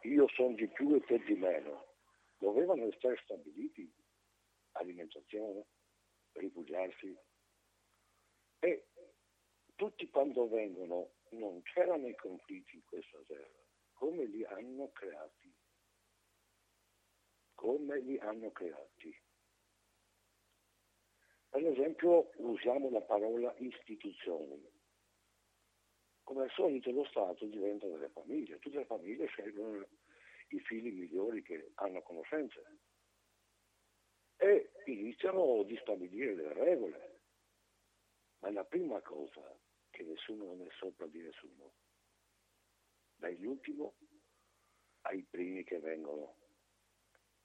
io 0.03 0.29
sono 0.29 0.55
di 0.55 0.69
più 0.69 0.95
e 0.95 1.01
te 1.01 1.19
di 1.25 1.35
meno, 1.35 1.95
dovevano 2.39 2.87
essere 2.87 3.19
stabiliti. 3.25 3.91
Alimentazione, 4.73 5.65
rifugiarsi. 6.33 7.17
E 8.59 8.87
tutti 9.75 10.09
quando 10.11 10.49
vengono 10.49 11.16
non 11.31 11.63
c'erano 11.63 12.07
i 12.09 12.15
conflitti 12.15 12.77
in 12.77 12.85
questa 12.85 13.19
terra, 13.27 13.65
come 13.93 14.25
li 14.27 14.45
hanno 14.45 14.91
creati? 14.93 15.55
Come 17.55 18.01
li 18.01 18.19
hanno 18.19 18.51
creati? 18.51 19.23
Per 21.49 21.67
esempio 21.67 22.31
usiamo 22.37 22.91
la 22.91 23.01
parola 23.01 23.55
istituzioni. 23.59 24.63
Come 26.23 26.43
al 26.43 26.51
solito 26.51 26.91
lo 26.91 27.05
Stato 27.05 27.47
diventa 27.47 27.87
delle 27.87 28.11
famiglie, 28.11 28.59
tutte 28.59 28.79
le 28.79 28.85
famiglie 28.85 29.27
scelgono 29.27 29.87
i 30.49 30.61
figli 30.61 30.93
migliori 30.93 31.43
che 31.43 31.71
hanno 31.77 32.03
conoscenze 32.03 32.63
e 34.37 34.71
iniziano 34.85 35.61
a 35.61 35.81
stabilire 35.81 36.35
le 36.35 36.53
regole. 36.53 37.21
Ma 38.41 38.51
la 38.51 38.65
prima 38.65 39.01
cosa 39.01 39.59
che 39.97 40.03
nessuno 40.03 40.45
non 40.45 40.61
è 40.61 40.71
sopra 40.73 41.07
di 41.07 41.23
nessuno, 41.23 41.73
dall'ultimo 43.17 43.95
ai 45.03 45.23
primi 45.23 45.65
che 45.65 45.79
vengono. 45.79 46.35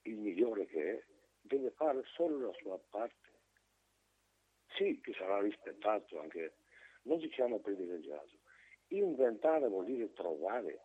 Il 0.02 0.18
migliore 0.18 0.66
che 0.66 0.97
è 0.97 1.06
deve 1.39 1.72
fare 1.72 2.04
solo 2.14 2.47
la 2.47 2.54
sua 2.54 2.78
parte. 2.78 3.30
Sì, 4.76 4.99
che 4.99 5.14
sarà 5.14 5.39
rispettato 5.39 6.20
anche, 6.20 6.56
non 7.04 7.20
diciamo 7.20 7.60
privilegiato. 7.60 8.39
Inventare 8.88 9.70
vuol 9.70 9.86
dire 9.86 10.12
trovare 10.12 10.82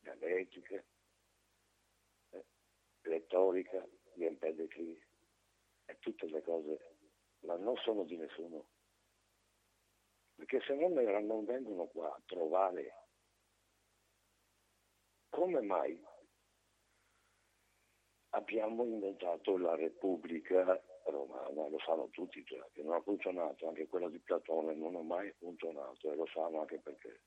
dialettica, 0.00 0.82
eh, 2.30 2.44
retorica, 3.02 3.86
gli 4.14 4.24
empedocli 4.24 4.98
e 5.84 5.98
tutte 5.98 6.26
le 6.28 6.42
cose, 6.42 6.96
ma 7.40 7.56
non 7.56 7.76
sono 7.76 8.04
di 8.04 8.16
nessuno 8.16 8.68
perché 10.36 10.60
se 10.60 10.74
non, 10.74 10.92
non 10.92 11.44
vengono 11.44 11.86
qua 11.86 12.14
a 12.14 12.22
trovare. 12.26 12.94
Come 15.30 15.60
mai 15.60 16.00
abbiamo 18.30 18.84
inventato 18.84 19.56
la 19.56 19.74
Repubblica 19.74 20.80
Romana, 21.06 21.68
lo 21.68 21.78
sanno 21.78 22.08
tutti 22.10 22.42
già, 22.44 22.66
che 22.72 22.82
non 22.82 22.94
ha 22.94 23.00
funzionato, 23.00 23.66
anche 23.66 23.86
quella 23.86 24.08
di 24.08 24.18
Platone 24.18 24.74
non 24.74 24.94
ha 24.94 25.02
mai 25.02 25.32
funzionato 25.38 26.12
e 26.12 26.16
lo 26.16 26.26
sanno 26.26 26.60
anche 26.60 26.78
perché 26.78 27.22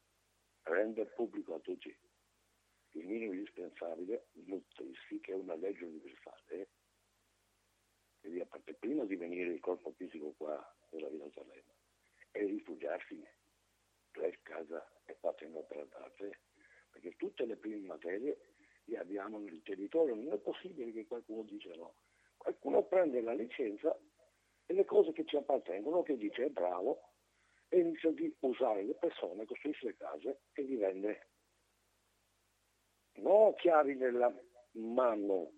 rende 0.63 1.05
pubblico 1.07 1.55
a 1.55 1.59
tutti. 1.59 1.95
Il 2.93 3.05
minimo 3.05 3.33
indispensabile, 3.33 4.27
nutrirsi, 4.33 5.19
che 5.19 5.31
è 5.31 5.35
una 5.35 5.55
legge 5.55 5.85
universale, 5.85 6.69
quindi 8.19 8.43
prima 8.79 9.05
di 9.05 9.15
venire 9.15 9.51
il 9.51 9.59
corpo 9.59 9.91
fisico 9.91 10.33
qua 10.37 10.75
nella 10.91 11.09
Villa 11.09 11.29
Salema, 11.33 11.71
e 12.31 12.45
rifugiarsi 12.45 13.25
per 14.11 14.41
casa 14.41 14.85
e 15.05 15.15
facendo 15.19 15.65
trattate, 15.67 16.41
perché 16.91 17.15
tutte 17.15 17.45
le 17.45 17.57
prime 17.57 17.85
materie 17.85 18.37
le 18.85 18.97
abbiamo 18.97 19.39
nel 19.39 19.61
territorio, 19.61 20.15
non 20.15 20.33
è 20.33 20.37
possibile 20.37 20.91
che 20.91 21.05
qualcuno 21.05 21.43
dice 21.43 21.75
no. 21.75 21.95
Qualcuno 22.37 22.83
prende 22.83 23.21
la 23.21 23.33
licenza 23.33 23.97
e 24.65 24.73
le 24.73 24.85
cose 24.85 25.11
che 25.11 25.25
ci 25.25 25.35
appartengono, 25.35 26.03
che 26.03 26.17
dice 26.17 26.45
è 26.45 26.49
bravo, 26.49 27.09
e 27.69 27.79
inizia 27.79 28.11
di 28.11 28.35
usare 28.39 28.83
le 28.83 28.95
persone, 28.95 29.45
costruisce 29.45 29.85
le 29.85 29.95
case 29.95 30.41
e 30.53 30.63
li 30.63 30.75
vende. 30.75 31.27
Non 33.15 33.53
chiavi 33.55 33.95
nella 33.95 34.33
mano 34.71 35.51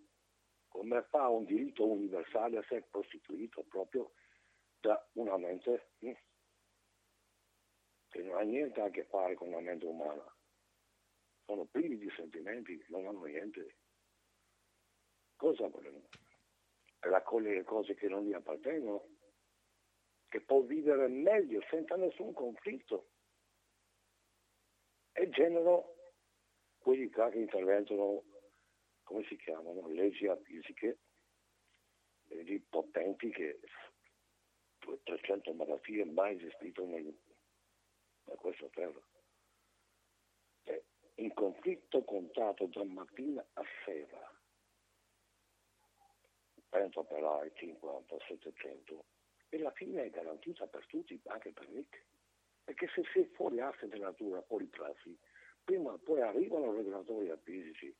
come 0.67 1.03
fa 1.03 1.27
un 1.27 1.45
diritto 1.45 1.85
universale 1.85 2.57
a 2.57 2.59
essere 2.61 2.87
prostituito 2.89 3.63
proprio 3.63 4.13
da 4.79 5.05
una 5.13 5.37
mente 5.37 5.91
hm, 5.99 6.11
che 8.11 8.21
non 8.21 8.37
ha 8.37 8.41
niente 8.41 8.81
a 8.81 8.89
che 8.89 9.05
fare 9.05 9.35
con 9.35 9.49
la 9.49 9.61
mente 9.61 9.85
umana. 9.85 10.23
Sono 11.45 11.65
privi 11.65 11.97
di 11.97 12.11
sentimenti, 12.15 12.83
non 12.89 13.07
hanno 13.07 13.23
niente. 13.23 13.77
Cosa 15.37 15.67
vogliono? 15.67 16.07
Raccogliere 16.99 17.63
cose 17.63 17.95
che 17.95 18.07
non 18.07 18.23
gli 18.23 18.33
appartengono, 18.33 19.07
che 20.27 20.41
può 20.41 20.61
vivere 20.61 21.07
meglio 21.07 21.61
senza 21.69 21.95
nessun 21.95 22.33
conflitto. 22.33 23.09
E 25.13 25.29
generano 25.29 25.95
quelli 26.79 27.09
che 27.09 27.31
intervengono, 27.33 28.23
come 29.03 29.23
si 29.23 29.37
chiamano, 29.37 29.87
leggi 29.87 30.29
fisiche, 30.43 30.99
leggi 32.27 32.59
potenti 32.59 33.31
che 33.31 33.59
300 35.03 35.53
malattie 35.53 36.05
mai 36.05 36.35
esistito 36.35 36.85
nel, 36.85 37.13
da 38.23 38.35
questa 38.35 38.67
terra. 38.69 39.01
È 40.63 40.81
in 41.15 41.33
conflitto 41.33 42.03
contato 42.03 42.65
da 42.67 42.83
mattina 42.83 43.45
a 43.53 43.63
sera. 43.85 44.39
Penso 46.69 47.03
per 47.03 47.23
ai 47.23 47.51
50, 47.53 48.17
700. 48.27 49.05
E 49.49 49.57
la 49.57 49.71
fine 49.71 50.05
è 50.05 50.09
garantita 50.09 50.65
per 50.67 50.85
tutti, 50.87 51.19
anche 51.25 51.51
per 51.51 51.67
Nick. 51.69 52.05
Perché 52.63 52.87
se 52.95 53.03
sei 53.11 53.25
fuori 53.33 53.59
asse 53.59 53.87
della 53.87 54.05
natura, 54.05 54.41
fuori 54.43 54.65
prassi, 54.65 55.17
prima 55.63 55.91
o 55.91 55.97
poi 55.97 56.21
arrivano 56.21 56.73
regolatori 56.73 57.31
fisici, 57.43 57.93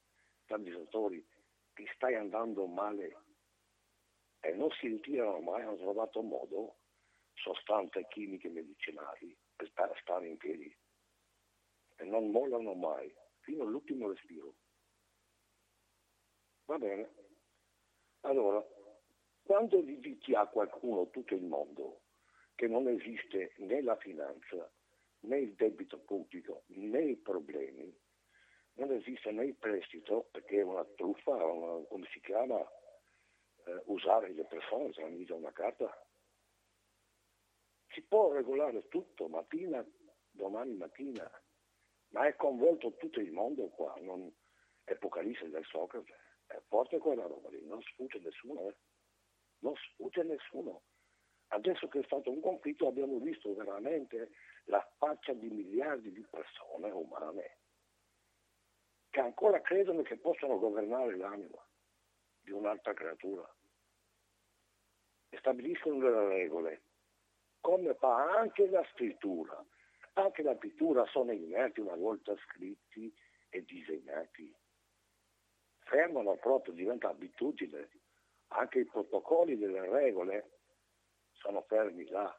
stabilizzatori, 0.44 1.26
che 1.74 1.92
stai 1.96 2.16
andando 2.16 2.66
male 2.66 3.16
e 4.40 4.54
non 4.54 4.70
si 4.72 4.88
ritirano 4.88 5.40
mai, 5.40 5.62
hanno 5.64 5.78
trovato 5.78 6.22
modo, 6.22 6.78
sostanze 7.34 8.08
chimiche 8.08 8.50
medicinali, 8.50 9.36
per 9.70 9.98
stare 10.02 10.28
in 10.28 10.38
piedi 10.38 10.76
e 11.98 12.04
non 12.06 12.32
mollano 12.32 12.74
mai 12.74 13.14
fino 13.40 13.64
all'ultimo 13.64 14.10
respiro. 14.10 14.56
Va 16.66 16.78
bene? 16.78 17.10
Allora, 18.22 18.66
quando 19.44 19.82
diti 19.82 20.34
a 20.34 20.48
qualcuno 20.48 21.10
tutto 21.10 21.34
il 21.36 21.44
mondo 21.44 22.02
che 22.56 22.68
non 22.68 22.88
esiste 22.88 23.54
né 23.58 23.82
la 23.82 23.96
finanza, 23.98 24.72
né 25.22 25.40
il 25.40 25.54
debito 25.56 26.00
pubblico, 26.00 26.64
né 26.68 27.02
i 27.02 27.18
problemi, 27.18 27.94
non 28.74 28.92
esiste 28.92 29.32
né 29.32 29.46
il 29.46 29.56
prestito, 29.56 30.30
perché 30.32 30.60
è 30.60 30.64
una 30.64 30.86
truffa, 30.86 31.32
una, 31.32 31.86
come 31.88 32.08
si 32.12 32.20
chiama, 32.22 32.60
eh, 33.66 33.82
usare 33.86 34.32
le 34.32 34.46
persone 34.46 34.92
tramite 34.92 35.34
una 35.34 35.52
carta, 35.52 36.06
si 37.92 38.02
può 38.04 38.32
regolare 38.32 38.88
tutto 38.88 39.28
mattina, 39.28 39.86
domani 40.32 40.76
mattina, 40.76 41.30
ma 42.10 42.28
è 42.28 42.36
coinvolto 42.36 42.96
tutto 42.96 43.20
il 43.20 43.32
mondo 43.32 43.68
qua, 43.70 43.96
non 44.00 44.32
Apocalisse 44.86 45.50
del 45.50 45.66
Socrate. 45.66 46.20
È 46.46 46.60
forte 46.68 46.98
quella 46.98 47.26
roba 47.26 47.50
lì, 47.50 47.66
non 47.66 47.82
sfugge 47.82 48.20
nessuno, 48.20 48.68
eh? 48.68 48.76
non 49.60 49.74
sfugge 49.76 50.24
nessuno. 50.24 50.84
Adesso 51.48 51.88
che 51.88 52.00
è 52.00 52.04
stato 52.04 52.30
un 52.30 52.42
conflitto 52.42 52.88
abbiamo 52.88 53.18
visto 53.20 53.54
veramente 53.54 54.32
la 54.66 54.86
faccia 54.98 55.34
di 55.34 55.50
miliardi 55.50 56.12
di 56.12 56.26
persone 56.30 56.92
umane 56.92 57.58
che 59.10 59.20
ancora 59.20 59.60
credono 59.60 60.02
che 60.04 60.18
possano 60.18 60.58
governare 60.58 61.18
l'anima 61.18 61.62
di 62.40 62.52
un'altra 62.52 62.94
creatura 62.94 63.46
e 65.30 65.38
stabiliscono 65.38 66.00
delle 66.00 66.28
regole 66.30 66.82
come 67.62 67.94
fa 67.96 68.38
anche 68.38 68.68
la 68.70 68.86
scrittura. 68.92 69.64
Anche 70.14 70.44
la 70.44 70.56
pittura 70.56 71.06
sono 71.06 71.32
inerti 71.32 71.80
una 71.80 71.96
volta 71.96 72.36
scritti 72.48 73.14
e 73.50 73.64
disegnati. 73.64 74.54
Fermano 75.80 76.36
proprio, 76.36 76.74
diventa 76.74 77.10
abitudine. 77.10 77.90
Anche 78.50 78.80
i 78.80 78.86
protocolli 78.86 79.58
delle 79.58 79.88
regole 79.90 80.50
sono 81.32 81.62
fermi 81.62 82.06
là, 82.10 82.38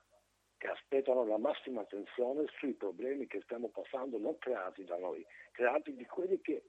che 0.58 0.66
aspettano 0.68 1.24
la 1.24 1.38
massima 1.38 1.80
attenzione 1.80 2.44
sui 2.58 2.74
problemi 2.74 3.26
che 3.26 3.40
stiamo 3.42 3.68
passando, 3.68 4.18
non 4.18 4.38
creati 4.38 4.84
da 4.84 4.98
noi, 4.98 5.26
creati 5.52 5.94
di 5.94 6.04
quelli 6.04 6.40
che 6.40 6.62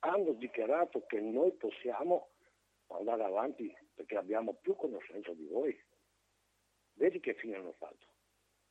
hanno 0.00 0.32
dichiarato 0.32 1.04
che 1.06 1.20
noi 1.20 1.52
possiamo 1.52 2.30
andare 2.88 3.22
avanti 3.22 3.74
perché 3.94 4.16
abbiamo 4.16 4.54
più 4.54 4.74
conoscenza 4.74 5.32
di 5.32 5.46
voi. 5.46 5.78
Vedi 7.00 7.18
che 7.18 7.32
fine 7.32 7.56
hanno 7.56 7.72
fatto. 7.72 8.06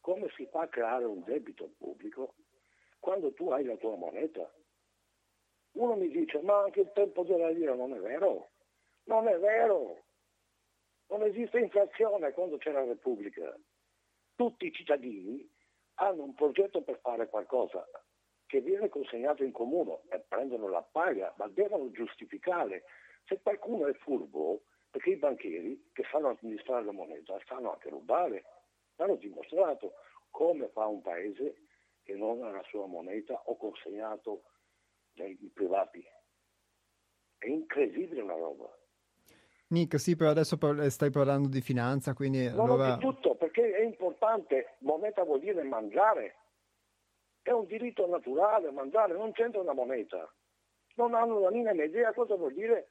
Come 0.01 0.29
si 0.35 0.45
fa 0.45 0.61
a 0.61 0.67
creare 0.67 1.03
un 1.03 1.23
debito 1.23 1.71
pubblico 1.79 2.35
quando 2.99 3.33
tu 3.33 3.49
hai 3.49 3.63
la 3.65 3.75
tua 3.75 3.95
moneta. 3.95 4.47
Uno 5.71 5.95
mi 5.95 6.09
dice, 6.09 6.39
ma 6.41 6.61
anche 6.61 6.81
il 6.81 6.91
tempo 6.93 7.23
della 7.23 7.49
lira 7.49 7.73
non 7.73 7.91
è 7.95 7.99
vero. 7.99 8.51
Non 9.05 9.27
è 9.27 9.35
vero. 9.39 10.03
Non 11.07 11.23
esiste 11.23 11.57
inflazione 11.57 12.31
quando 12.33 12.57
c'è 12.57 12.71
la 12.71 12.83
Repubblica. 12.83 13.57
Tutti 14.35 14.67
i 14.67 14.73
cittadini 14.73 15.49
hanno 15.95 16.21
un 16.21 16.35
progetto 16.35 16.83
per 16.83 16.99
fare 16.99 17.27
qualcosa 17.27 17.83
che 18.45 18.61
viene 18.61 18.89
consegnato 18.89 19.43
in 19.43 19.51
comune 19.51 20.01
e 20.09 20.19
prendono 20.19 20.67
la 20.67 20.83
paga, 20.83 21.33
ma 21.37 21.47
devono 21.47 21.89
giustificare. 21.89 22.83
Se 23.25 23.41
qualcuno 23.41 23.87
è 23.87 23.93
furbo, 23.93 24.65
perché 24.89 25.11
i 25.11 25.17
banchieri 25.17 25.89
che 25.93 26.03
sanno 26.11 26.29
amministrare 26.29 26.85
la 26.85 26.91
moneta 26.91 27.37
sanno 27.45 27.73
anche 27.73 27.89
rubare, 27.89 28.43
hanno 28.95 29.15
dimostrato 29.15 29.93
come 30.29 30.67
fa 30.69 30.85
un 30.85 31.01
paese 31.01 31.67
che 32.03 32.15
non 32.15 32.43
ha 32.43 32.51
la 32.51 32.63
sua 32.63 32.85
moneta 32.87 33.39
o 33.45 33.55
consegnato 33.57 34.43
dai 35.13 35.35
privati. 35.53 36.03
È 37.37 37.47
incredibile 37.47 38.21
una 38.21 38.35
roba. 38.35 38.69
Nick, 39.67 39.99
sì, 39.99 40.15
però 40.15 40.31
adesso 40.31 40.57
stai 40.89 41.11
parlando 41.11 41.47
di 41.47 41.61
finanza, 41.61 42.13
quindi... 42.13 42.49
No, 42.49 42.63
allora... 42.63 42.95
di 42.95 43.01
tutto, 43.01 43.35
perché 43.35 43.71
è 43.71 43.83
importante, 43.83 44.77
moneta 44.79 45.23
vuol 45.23 45.39
dire 45.39 45.61
mangiare. 45.61 46.35
È 47.43 47.51
un 47.51 47.65
diritto 47.67 48.07
naturale 48.07 48.71
mangiare, 48.71 49.13
non 49.13 49.31
c'entra 49.31 49.61
una 49.61 49.73
moneta. 49.73 50.33
Non 50.95 51.13
hanno 51.13 51.39
la 51.39 51.51
minima 51.51 51.71
idea 51.83 52.11
cosa 52.13 52.35
vuol 52.35 52.53
dire 52.53 52.89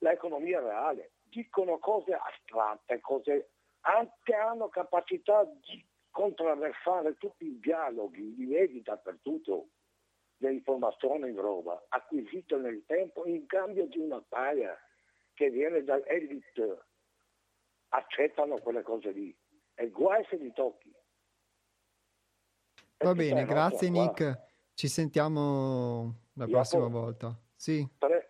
l'economia 0.00 0.60
reale. 0.60 1.12
Dicono 1.22 1.78
cose 1.78 2.12
astratte, 2.12 3.00
cose 3.00 3.50
anche 3.82 4.34
hanno 4.34 4.68
capacità 4.68 5.44
di 5.44 5.86
contravversare 6.10 7.16
tutti 7.16 7.46
i 7.46 7.58
dialoghi, 7.60 8.34
li 8.34 8.46
vedi 8.46 8.82
dappertutto, 8.82 9.68
le 10.38 10.52
informazioni 10.52 11.28
in 11.28 11.40
roba, 11.40 11.84
acquisite 11.88 12.56
nel 12.56 12.84
tempo 12.86 13.26
in 13.26 13.46
cambio 13.46 13.86
di 13.86 13.98
una 13.98 14.22
paga 14.26 14.76
che 15.34 15.50
viene 15.50 15.84
dall'elite. 15.84 16.86
Accettano 17.92 18.58
quelle 18.58 18.82
cose 18.82 19.10
lì. 19.10 19.36
E 19.74 19.88
guai 19.90 20.24
se 20.28 20.36
li 20.36 20.52
tocchi. 20.52 20.94
Va 22.98 23.14
bene, 23.14 23.44
grazie 23.44 23.88
Nick. 23.88 24.48
Ci 24.74 24.88
sentiamo 24.88 26.28
la 26.34 26.44
Io 26.44 26.50
prossima 26.50 26.86
volta. 26.86 27.38
Sì. 27.54 27.86
Tre, 27.98 28.29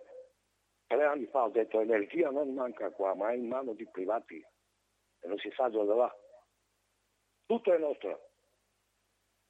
tre 0.90 1.04
anni 1.04 1.26
fa 1.26 1.44
ho 1.44 1.50
detto 1.50 1.80
energia 1.80 2.30
non 2.30 2.52
manca 2.52 2.90
qua, 2.90 3.14
ma 3.14 3.30
è 3.30 3.36
in 3.36 3.46
mano 3.46 3.74
di 3.74 3.88
privati 3.88 4.44
e 5.20 5.28
non 5.28 5.38
si 5.38 5.48
sa 5.54 5.68
dove 5.68 5.94
va. 5.94 6.12
Tutto 7.46 7.72
è 7.72 7.78
nostro. 7.78 8.30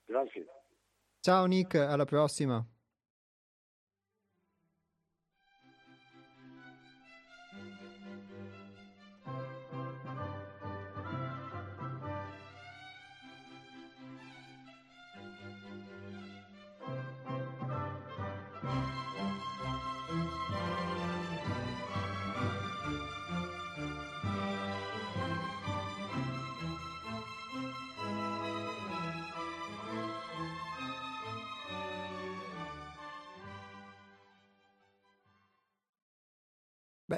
Grazie. 0.04 0.46
Ciao 1.20 1.46
Nick, 1.46 1.76
alla 1.76 2.04
prossima. 2.04 2.62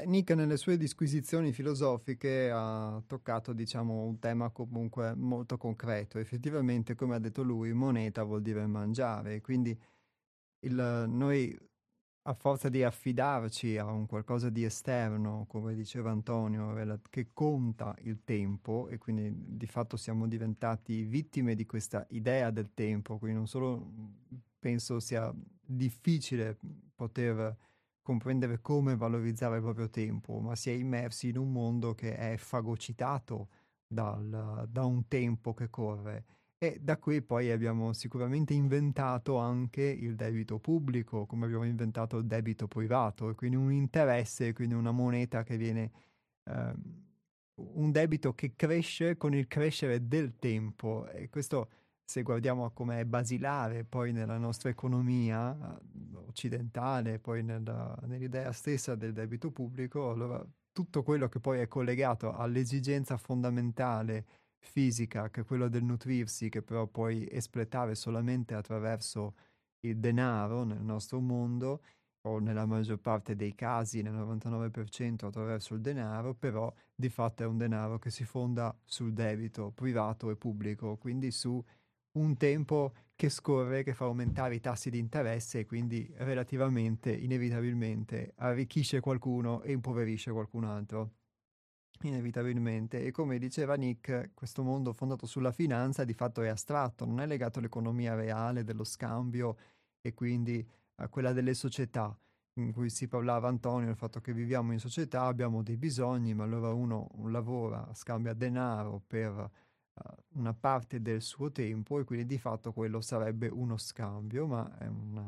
Nick 0.06 0.30
nelle 0.34 0.56
sue 0.56 0.76
disquisizioni 0.76 1.52
filosofiche 1.52 2.50
ha 2.52 3.02
toccato, 3.06 3.52
diciamo, 3.52 4.04
un 4.04 4.18
tema 4.18 4.50
comunque 4.50 5.14
molto 5.14 5.56
concreto. 5.56 6.18
Effettivamente, 6.18 6.94
come 6.94 7.14
ha 7.14 7.18
detto 7.18 7.42
lui, 7.42 7.72
moneta 7.72 8.22
vuol 8.22 8.42
dire 8.42 8.66
mangiare, 8.66 9.40
quindi 9.40 9.78
il, 10.60 11.04
noi 11.08 11.56
a 12.24 12.34
forza 12.34 12.68
di 12.68 12.84
affidarci 12.84 13.76
a 13.78 13.86
un 13.86 14.06
qualcosa 14.06 14.48
di 14.48 14.64
esterno, 14.64 15.44
come 15.48 15.74
diceva 15.74 16.10
Antonio, 16.10 17.00
che 17.10 17.30
conta 17.32 17.96
il 18.02 18.22
tempo 18.22 18.88
e 18.88 18.98
quindi 18.98 19.32
di 19.34 19.66
fatto 19.66 19.96
siamo 19.96 20.28
diventati 20.28 21.02
vittime 21.02 21.56
di 21.56 21.66
questa 21.66 22.06
idea 22.10 22.50
del 22.50 22.72
tempo, 22.74 23.18
quindi 23.18 23.38
non 23.38 23.48
solo 23.48 23.90
penso 24.60 25.00
sia 25.00 25.34
difficile 25.64 26.56
poter 26.94 27.56
comprendere 28.02 28.60
come 28.60 28.96
valorizzare 28.96 29.56
il 29.56 29.62
proprio 29.62 29.88
tempo, 29.88 30.40
ma 30.40 30.56
si 30.56 30.70
è 30.70 30.72
immersi 30.72 31.28
in 31.28 31.38
un 31.38 31.52
mondo 31.52 31.94
che 31.94 32.16
è 32.16 32.36
fagocitato 32.36 33.48
dal, 33.86 34.66
da 34.68 34.84
un 34.84 35.06
tempo 35.08 35.54
che 35.54 35.70
corre. 35.70 36.24
E 36.58 36.78
da 36.80 36.96
qui 36.96 37.22
poi 37.22 37.50
abbiamo 37.50 37.92
sicuramente 37.92 38.54
inventato 38.54 39.36
anche 39.36 39.82
il 39.82 40.14
debito 40.14 40.58
pubblico, 40.58 41.26
come 41.26 41.46
abbiamo 41.46 41.64
inventato 41.64 42.18
il 42.18 42.26
debito 42.26 42.68
privato, 42.68 43.30
e 43.30 43.34
quindi 43.34 43.56
un 43.56 43.72
interesse, 43.72 44.52
quindi 44.52 44.74
una 44.74 44.92
moneta 44.92 45.42
che 45.42 45.56
viene, 45.56 45.90
eh, 46.44 46.72
un 47.54 47.90
debito 47.90 48.34
che 48.34 48.54
cresce 48.54 49.16
con 49.16 49.34
il 49.34 49.48
crescere 49.48 50.06
del 50.06 50.38
tempo. 50.38 51.08
E 51.08 51.28
questo 51.30 51.68
se 52.12 52.22
guardiamo 52.22 52.70
come 52.72 53.00
è 53.00 53.04
basilare 53.06 53.84
poi 53.84 54.12
nella 54.12 54.36
nostra 54.36 54.68
economia 54.68 55.56
eh, 55.56 56.16
occidentale, 56.26 57.18
poi 57.18 57.42
nella, 57.42 57.96
nell'idea 58.02 58.52
stessa 58.52 58.94
del 58.94 59.14
debito 59.14 59.50
pubblico, 59.50 60.10
allora 60.10 60.46
tutto 60.72 61.02
quello 61.02 61.30
che 61.30 61.40
poi 61.40 61.60
è 61.60 61.68
collegato 61.68 62.34
all'esigenza 62.34 63.16
fondamentale 63.16 64.26
fisica, 64.58 65.30
che 65.30 65.40
è 65.40 65.44
quello 65.46 65.68
del 65.68 65.84
nutrirsi, 65.84 66.50
che 66.50 66.60
però 66.60 66.86
puoi 66.86 67.26
espletare 67.30 67.94
solamente 67.94 68.52
attraverso 68.52 69.34
il 69.80 69.96
denaro 69.96 70.64
nel 70.64 70.82
nostro 70.82 71.18
mondo, 71.18 71.80
o 72.28 72.38
nella 72.40 72.66
maggior 72.66 72.98
parte 72.98 73.34
dei 73.34 73.54
casi, 73.54 74.02
nel 74.02 74.12
99% 74.12 75.24
attraverso 75.24 75.72
il 75.72 75.80
denaro, 75.80 76.34
però 76.34 76.70
di 76.94 77.08
fatto 77.08 77.42
è 77.42 77.46
un 77.46 77.56
denaro 77.56 77.98
che 77.98 78.10
si 78.10 78.24
fonda 78.24 78.76
sul 78.84 79.14
debito 79.14 79.70
privato 79.70 80.28
e 80.28 80.36
pubblico, 80.36 80.98
quindi 80.98 81.30
su 81.30 81.64
un 82.12 82.36
tempo 82.36 82.92
che 83.14 83.28
scorre, 83.28 83.82
che 83.82 83.94
fa 83.94 84.04
aumentare 84.06 84.56
i 84.56 84.60
tassi 84.60 84.90
di 84.90 84.98
interesse 84.98 85.60
e 85.60 85.66
quindi 85.66 86.12
relativamente, 86.18 87.12
inevitabilmente, 87.12 88.32
arricchisce 88.36 89.00
qualcuno 89.00 89.62
e 89.62 89.72
impoverisce 89.72 90.32
qualcun 90.32 90.64
altro. 90.64 91.12
Inevitabilmente. 92.02 93.04
E 93.04 93.12
come 93.12 93.38
diceva 93.38 93.74
Nick, 93.74 94.30
questo 94.34 94.62
mondo 94.64 94.92
fondato 94.92 95.26
sulla 95.26 95.52
finanza 95.52 96.04
di 96.04 96.14
fatto 96.14 96.42
è 96.42 96.48
astratto, 96.48 97.04
non 97.04 97.20
è 97.20 97.26
legato 97.26 97.60
all'economia 97.60 98.14
reale 98.14 98.64
dello 98.64 98.82
scambio 98.82 99.56
e 100.00 100.12
quindi 100.12 100.66
a 100.96 101.08
quella 101.08 101.32
delle 101.32 101.54
società 101.54 102.16
in 102.54 102.72
cui 102.72 102.90
si 102.90 103.08
parlava 103.08 103.48
Antonio, 103.48 103.88
il 103.88 103.96
fatto 103.96 104.20
che 104.20 104.32
viviamo 104.34 104.72
in 104.72 104.78
società, 104.78 105.22
abbiamo 105.22 105.62
dei 105.62 105.76
bisogni, 105.76 106.34
ma 106.34 106.44
allora 106.44 106.72
uno 106.72 107.08
lavora, 107.26 107.88
scambia 107.94 108.34
denaro 108.34 109.02
per 109.06 109.50
una 110.34 110.54
parte 110.54 111.02
del 111.02 111.20
suo 111.22 111.52
tempo 111.52 112.00
e 112.00 112.04
quindi 112.04 112.26
di 112.26 112.38
fatto 112.38 112.72
quello 112.72 113.00
sarebbe 113.00 113.48
uno 113.48 113.76
scambio, 113.76 114.46
ma 114.46 114.78
è 114.78 114.86
una, 114.86 115.24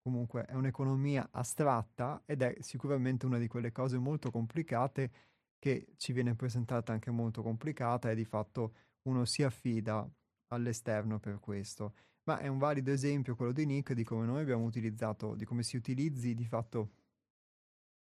comunque 0.00 0.44
è 0.44 0.54
un'economia 0.54 1.28
astratta 1.30 2.22
ed 2.24 2.42
è 2.42 2.56
sicuramente 2.60 3.26
una 3.26 3.38
di 3.38 3.48
quelle 3.48 3.72
cose 3.72 3.98
molto 3.98 4.30
complicate 4.30 5.10
che 5.58 5.92
ci 5.96 6.12
viene 6.12 6.34
presentata 6.34 6.92
anche 6.92 7.10
molto 7.10 7.42
complicata 7.42 8.10
e 8.10 8.14
di 8.14 8.24
fatto 8.24 8.74
uno 9.02 9.24
si 9.24 9.42
affida 9.42 10.08
all'esterno 10.48 11.18
per 11.18 11.38
questo. 11.38 11.94
Ma 12.24 12.38
è 12.38 12.46
un 12.46 12.58
valido 12.58 12.90
esempio 12.90 13.36
quello 13.36 13.52
di 13.52 13.66
Nick 13.66 13.92
di 13.92 14.04
come 14.04 14.24
noi 14.26 14.40
abbiamo 14.40 14.64
utilizzato, 14.64 15.34
di 15.34 15.44
come 15.44 15.62
si 15.62 15.76
utilizzi 15.76 16.34
di 16.34 16.44
fatto 16.44 16.90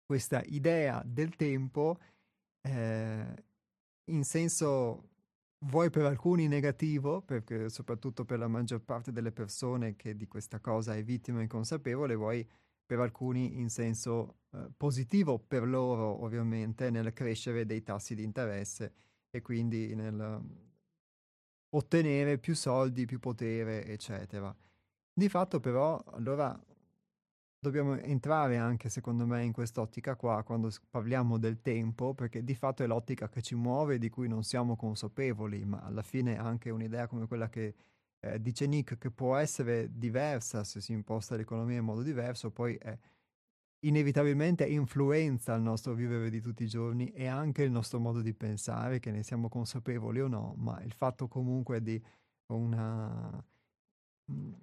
questa 0.05 0.41
idea 0.45 1.01
del 1.05 1.35
tempo 1.35 1.99
eh, 2.61 3.43
in 4.05 4.23
senso 4.23 5.09
vuoi 5.59 5.89
per 5.89 6.05
alcuni 6.05 6.47
negativo, 6.47 7.21
perché 7.21 7.69
soprattutto 7.69 8.25
per 8.25 8.39
la 8.39 8.47
maggior 8.47 8.81
parte 8.81 9.11
delle 9.11 9.31
persone 9.31 9.95
che 9.95 10.15
di 10.15 10.27
questa 10.27 10.59
cosa 10.59 10.95
è 10.95 11.03
vittima 11.03 11.41
inconsapevole, 11.41 12.15
vuoi 12.15 12.47
per 12.85 12.99
alcuni 12.99 13.59
in 13.59 13.69
senso 13.69 14.37
eh, 14.51 14.69
positivo 14.75 15.39
per 15.39 15.67
loro 15.67 16.23
ovviamente 16.23 16.89
nel 16.89 17.11
crescere 17.13 17.65
dei 17.65 17.83
tassi 17.83 18.15
di 18.15 18.23
interesse 18.23 18.93
e 19.29 19.41
quindi 19.41 19.93
nel 19.93 20.41
ottenere 21.69 22.37
più 22.37 22.55
soldi, 22.55 23.05
più 23.05 23.19
potere, 23.19 23.85
eccetera. 23.85 24.55
Di 25.13 25.29
fatto 25.29 25.59
però 25.59 26.01
allora 26.11 26.57
dobbiamo 27.67 27.95
entrare 27.97 28.57
anche, 28.57 28.89
secondo 28.89 29.25
me, 29.25 29.43
in 29.43 29.51
quest'ottica 29.51 30.15
qua 30.15 30.43
quando 30.43 30.71
parliamo 30.89 31.37
del 31.37 31.61
tempo, 31.61 32.13
perché 32.13 32.43
di 32.43 32.55
fatto 32.55 32.83
è 32.83 32.87
l'ottica 32.87 33.29
che 33.29 33.41
ci 33.41 33.55
muove, 33.55 33.97
di 33.97 34.09
cui 34.09 34.27
non 34.27 34.43
siamo 34.43 34.75
consapevoli, 34.75 35.63
ma 35.65 35.79
alla 35.81 36.01
fine 36.01 36.37
anche 36.37 36.69
un'idea 36.69 37.07
come 37.07 37.27
quella 37.27 37.49
che 37.49 37.75
eh, 38.19 38.41
dice 38.41 38.65
Nick 38.67 38.97
che 38.97 39.11
può 39.11 39.35
essere 39.35 39.89
diversa 39.97 40.63
se 40.63 40.81
si 40.81 40.91
imposta 40.93 41.35
l'economia 41.35 41.77
in 41.77 41.85
modo 41.85 42.01
diverso, 42.01 42.51
poi 42.51 42.75
è 42.75 42.97
inevitabilmente 43.81 44.65
influenza 44.65 45.53
il 45.53 45.61
nostro 45.61 45.93
vivere 45.93 46.29
di 46.29 46.41
tutti 46.41 46.63
i 46.63 46.67
giorni 46.67 47.11
e 47.11 47.27
anche 47.27 47.63
il 47.63 47.71
nostro 47.71 47.99
modo 47.99 48.21
di 48.21 48.33
pensare, 48.33 48.99
che 48.99 49.11
ne 49.11 49.23
siamo 49.23 49.49
consapevoli 49.49 50.21
o 50.21 50.27
no, 50.27 50.55
ma 50.57 50.81
il 50.83 50.93
fatto 50.93 51.27
comunque 51.27 51.81
di 51.81 52.01
una 52.47 53.43
mm, 54.31 54.53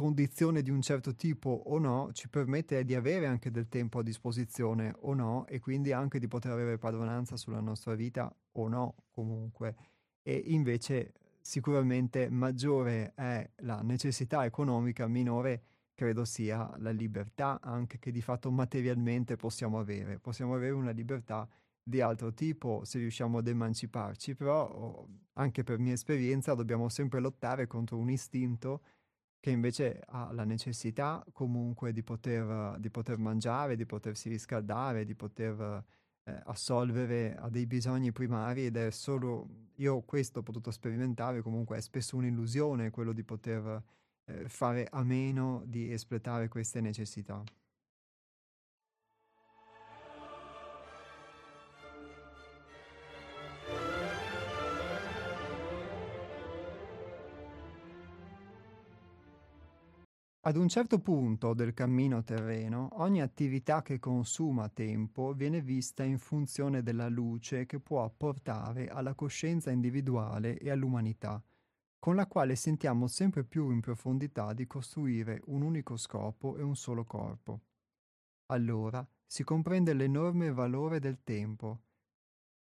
condizione 0.00 0.62
di 0.62 0.70
un 0.70 0.80
certo 0.80 1.14
tipo 1.14 1.50
o 1.50 1.78
no 1.78 2.08
ci 2.14 2.30
permette 2.30 2.86
di 2.86 2.94
avere 2.94 3.26
anche 3.26 3.50
del 3.50 3.68
tempo 3.68 3.98
a 3.98 4.02
disposizione 4.02 4.94
o 5.00 5.12
no 5.12 5.46
e 5.46 5.60
quindi 5.60 5.92
anche 5.92 6.18
di 6.18 6.26
poter 6.26 6.52
avere 6.52 6.78
padronanza 6.78 7.36
sulla 7.36 7.60
nostra 7.60 7.94
vita 7.94 8.34
o 8.52 8.66
no 8.66 8.94
comunque 9.10 9.76
e 10.22 10.42
invece 10.46 11.12
sicuramente 11.42 12.30
maggiore 12.30 13.12
è 13.14 13.46
la 13.56 13.82
necessità 13.82 14.46
economica 14.46 15.06
minore 15.06 15.64
credo 15.92 16.24
sia 16.24 16.72
la 16.78 16.92
libertà 16.92 17.60
anche 17.60 17.98
che 17.98 18.10
di 18.10 18.22
fatto 18.22 18.50
materialmente 18.50 19.36
possiamo 19.36 19.78
avere. 19.78 20.18
Possiamo 20.18 20.54
avere 20.54 20.72
una 20.72 20.92
libertà 20.92 21.46
di 21.82 22.00
altro 22.00 22.32
tipo 22.32 22.84
se 22.86 22.98
riusciamo 22.98 23.36
ad 23.36 23.48
emanciparci, 23.48 24.34
però 24.34 25.06
anche 25.34 25.62
per 25.62 25.78
mia 25.78 25.92
esperienza 25.92 26.54
dobbiamo 26.54 26.88
sempre 26.88 27.20
lottare 27.20 27.66
contro 27.66 27.98
un 27.98 28.08
istinto 28.08 28.80
che 29.40 29.50
invece 29.50 30.02
ha 30.06 30.30
la 30.32 30.44
necessità 30.44 31.24
comunque 31.32 31.92
di 31.92 32.02
poter, 32.02 32.78
di 32.78 32.90
poter 32.90 33.16
mangiare, 33.16 33.74
di 33.74 33.86
potersi 33.86 34.28
riscaldare, 34.28 35.06
di 35.06 35.14
poter 35.14 35.82
eh, 36.24 36.40
assolvere 36.44 37.34
a 37.36 37.48
dei 37.48 37.66
bisogni 37.66 38.12
primari 38.12 38.66
ed 38.66 38.76
è 38.76 38.90
solo, 38.90 39.48
io 39.76 40.02
questo 40.02 40.40
ho 40.40 40.42
potuto 40.42 40.70
sperimentare, 40.70 41.40
comunque 41.40 41.78
è 41.78 41.80
spesso 41.80 42.16
un'illusione 42.16 42.90
quello 42.90 43.12
di 43.12 43.24
poter 43.24 43.82
eh, 44.26 44.48
fare 44.48 44.86
a 44.90 45.02
meno 45.02 45.62
di 45.66 45.90
espletare 45.90 46.48
queste 46.48 46.82
necessità. 46.82 47.42
Ad 60.42 60.56
un 60.56 60.68
certo 60.68 61.00
punto 61.00 61.52
del 61.52 61.74
cammino 61.74 62.22
terreno, 62.22 62.88
ogni 62.92 63.20
attività 63.20 63.82
che 63.82 63.98
consuma 63.98 64.68
tempo 64.70 65.34
viene 65.34 65.60
vista 65.60 66.02
in 66.02 66.18
funzione 66.18 66.82
della 66.82 67.08
luce 67.08 67.66
che 67.66 67.78
può 67.78 68.04
apportare 68.04 68.88
alla 68.88 69.14
coscienza 69.14 69.70
individuale 69.70 70.58
e 70.58 70.70
all'umanità 70.70 71.42
con 72.00 72.16
la 72.16 72.26
quale 72.26 72.56
sentiamo 72.56 73.06
sempre 73.06 73.44
più 73.44 73.70
in 73.70 73.80
profondità 73.80 74.54
di 74.54 74.66
costruire 74.66 75.42
un 75.48 75.60
unico 75.60 75.98
scopo 75.98 76.56
e 76.56 76.62
un 76.62 76.74
solo 76.74 77.04
corpo. 77.04 77.60
Allora 78.46 79.06
si 79.26 79.44
comprende 79.44 79.92
l'enorme 79.92 80.50
valore 80.50 80.98
del 80.98 81.22
tempo, 81.22 81.82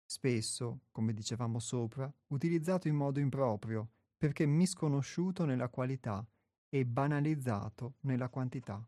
spesso, 0.05 0.81
come 0.91 1.13
dicevamo 1.13 1.59
sopra, 1.59 2.13
utilizzato 2.27 2.89
in 2.89 2.95
modo 2.95 3.21
improprio, 3.21 3.91
perché 4.17 4.45
misconosciuto 4.45 5.45
nella 5.45 5.69
qualità 5.69 6.27
e 6.73 6.85
banalizzato 6.85 7.95
nella 8.01 8.29
quantità. 8.29 8.81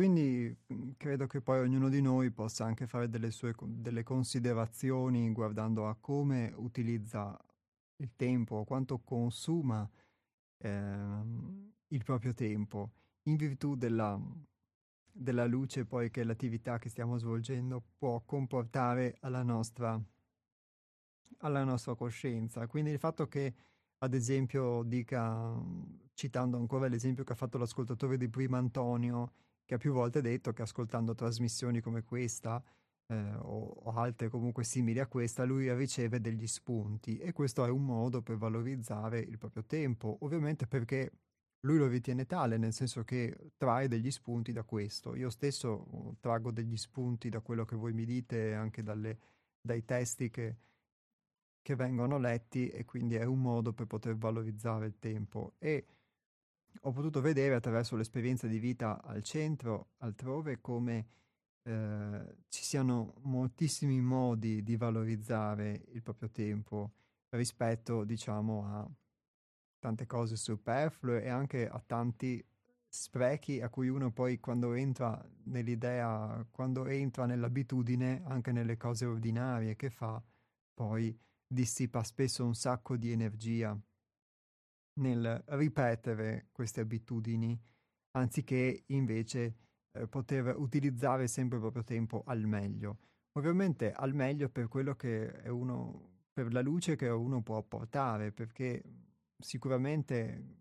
Quindi 0.00 0.56
mhmm, 0.68 0.92
credo 0.96 1.26
che 1.26 1.42
poi 1.42 1.58
ognuno 1.60 1.90
di 1.90 2.00
noi 2.00 2.30
possa 2.30 2.64
anche 2.64 2.86
fare 2.86 3.10
delle 3.10 3.30
sue 3.30 3.54
delle 3.66 4.02
considerazioni 4.02 5.30
guardando 5.30 5.88
a 5.88 5.94
come 5.94 6.54
utilizza 6.56 7.38
il 7.96 8.10
tempo, 8.16 8.64
quanto 8.64 9.00
consuma 9.00 9.86
ehm, 10.56 11.72
il 11.88 12.02
proprio 12.02 12.32
tempo, 12.32 12.92
in 13.24 13.36
virtù 13.36 13.76
della, 13.76 14.18
della 15.12 15.44
luce 15.44 15.84
poi 15.84 16.08
che 16.10 16.24
l'attività 16.24 16.78
che 16.78 16.88
stiamo 16.88 17.18
svolgendo 17.18 17.82
può 17.98 18.22
comportare 18.24 19.18
alla 19.20 19.42
nostra, 19.42 20.02
alla 21.40 21.64
nostra 21.64 21.94
coscienza. 21.94 22.66
Quindi 22.66 22.90
il 22.90 22.98
fatto 22.98 23.28
che, 23.28 23.54
ad 23.98 24.14
esempio, 24.14 24.82
dica, 24.82 25.54
citando 26.14 26.56
ancora 26.56 26.88
l'esempio 26.88 27.22
che 27.22 27.32
ha 27.32 27.36
fatto 27.36 27.58
l'ascoltatore 27.58 28.16
di 28.16 28.30
prima 28.30 28.56
Antonio, 28.56 29.32
che 29.70 29.76
ha 29.76 29.78
più 29.78 29.92
volte 29.92 30.20
detto 30.20 30.52
che 30.52 30.62
ascoltando 30.62 31.14
trasmissioni 31.14 31.80
come 31.80 32.02
questa 32.02 32.60
eh, 33.06 33.34
o, 33.36 33.68
o, 33.84 33.92
altre 33.92 34.28
comunque 34.28 34.64
simili 34.64 34.98
a 34.98 35.06
questa, 35.06 35.44
lui 35.44 35.72
riceve 35.72 36.20
degli 36.20 36.48
spunti 36.48 37.18
e 37.18 37.30
questo 37.32 37.64
è 37.64 37.70
un 37.70 37.84
modo 37.84 38.20
per 38.20 38.36
valorizzare 38.36 39.20
il 39.20 39.38
proprio 39.38 39.64
tempo, 39.64 40.16
ovviamente 40.22 40.66
perché 40.66 41.12
lui 41.60 41.78
lo 41.78 41.86
ritiene 41.86 42.26
tale, 42.26 42.56
nel 42.56 42.72
senso 42.72 43.04
che 43.04 43.52
trae 43.56 43.86
degli 43.86 44.10
spunti 44.10 44.50
da 44.50 44.64
questo. 44.64 45.14
Io 45.14 45.30
stesso 45.30 45.86
uh, 45.88 46.16
traggo 46.18 46.50
degli 46.50 46.76
spunti 46.76 47.28
da 47.28 47.38
quello 47.38 47.64
che 47.64 47.76
voi 47.76 47.92
mi 47.92 48.04
dite, 48.04 48.54
anche 48.54 48.82
dalle, 48.82 49.18
dai 49.60 49.84
testi 49.84 50.30
che, 50.30 50.56
che 51.62 51.76
vengono 51.76 52.18
letti 52.18 52.68
e 52.68 52.84
quindi 52.84 53.14
è 53.14 53.24
un 53.24 53.40
modo 53.40 53.72
per 53.72 53.86
poter 53.86 54.16
valorizzare 54.16 54.86
il 54.86 54.98
tempo. 54.98 55.54
E 55.58 55.86
ho 56.82 56.92
potuto 56.92 57.20
vedere 57.20 57.54
attraverso 57.54 57.96
l'esperienza 57.96 58.46
di 58.46 58.58
vita 58.58 59.02
al 59.02 59.22
centro, 59.22 59.90
altrove, 59.98 60.60
come 60.60 61.06
eh, 61.62 62.36
ci 62.48 62.64
siano 62.64 63.14
moltissimi 63.22 64.00
modi 64.00 64.62
di 64.62 64.76
valorizzare 64.76 65.84
il 65.88 66.02
proprio 66.02 66.30
tempo 66.30 66.92
rispetto, 67.30 68.04
diciamo, 68.04 68.66
a 68.66 68.90
tante 69.78 70.06
cose 70.06 70.36
superflue 70.36 71.22
e 71.22 71.28
anche 71.28 71.68
a 71.68 71.82
tanti 71.84 72.44
sprechi 72.88 73.60
a 73.60 73.68
cui 73.68 73.88
uno 73.88 74.12
poi 74.12 74.40
quando 74.40 74.72
entra 74.72 75.22
nell'idea, 75.44 76.44
quando 76.50 76.86
entra 76.86 77.24
nell'abitudine, 77.26 78.22
anche 78.26 78.52
nelle 78.52 78.76
cose 78.76 79.04
ordinarie 79.04 79.76
che 79.76 79.90
fa, 79.90 80.22
poi 80.74 81.16
dissipa 81.46 82.02
spesso 82.02 82.44
un 82.44 82.54
sacco 82.54 82.96
di 82.96 83.12
energia 83.12 83.78
nel 85.00 85.42
ripetere 85.48 86.48
queste 86.52 86.80
abitudini, 86.80 87.58
anziché 88.12 88.84
invece 88.86 89.56
eh, 89.92 90.06
poter 90.06 90.54
utilizzare 90.56 91.26
sempre 91.26 91.56
il 91.56 91.62
proprio 91.62 91.84
tempo 91.84 92.22
al 92.26 92.46
meglio. 92.46 92.98
Ovviamente 93.32 93.92
al 93.92 94.14
meglio 94.14 94.48
per 94.48 94.68
quello 94.68 94.94
che 94.94 95.30
è 95.30 95.48
uno, 95.48 96.24
per 96.32 96.52
la 96.52 96.60
luce 96.60 96.96
che 96.96 97.08
uno 97.08 97.42
può 97.42 97.56
apportare, 97.56 98.32
perché 98.32 98.82
sicuramente 99.38 100.58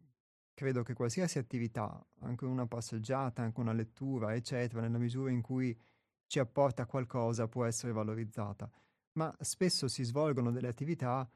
credo 0.54 0.84
che 0.84 0.94
qualsiasi 0.94 1.38
attività, 1.38 2.06
anche 2.20 2.46
una 2.46 2.68
passeggiata, 2.68 3.42
anche 3.42 3.60
una 3.60 3.74
lettura, 3.74 4.34
eccetera, 4.34 4.82
nella 4.82 4.98
misura 4.98 5.32
in 5.32 5.42
cui 5.42 5.78
ci 6.28 6.40
apporta 6.40 6.86
qualcosa 6.86 7.48
può 7.48 7.66
essere 7.66 7.92
valorizzata. 7.92 8.70
Ma 9.14 9.36
spesso 9.40 9.88
si 9.88 10.04
svolgono 10.04 10.52
delle 10.52 10.68
attività 10.68 11.30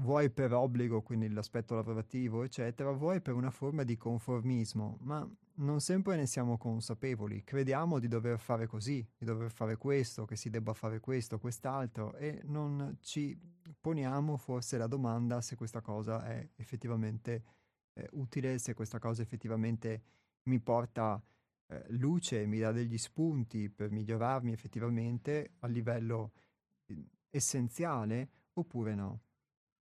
vuoi 0.00 0.30
per 0.30 0.52
obbligo, 0.52 1.02
quindi 1.02 1.28
l'aspetto 1.30 1.74
lavorativo, 1.74 2.42
eccetera, 2.42 2.90
vuoi 2.92 3.20
per 3.20 3.34
una 3.34 3.50
forma 3.50 3.82
di 3.82 3.96
conformismo, 3.96 4.98
ma 5.02 5.28
non 5.54 5.80
sempre 5.80 6.16
ne 6.16 6.26
siamo 6.26 6.56
consapevoli. 6.56 7.44
Crediamo 7.44 7.98
di 7.98 8.08
dover 8.08 8.38
fare 8.38 8.66
così, 8.66 9.06
di 9.16 9.24
dover 9.24 9.52
fare 9.52 9.76
questo, 9.76 10.24
che 10.24 10.36
si 10.36 10.50
debba 10.50 10.72
fare 10.72 11.00
questo, 11.00 11.38
quest'altro, 11.38 12.14
e 12.16 12.40
non 12.44 12.96
ci 13.00 13.38
poniamo 13.80 14.36
forse 14.36 14.78
la 14.78 14.86
domanda 14.86 15.40
se 15.40 15.56
questa 15.56 15.80
cosa 15.80 16.24
è 16.24 16.48
effettivamente 16.56 17.44
eh, 17.92 18.08
utile, 18.12 18.58
se 18.58 18.74
questa 18.74 18.98
cosa 18.98 19.22
effettivamente 19.22 20.02
mi 20.44 20.60
porta 20.60 21.22
eh, 21.66 21.84
luce, 21.88 22.46
mi 22.46 22.58
dà 22.58 22.72
degli 22.72 22.98
spunti 22.98 23.68
per 23.68 23.90
migliorarmi 23.90 24.52
effettivamente 24.52 25.52
a 25.60 25.66
livello 25.66 26.32
essenziale 27.30 28.28
oppure 28.54 28.94
no. 28.94 29.20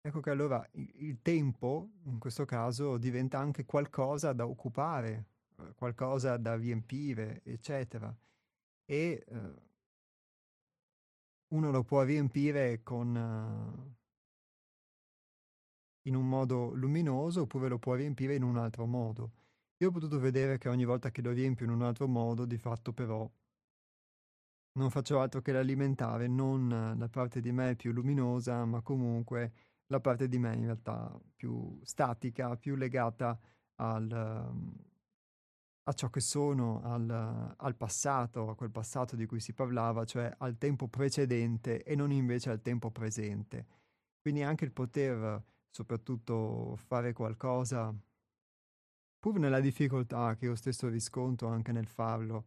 Ecco 0.02 0.22
che 0.22 0.30
allora 0.30 0.66
il, 0.74 1.22
tempo, 1.22 1.90
in 2.04 2.20
questo 2.20 2.46
caso, 2.46 2.98
diventa 2.98 3.38
anche 3.38 3.66
qualcosa 3.66 4.32
da 4.32 4.48
occupare, 4.48 5.26
eh, 5.58 5.74
qualcosa 5.76 6.38
da 6.38 6.56
riempire, 6.56 7.42
eccetera. 7.44 8.16
E 8.86 9.26
eh, 9.28 9.68
uno 11.50 11.72
lo 11.72 11.84
può 11.84 12.04
riempire 12.04 12.82
con, 12.82 13.14
uh, 13.16 13.96
in 16.04 16.16
un 16.16 16.28
modo 16.28 16.74
luminoso 16.74 17.42
oppure 17.42 17.68
lo 17.68 17.78
può 17.78 17.96
riempire 17.96 18.36
in 18.36 18.44
un 18.44 18.58
altro 18.58 18.86
modo. 18.86 19.32
Io 19.78 19.90
ho 19.90 19.92
potuto 19.92 20.20
vedere 20.20 20.58
che 20.58 20.70
ogni 20.70 20.86
volta 20.86 21.12
che 21.12 21.22
lo 21.22 21.32
riempio 21.32 21.66
in 21.66 21.72
un 21.72 21.82
altro 21.82 22.08
modo, 22.08 22.46
di 22.46 22.58
fatto 22.58 22.94
però 22.94 23.30
non 24.74 24.90
faccio 24.92 25.20
altro 25.20 25.42
che 25.42 25.52
l'alimentare, 25.52 26.28
non 26.28 26.96
la 26.98 27.10
parte 27.10 27.42
di 27.42 27.52
me 27.52 27.76
più 27.76 27.92
luminosa, 27.92 28.64
ma 28.66 28.82
comunque 28.82 29.52
la 29.90 30.00
parte 30.00 30.28
di 30.28 30.38
me 30.38 30.56
in 30.56 30.66
realtà 30.66 31.20
più 31.36 31.80
statica, 31.84 32.56
più 32.56 32.76
legata 32.76 33.38
al, 33.76 34.12
a 35.84 35.94
ciò 35.94 36.10
che 36.10 36.20
sono, 36.20 36.82
al, 36.84 37.56
al, 37.58 37.76
passato, 37.76 38.50
a 38.50 38.56
quel 38.56 38.72
passato 38.72 39.16
di 39.16 39.26
cui 39.26 39.40
si 39.40 39.54
parlava, 39.54 40.06
cioè 40.06 40.32
al 40.40 40.58
tempo 40.58 40.88
precedente 40.88 41.84
e 41.84 41.96
non 41.96 42.12
invece 42.12 42.52
al 42.52 42.62
tempo 42.62 42.92
presente. 42.92 43.66
Quindi 44.22 44.44
anche 44.44 44.66
il 44.66 44.72
poter 44.72 45.44
soprattutto 45.70 46.76
fare 46.76 47.14
qualcosa, 47.14 47.94
pur 49.20 49.40
nella 49.40 49.60
difficoltà 49.60 50.36
che 50.36 50.46
io 50.46 50.56
stesso 50.56 50.88
riscontro 50.88 51.48
anche 51.48 51.72
nel 51.72 51.88
farlo, 51.88 52.46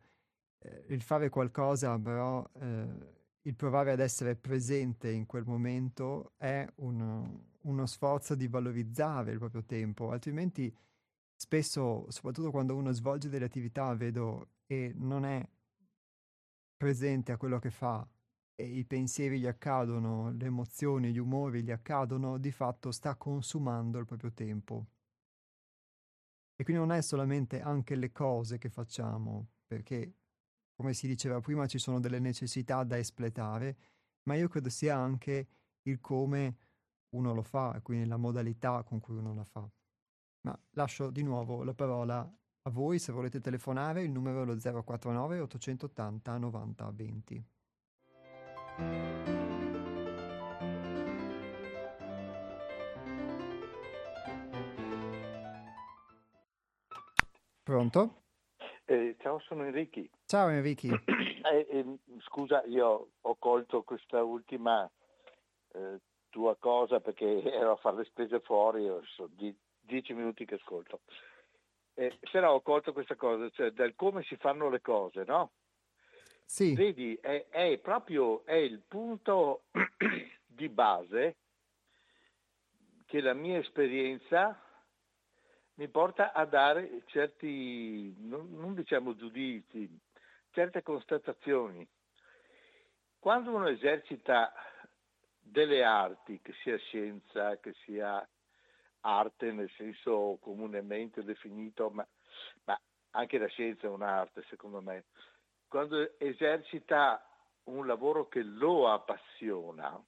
eh, 0.59 0.85
il 0.89 1.03
fare 1.03 1.29
qualcosa 1.29 1.99
però, 1.99 2.49
eh, 2.55 3.21
il 3.43 3.57
provare 3.57 3.93
ad 3.93 4.01
essere 4.01 4.37
presente 4.37 5.11
in 5.11 5.27
quel 5.27 5.45
momento 5.45 6.35
è 6.37 6.67
un, 6.77 7.41
uno 7.63 7.87
sforzo 7.87 8.35
di 8.35 8.47
valorizzare 8.47 9.33
il 9.33 9.39
proprio 9.39 9.65
tempo, 9.65 10.11
altrimenti 10.11 10.75
spesso, 11.35 12.07
soprattutto 12.09 12.51
quando 12.51 12.77
uno 12.77 12.93
svolge 12.93 13.29
delle 13.29 13.47
attività, 13.47 13.93
vedo 13.95 14.51
e 14.67 14.93
non 14.95 15.25
è 15.25 15.47
presente 16.77 17.33
a 17.33 17.37
quello 17.37 17.59
che 17.59 17.71
fa 17.71 18.07
e 18.55 18.65
i 18.65 18.85
pensieri 18.85 19.41
gli 19.41 19.47
accadono, 19.47 20.31
le 20.31 20.47
emozioni, 20.47 21.13
gli 21.13 21.19
umori 21.19 21.63
gli 21.63 21.71
accadono, 21.71 22.39
di 22.39 22.53
fatto 22.53 22.93
sta 22.93 23.17
consumando 23.17 23.99
il 23.99 24.07
proprio 24.07 24.33
tempo. 24.33 24.87
E 26.55 26.65
quindi 26.65 26.83
non 26.83 26.93
è 26.97 27.03
solamente 27.03 27.61
anche 27.61 27.97
le 27.97 28.13
cose 28.13 28.59
che 28.59 28.69
facciamo, 28.69 29.49
perché 29.67 30.15
come 30.83 30.95
si 30.95 31.07
diceva 31.07 31.41
prima 31.41 31.69
ci 31.69 31.79
sono 31.79 32.01
delle 32.01 32.19
necessità 32.19 32.83
da 32.83 32.99
espletare, 32.99 33.77
ma 34.25 34.35
io 34.35 34.49
credo 34.49 34.69
sia 34.69 34.97
anche 34.97 35.47
il 35.83 36.01
come 36.01 36.57
uno 37.11 37.33
lo 37.33 37.43
fa, 37.43 37.79
quindi 37.85 38.09
la 38.09 38.17
modalità 38.17 38.83
con 38.83 38.99
cui 38.99 39.17
uno 39.17 39.33
la 39.33 39.45
fa. 39.45 39.71
Ma 40.41 40.59
lascio 40.71 41.11
di 41.11 41.23
nuovo 41.23 41.63
la 41.63 41.73
parola 41.73 42.19
a 42.19 42.71
voi 42.71 42.99
se 42.99 43.13
volete 43.13 43.41
telefonare, 43.41 44.03
il 44.03 44.11
numero 44.11 44.43
è 44.43 44.45
lo 44.45 44.57
049 44.57 45.39
880 45.39 46.39
90 46.39 46.91
20. 46.91 47.47
Pronto? 57.63 58.22
Eh, 58.93 59.17
ciao, 59.21 59.39
sono 59.39 59.65
Enrichi. 59.65 60.07
Ciao 60.27 60.49
Enrichi. 60.51 60.91
Eh, 61.43 61.67
eh, 61.71 61.85
scusa, 62.29 62.63
io 62.67 63.09
ho 63.21 63.37
colto 63.37 63.83
questa 63.83 64.23
ultima 64.23 64.89
eh, 65.73 65.99
tua 66.31 66.55
cosa 66.57 67.01
perché 67.01 67.43
ero 67.51 67.73
a 67.73 67.77
fare 67.77 67.97
le 67.97 68.05
spese 68.05 68.39
fuori, 68.41 68.89
sono 69.17 69.29
die- 69.33 69.57
dieci 69.81 70.15
minuti 70.15 70.45
che 70.45 70.55
ascolto. 70.55 71.01
Eh, 71.95 72.17
se 72.31 72.39
no 72.39 72.51
ho 72.51 72.61
colto 72.61 72.93
questa 72.93 73.17
cosa, 73.17 73.51
cioè 73.51 73.73
del 73.73 73.97
come 73.97 74.23
si 74.23 74.37
fanno 74.37 74.71
le 74.71 74.81
cose, 74.81 75.25
no? 75.27 75.51
Sì. 76.45 76.75
Vedi, 76.75 77.19
è, 77.21 77.49
è 77.49 77.77
proprio 77.79 78.45
è 78.45 78.55
il 78.55 78.81
punto 78.87 79.65
di 80.47 80.69
base 80.69 81.37
che 83.07 83.21
la 83.21 83.35
mia 83.35 83.59
esperienza 83.59 84.62
mi 85.75 85.89
porta 85.89 86.33
a 86.33 86.45
dare 86.45 87.03
certi, 87.07 88.15
non, 88.19 88.53
non 88.53 88.75
diciamo 88.75 89.15
giudizi, 89.15 89.89
certe 90.51 90.83
constatazioni. 90.83 91.87
Quando 93.19 93.55
uno 93.55 93.69
esercita 93.69 94.53
delle 95.41 95.83
arti, 95.85 96.41
che 96.41 96.53
sia 96.63 96.77
scienza, 96.77 97.59
che 97.59 97.73
sia 97.85 98.27
arte 99.01 99.53
nel 99.53 99.71
senso 99.77 100.39
comunemente 100.41 101.23
definito, 101.23 101.91
ma, 101.91 102.07
ma 102.65 102.81
anche 103.11 103.39
la 103.39 103.49
scienza 103.49 103.87
è 103.87 103.91
un'arte 103.91 104.45
secondo 104.49 104.81
me, 104.81 105.05
quando 105.69 106.19
esercita 106.19 107.25
un 107.65 107.87
lavoro 107.87 108.29
che 108.29 108.43
lo 108.43 108.91
appassiona, 108.91 110.01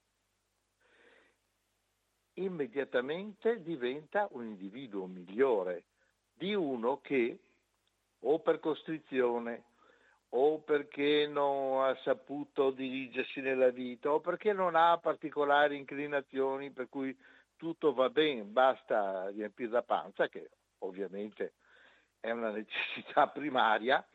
immediatamente 2.35 3.61
diventa 3.61 4.27
un 4.31 4.45
individuo 4.45 5.05
migliore 5.05 5.85
di 6.33 6.53
uno 6.53 6.99
che 7.01 7.39
o 8.21 8.39
per 8.39 8.59
costrizione 8.59 9.63
o 10.29 10.59
perché 10.59 11.27
non 11.27 11.83
ha 11.83 11.95
saputo 12.03 12.71
dirigersi 12.71 13.39
nella 13.39 13.69
vita 13.69 14.11
o 14.11 14.19
perché 14.19 14.51
non 14.51 14.75
ha 14.75 14.97
particolari 14.97 15.77
inclinazioni 15.77 16.71
per 16.71 16.89
cui 16.89 17.15
tutto 17.55 17.93
va 17.93 18.09
bene, 18.09 18.43
basta 18.43 19.29
riempire 19.29 19.71
la 19.71 19.83
panza, 19.83 20.27
che 20.27 20.49
ovviamente 20.79 21.53
è 22.19 22.31
una 22.31 22.51
necessità 22.51 23.27
primaria, 23.33 24.05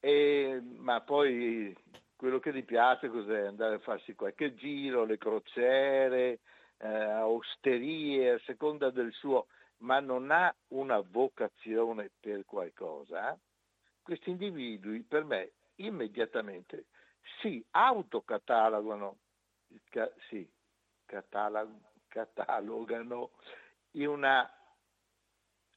e, 0.00 0.60
ma 0.76 1.00
poi 1.00 1.74
quello 2.16 2.38
che 2.38 2.52
gli 2.52 2.64
piace 2.64 3.08
cos'è? 3.08 3.46
Andare 3.46 3.76
a 3.76 3.80
farsi 3.80 4.14
qualche 4.14 4.54
giro, 4.54 5.04
le 5.04 5.18
crociere, 5.18 6.40
eh, 6.82 7.20
osterie, 7.20 8.32
a 8.32 8.40
seconda 8.40 8.90
del 8.90 9.12
suo, 9.12 9.46
ma 9.78 10.00
non 10.00 10.30
ha 10.30 10.54
una 10.68 11.00
vocazione 11.00 12.10
per 12.20 12.44
qualcosa, 12.44 13.38
questi 14.02 14.30
individui 14.30 15.02
per 15.02 15.24
me 15.24 15.52
immediatamente 15.76 16.86
si 17.40 17.64
autocatalogano, 17.70 19.18
ca, 19.90 20.10
sì, 20.28 20.48
catalog, 21.06 21.70
catalogano 22.08 23.30
una, 23.92 24.42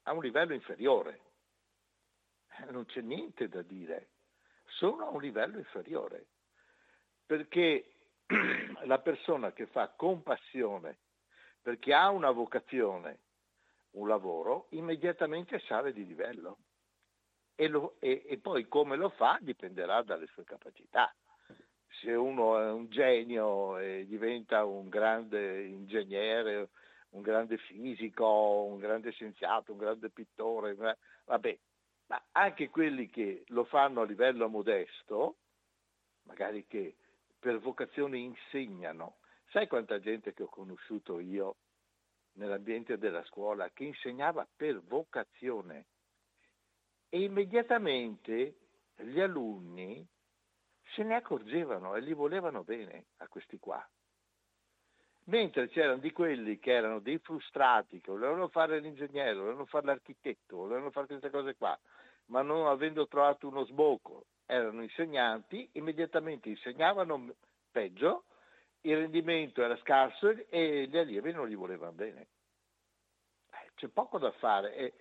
a 0.02 0.12
un 0.12 0.22
livello 0.22 0.54
inferiore. 0.54 1.20
Eh, 2.58 2.70
non 2.70 2.84
c'è 2.86 3.00
niente 3.00 3.48
da 3.48 3.62
dire, 3.62 4.08
sono 4.66 5.06
a 5.06 5.10
un 5.10 5.20
livello 5.20 5.58
inferiore, 5.58 6.26
perché 7.24 7.95
la 8.84 8.98
persona 8.98 9.52
che 9.52 9.66
fa 9.66 9.92
compassione 9.96 10.98
perché 11.66 11.92
ha 11.92 12.10
una 12.10 12.30
vocazione, 12.30 13.18
un 13.92 14.06
lavoro, 14.06 14.66
immediatamente 14.70 15.58
sale 15.66 15.92
di 15.92 16.06
livello. 16.06 16.58
E, 17.56 17.66
lo, 17.66 17.96
e, 17.98 18.24
e, 18.24 18.38
poi 18.38 18.68
come 18.68 18.96
lo 18.96 19.08
fa 19.08 19.38
dipenderà 19.40 20.02
dalle 20.02 20.26
sue 20.26 20.44
capacità. 20.44 21.12
Se 21.88 22.12
uno 22.12 22.60
è 22.60 22.70
un 22.70 22.88
genio 22.88 23.78
e 23.78 24.06
diventa 24.06 24.64
un 24.64 24.88
grande 24.88 25.64
ingegnere, 25.64 26.68
un 27.10 27.22
grande 27.22 27.56
fisico, 27.56 28.64
un 28.64 28.78
grande 28.78 29.10
scienziato, 29.10 29.72
un 29.72 29.78
grande 29.78 30.10
pittore, 30.10 30.76
vabbè, 31.24 31.58
ma 32.06 32.22
anche 32.32 32.68
quelli 32.68 33.08
che 33.08 33.42
lo 33.48 33.64
fanno 33.64 34.02
a 34.02 34.04
livello 34.04 34.48
modesto, 34.48 35.38
magari 36.24 36.66
che 36.66 36.94
per 37.38 37.58
vocazione 37.58 38.18
insegnano. 38.18 39.16
Sai 39.50 39.66
quanta 39.66 40.00
gente 40.00 40.32
che 40.34 40.42
ho 40.42 40.48
conosciuto 40.48 41.20
io 41.20 41.56
nell'ambiente 42.32 42.98
della 42.98 43.24
scuola 43.24 43.70
che 43.70 43.84
insegnava 43.84 44.46
per 44.56 44.82
vocazione 44.82 45.86
e 47.08 47.22
immediatamente 47.22 48.56
gli 48.96 49.20
alunni 49.20 50.06
se 50.94 51.02
ne 51.02 51.14
accorgevano 51.14 51.94
e 51.94 52.00
li 52.00 52.12
volevano 52.12 52.62
bene 52.62 53.06
a 53.18 53.28
questi 53.28 53.58
qua. 53.58 53.86
Mentre 55.24 55.68
c'erano 55.68 55.98
di 55.98 56.12
quelli 56.12 56.58
che 56.58 56.72
erano 56.72 57.00
dei 57.00 57.18
frustrati, 57.18 58.00
che 58.00 58.12
volevano 58.12 58.48
fare 58.48 58.78
l'ingegnere, 58.78 59.34
volevano 59.34 59.66
fare 59.66 59.86
l'architetto, 59.86 60.56
volevano 60.56 60.90
fare 60.90 61.06
queste 61.06 61.30
cose 61.30 61.56
qua, 61.56 61.76
ma 62.26 62.42
non 62.42 62.66
avendo 62.66 63.08
trovato 63.08 63.48
uno 63.48 63.64
sbocco 63.64 64.26
erano 64.46 64.82
insegnanti, 64.82 65.68
immediatamente 65.72 66.48
insegnavano 66.48 67.34
peggio, 67.70 68.24
il 68.82 68.96
rendimento 68.96 69.62
era 69.62 69.76
scarso 69.78 70.30
e 70.48 70.86
gli 70.88 70.96
allievi 70.96 71.32
non 71.32 71.48
gli 71.48 71.56
volevano 71.56 71.92
bene. 71.92 72.26
Eh, 73.50 73.70
c'è 73.74 73.88
poco 73.88 74.18
da 74.18 74.30
fare. 74.32 74.74
E 74.76 74.92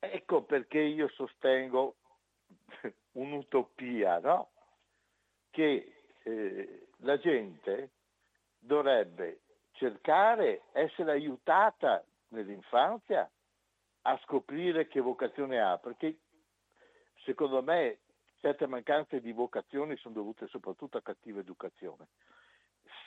ecco 0.00 0.42
perché 0.42 0.80
io 0.80 1.08
sostengo 1.08 1.96
un'utopia, 3.12 4.18
no? 4.18 4.50
che 5.50 5.92
eh, 6.22 6.88
la 6.98 7.18
gente 7.18 7.90
dovrebbe 8.58 9.40
cercare, 9.72 10.62
essere 10.72 11.12
aiutata 11.12 12.04
nell'infanzia 12.28 13.28
a 14.02 14.20
scoprire 14.24 14.88
che 14.88 15.00
vocazione 15.00 15.60
ha, 15.60 15.78
perché 15.78 16.18
secondo 17.24 17.62
me 17.62 17.98
certe 18.40 18.66
mancanze 18.66 19.20
di 19.20 19.32
vocazione 19.32 19.96
sono 19.96 20.14
dovute 20.14 20.46
soprattutto 20.48 20.98
a 20.98 21.02
cattiva 21.02 21.40
educazione. 21.40 22.08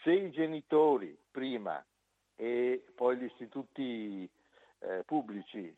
Se 0.03 0.11
i 0.11 0.31
genitori 0.31 1.17
prima 1.29 1.83
e 2.35 2.83
poi 2.95 3.17
gli 3.17 3.25
istituti 3.25 4.29
eh, 4.79 5.03
pubblici, 5.05 5.75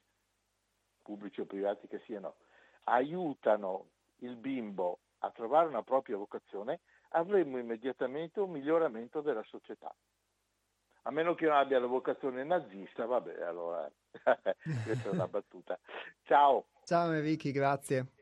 pubblici 1.01 1.41
o 1.41 1.45
privati 1.45 1.87
che 1.87 2.01
siano, 2.05 2.35
aiutano 2.85 3.89
il 4.19 4.35
bimbo 4.35 4.99
a 5.19 5.31
trovare 5.31 5.67
una 5.67 5.83
propria 5.83 6.17
vocazione, 6.17 6.79
avremo 7.09 7.57
immediatamente 7.57 8.39
un 8.39 8.51
miglioramento 8.51 9.21
della 9.21 9.43
società. 9.43 9.93
A 11.05 11.11
meno 11.11 11.35
che 11.35 11.45
non 11.45 11.57
abbia 11.57 11.79
la 11.79 11.87
vocazione 11.87 12.43
nazista, 12.43 13.05
vabbè, 13.05 13.41
allora 13.41 13.89
questa 14.85 15.09
è 15.09 15.11
una 15.11 15.27
battuta. 15.27 15.77
Ciao. 16.23 16.67
Ciao 16.85 17.11
Enrico, 17.11 17.51
grazie. 17.51 18.12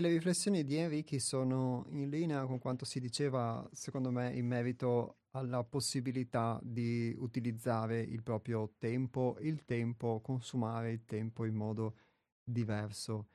Le 0.00 0.08
riflessioni 0.08 0.64
di 0.64 0.76
Enrichi 0.76 1.20
sono 1.20 1.86
in 1.90 2.08
linea 2.08 2.44
con 2.46 2.58
quanto 2.58 2.84
si 2.84 3.00
diceva, 3.00 3.68
secondo 3.72 4.10
me, 4.10 4.32
in 4.34 4.46
merito 4.46 5.18
alla 5.32 5.62
possibilità 5.62 6.58
di 6.62 7.14
utilizzare 7.18 8.00
il 8.00 8.22
proprio 8.22 8.74
tempo, 8.78 9.36
il 9.40 9.64
tempo, 9.64 10.20
consumare 10.20 10.90
il 10.92 11.04
tempo 11.04 11.44
in 11.44 11.54
modo 11.54 11.96
diverso. 12.42 13.28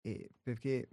E 0.00 0.30
perché 0.42 0.88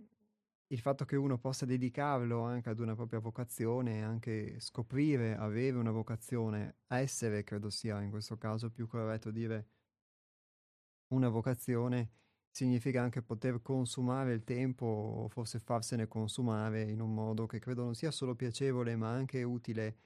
il 0.67 0.79
fatto 0.79 1.05
che 1.05 1.15
uno 1.15 1.37
possa 1.37 1.65
dedicarlo 1.65 2.41
anche 2.41 2.69
ad 2.69 2.79
una 2.79 2.95
propria 2.95 3.19
vocazione, 3.19 4.03
anche 4.03 4.59
scoprire, 4.59 5.35
avere 5.35 5.77
una 5.77 5.91
vocazione, 5.91 6.77
essere, 6.87 7.43
credo 7.43 7.69
sia 7.69 8.01
in 8.01 8.09
questo 8.09 8.37
caso 8.37 8.71
più 8.71 8.87
corretto 8.87 9.29
dire 9.31 9.67
una 11.09 11.29
vocazione, 11.29 12.09
significa 12.53 13.01
anche 13.01 13.23
poter 13.23 13.61
consumare 13.63 14.33
il 14.33 14.43
tempo 14.43 14.85
o 14.85 15.27
forse 15.27 15.57
farsene 15.59 16.07
consumare 16.07 16.83
in 16.83 17.01
un 17.01 17.11
modo 17.13 17.47
che 17.47 17.57
credo 17.59 17.83
non 17.83 17.95
sia 17.95 18.11
solo 18.11 18.35
piacevole 18.35 18.95
ma 18.95 19.09
anche 19.09 19.41
utile. 19.41 19.97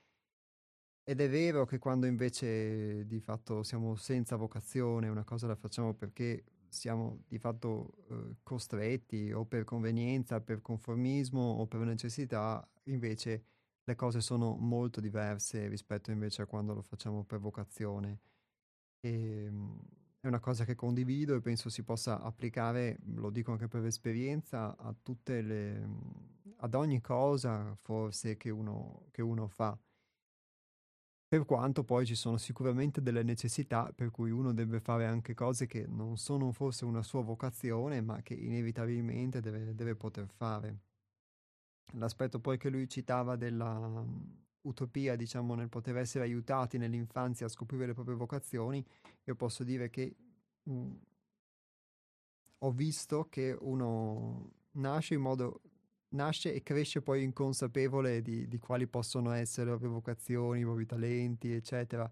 Ed 1.10 1.22
è 1.22 1.30
vero 1.30 1.66
che 1.66 1.78
quando 1.80 2.06
invece 2.06 3.06
di 3.08 3.20
fatto 3.22 3.64
siamo 3.64 3.96
senza 3.96 4.36
vocazione, 4.36 5.08
una 5.08 5.24
cosa 5.24 5.48
la 5.48 5.56
facciamo 5.56 5.94
perché 5.94 6.44
siamo 6.68 7.24
di 7.28 7.40
fatto 7.40 7.94
eh, 8.10 8.36
costretti 8.44 9.32
o 9.32 9.46
per 9.46 9.64
convenienza, 9.64 10.42
per 10.42 10.62
conformismo 10.62 11.40
o 11.42 11.66
per 11.66 11.80
necessità, 11.82 12.66
invece 12.84 13.46
le 13.84 13.96
cose 13.96 14.20
sono 14.20 14.56
molto 14.58 15.00
diverse 15.00 15.68
rispetto 15.70 16.12
invece 16.12 16.42
a 16.42 16.46
quando 16.46 16.74
lo 16.74 16.82
facciamo 16.82 17.24
per 17.24 17.40
vocazione. 17.40 18.20
E, 19.00 19.46
ehm, 19.46 19.80
è 20.28 20.30
una 20.30 20.40
cosa 20.40 20.66
che 20.66 20.76
condivido 20.76 21.36
e 21.36 21.42
penso 21.42 21.70
si 21.70 21.84
possa 21.84 22.22
applicare, 22.22 23.00
lo 23.16 23.30
dico 23.30 23.52
anche 23.52 23.68
per 23.68 23.86
esperienza, 23.86 24.76
a 24.78 24.94
tutte 25.02 25.42
le, 25.42 25.90
ad 26.58 26.76
ogni 26.76 27.02
cosa 27.02 27.74
forse 27.76 28.38
che 28.38 28.50
uno, 28.50 29.08
che 29.12 29.22
uno 29.22 29.48
fa. 29.48 29.78
Per 31.30 31.46
quanto 31.46 31.84
poi 31.84 32.06
ci 32.06 32.16
sono 32.16 32.38
sicuramente 32.38 33.02
delle 33.02 33.24
necessità 33.24 33.92
per 33.94 34.12
cui 34.12 34.32
uno 34.32 34.54
deve 34.54 34.80
fare 34.80 35.06
anche 35.06 35.34
cose 35.34 35.66
che 35.66 35.86
non 35.88 36.18
sono 36.18 36.52
forse 36.52 36.86
una 36.86 37.04
sua 37.04 37.22
vocazione, 37.22 38.02
ma 38.02 38.22
che 38.22 38.34
inevitabilmente 38.34 39.42
deve, 39.42 39.76
deve 39.76 39.96
poter 39.96 40.28
fare. 40.28 40.80
L'aspetto 41.94 42.40
poi 42.40 42.58
che 42.58 42.70
lui 42.70 42.88
citava 42.88 43.36
della, 43.36 44.06
utopia, 44.62 45.16
diciamo, 45.16 45.56
nel 45.56 45.70
poter 45.70 45.98
essere 45.98 46.24
aiutati 46.24 46.78
nell'infanzia 46.78 47.46
a 47.46 47.50
scoprire 47.50 47.88
le 47.88 47.94
proprie 47.94 48.16
vocazioni, 48.16 48.84
io 49.24 49.36
posso 49.36 49.64
dire 49.64 49.90
che 49.90 50.16
mh, 50.64 50.72
mm, 50.72 50.96
ho 52.60 52.72
visto 52.72 53.28
che 53.30 53.56
uno 53.60 54.52
nasce 54.72 55.14
in 55.14 55.22
modo 55.22 55.62
nasce 56.10 56.54
e 56.54 56.64
cresce 56.64 57.02
poi 57.02 57.24
inconsapevole 57.24 58.22
di, 58.22 58.48
di 58.48 58.58
quali 58.60 58.88
possono 58.88 59.32
essere 59.32 59.66
le 59.66 59.72
proprie 59.72 59.90
vocazioni, 59.92 60.62
i 60.62 60.64
propri 60.64 60.86
talenti, 60.86 61.52
eccetera. 61.54 62.10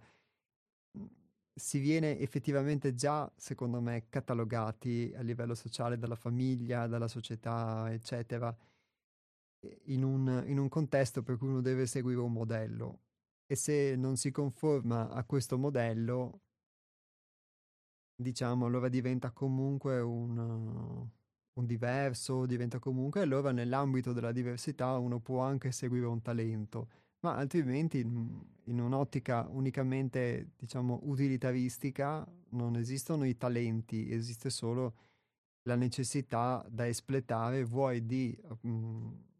Mm, 0.98 1.06
si 1.54 1.80
viene 1.80 2.20
effettivamente 2.20 2.94
già, 2.94 3.32
secondo 3.36 3.80
me, 3.82 4.08
catalogati 4.10 5.14
a 5.16 5.22
livello 5.22 5.56
sociale 5.56 5.98
dalla 5.98 6.16
famiglia, 6.16 6.88
dalla 6.88 7.08
società, 7.08 7.92
eccetera 7.92 8.56
in 9.86 10.04
un, 10.04 10.44
in 10.48 10.58
un 10.60 10.70
contesto 10.70 11.24
per 11.24 11.38
cui 11.38 11.48
uno 11.48 11.62
deve 11.62 11.86
seguire 11.86 12.20
un 12.20 12.32
modello. 12.32 13.00
E 13.48 13.56
se 13.56 13.96
non 13.96 14.18
si 14.18 14.32
conforma 14.32 15.10
a 15.10 15.24
questo 15.24 15.58
modello, 15.58 16.42
diciamo, 18.16 18.66
allora 18.66 18.90
diventa 18.90 19.32
comunque 19.32 20.00
un, 20.02 21.08
un 21.54 21.66
diverso, 21.66 22.46
diventa 22.46 22.80
comunque, 22.80 23.22
allora 23.22 23.52
nell'ambito 23.52 24.14
della 24.14 24.32
diversità 24.32 24.98
uno 24.98 25.20
può 25.20 25.42
anche 25.42 25.72
seguire 25.72 26.06
un 26.06 26.22
talento, 26.22 26.90
ma 27.20 27.36
altrimenti 27.36 28.00
in 28.00 28.80
un'ottica 28.80 29.48
unicamente, 29.50 30.52
diciamo, 30.58 31.02
utilitaristica 31.04 32.28
non 32.50 32.76
esistono 32.78 33.26
i 33.26 33.38
talenti, 33.38 34.12
esiste 34.12 34.50
solo 34.50 34.96
la 35.64 35.76
necessità 35.76 36.66
da 36.70 36.88
espletare, 36.88 37.64
vuoi 37.64 38.06
di... 38.06 38.38
Um, 38.62 39.34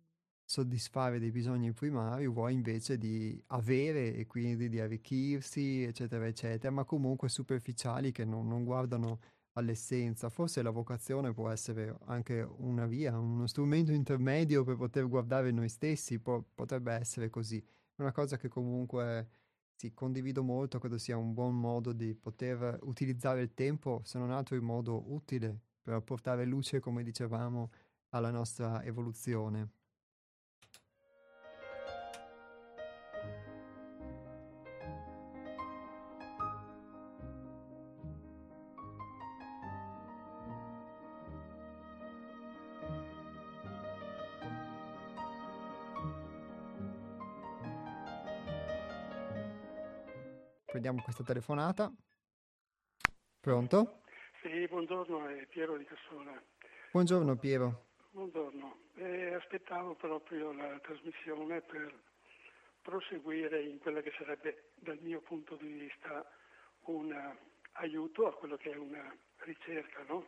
soddisfare 0.46 1.20
dei 1.20 1.32
bisogni 1.32 1.74
primari, 1.74 2.28
vuoi 2.28 2.54
invece 2.54 2.98
di 2.98 3.42
avere 3.48 4.14
e 4.16 4.28
quindi 4.28 4.70
di 4.70 4.80
arricchirsi, 4.80 5.84
eccetera, 5.84 6.28
eccetera, 6.28 6.72
ma 6.72 6.84
comunque 6.84 7.30
superficiali 7.30 8.12
che 8.12 8.26
non, 8.26 8.48
non 8.48 8.64
guardano 8.64 9.20
all'essenza. 9.54 10.30
Forse 10.30 10.62
la 10.62 10.70
vocazione 10.70 11.34
può 11.34 11.50
essere 11.50 11.98
anche 12.06 12.42
una 12.58 12.86
via, 12.86 13.18
uno 13.18 13.48
strumento 13.48 13.92
intermedio 13.92 14.64
per 14.64 14.76
poter 14.76 15.08
guardare 15.08 15.52
noi 15.52 15.70
stessi, 15.70 16.20
può, 16.20 16.44
potrebbe 16.54 16.94
essere 16.94 17.30
così. 17.30 17.64
Una 17.96 18.12
cosa 18.12 18.38
che 18.38 18.48
comunque 18.48 19.30
sì, 19.76 19.94
condivido 19.94 20.44
molto, 20.44 20.80
credo 20.80 20.98
sia 20.98 21.18
un 21.18 21.34
buon 21.34 21.60
modo 21.60 21.92
di 21.92 22.14
poter 22.14 22.80
utilizzare 22.84 23.42
il 23.42 23.54
tempo, 23.54 24.02
se 24.04 24.20
non 24.20 24.32
altro 24.32 24.56
in 24.56 24.64
modo 24.64 25.12
utile, 25.12 25.60
per 25.82 26.02
portare 26.02 26.46
luce, 26.46 26.80
come 26.80 27.04
dicevamo, 27.04 27.72
alla 28.10 28.32
nostra 28.32 28.84
evoluzione. 28.84 29.70
Prendiamo 50.76 51.02
questa 51.02 51.24
telefonata. 51.24 51.90
Pronto? 53.40 54.02
Sì, 54.42 54.68
buongiorno, 54.68 55.26
è 55.26 55.46
Piero 55.46 55.78
di 55.78 55.86
Cassola. 55.86 56.38
Buongiorno 56.92 57.38
Piero. 57.38 57.86
Buongiorno, 58.12 58.80
eh, 58.96 59.36
aspettavo 59.36 59.96
proprio 59.96 60.52
la 60.52 60.78
trasmissione 60.80 61.62
per 61.62 61.98
proseguire 62.82 63.62
in 63.64 63.80
quella 63.80 64.02
che 64.02 64.12
sarebbe 64.18 64.72
dal 64.76 65.00
mio 65.00 65.22
punto 65.22 65.56
di 65.56 65.68
vista 65.68 66.30
un 66.88 67.16
aiuto 67.74 68.28
a 68.28 68.34
quello 68.34 68.58
che 68.58 68.72
è 68.72 68.76
una 68.76 69.16
ricerca. 69.46 70.04
No? 70.10 70.26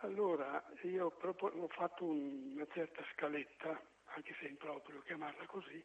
Allora, 0.00 0.62
io 0.82 1.06
ho 1.18 1.68
fatto 1.68 2.04
una 2.04 2.66
certa 2.74 3.02
scaletta, 3.14 3.80
anche 4.16 4.34
se 4.38 4.48
improprio 4.48 5.00
chiamarla 5.00 5.46
così, 5.46 5.82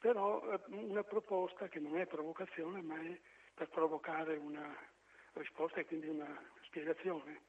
però 0.00 0.42
eh, 0.52 0.60
una 0.68 1.04
proposta 1.04 1.68
che 1.68 1.78
non 1.78 1.98
è 1.98 2.06
provocazione 2.06 2.80
ma 2.80 2.98
è 3.00 3.20
per 3.54 3.68
provocare 3.68 4.36
una 4.36 4.74
risposta 5.34 5.80
e 5.80 5.84
quindi 5.84 6.08
una 6.08 6.42
spiegazione. 6.62 7.42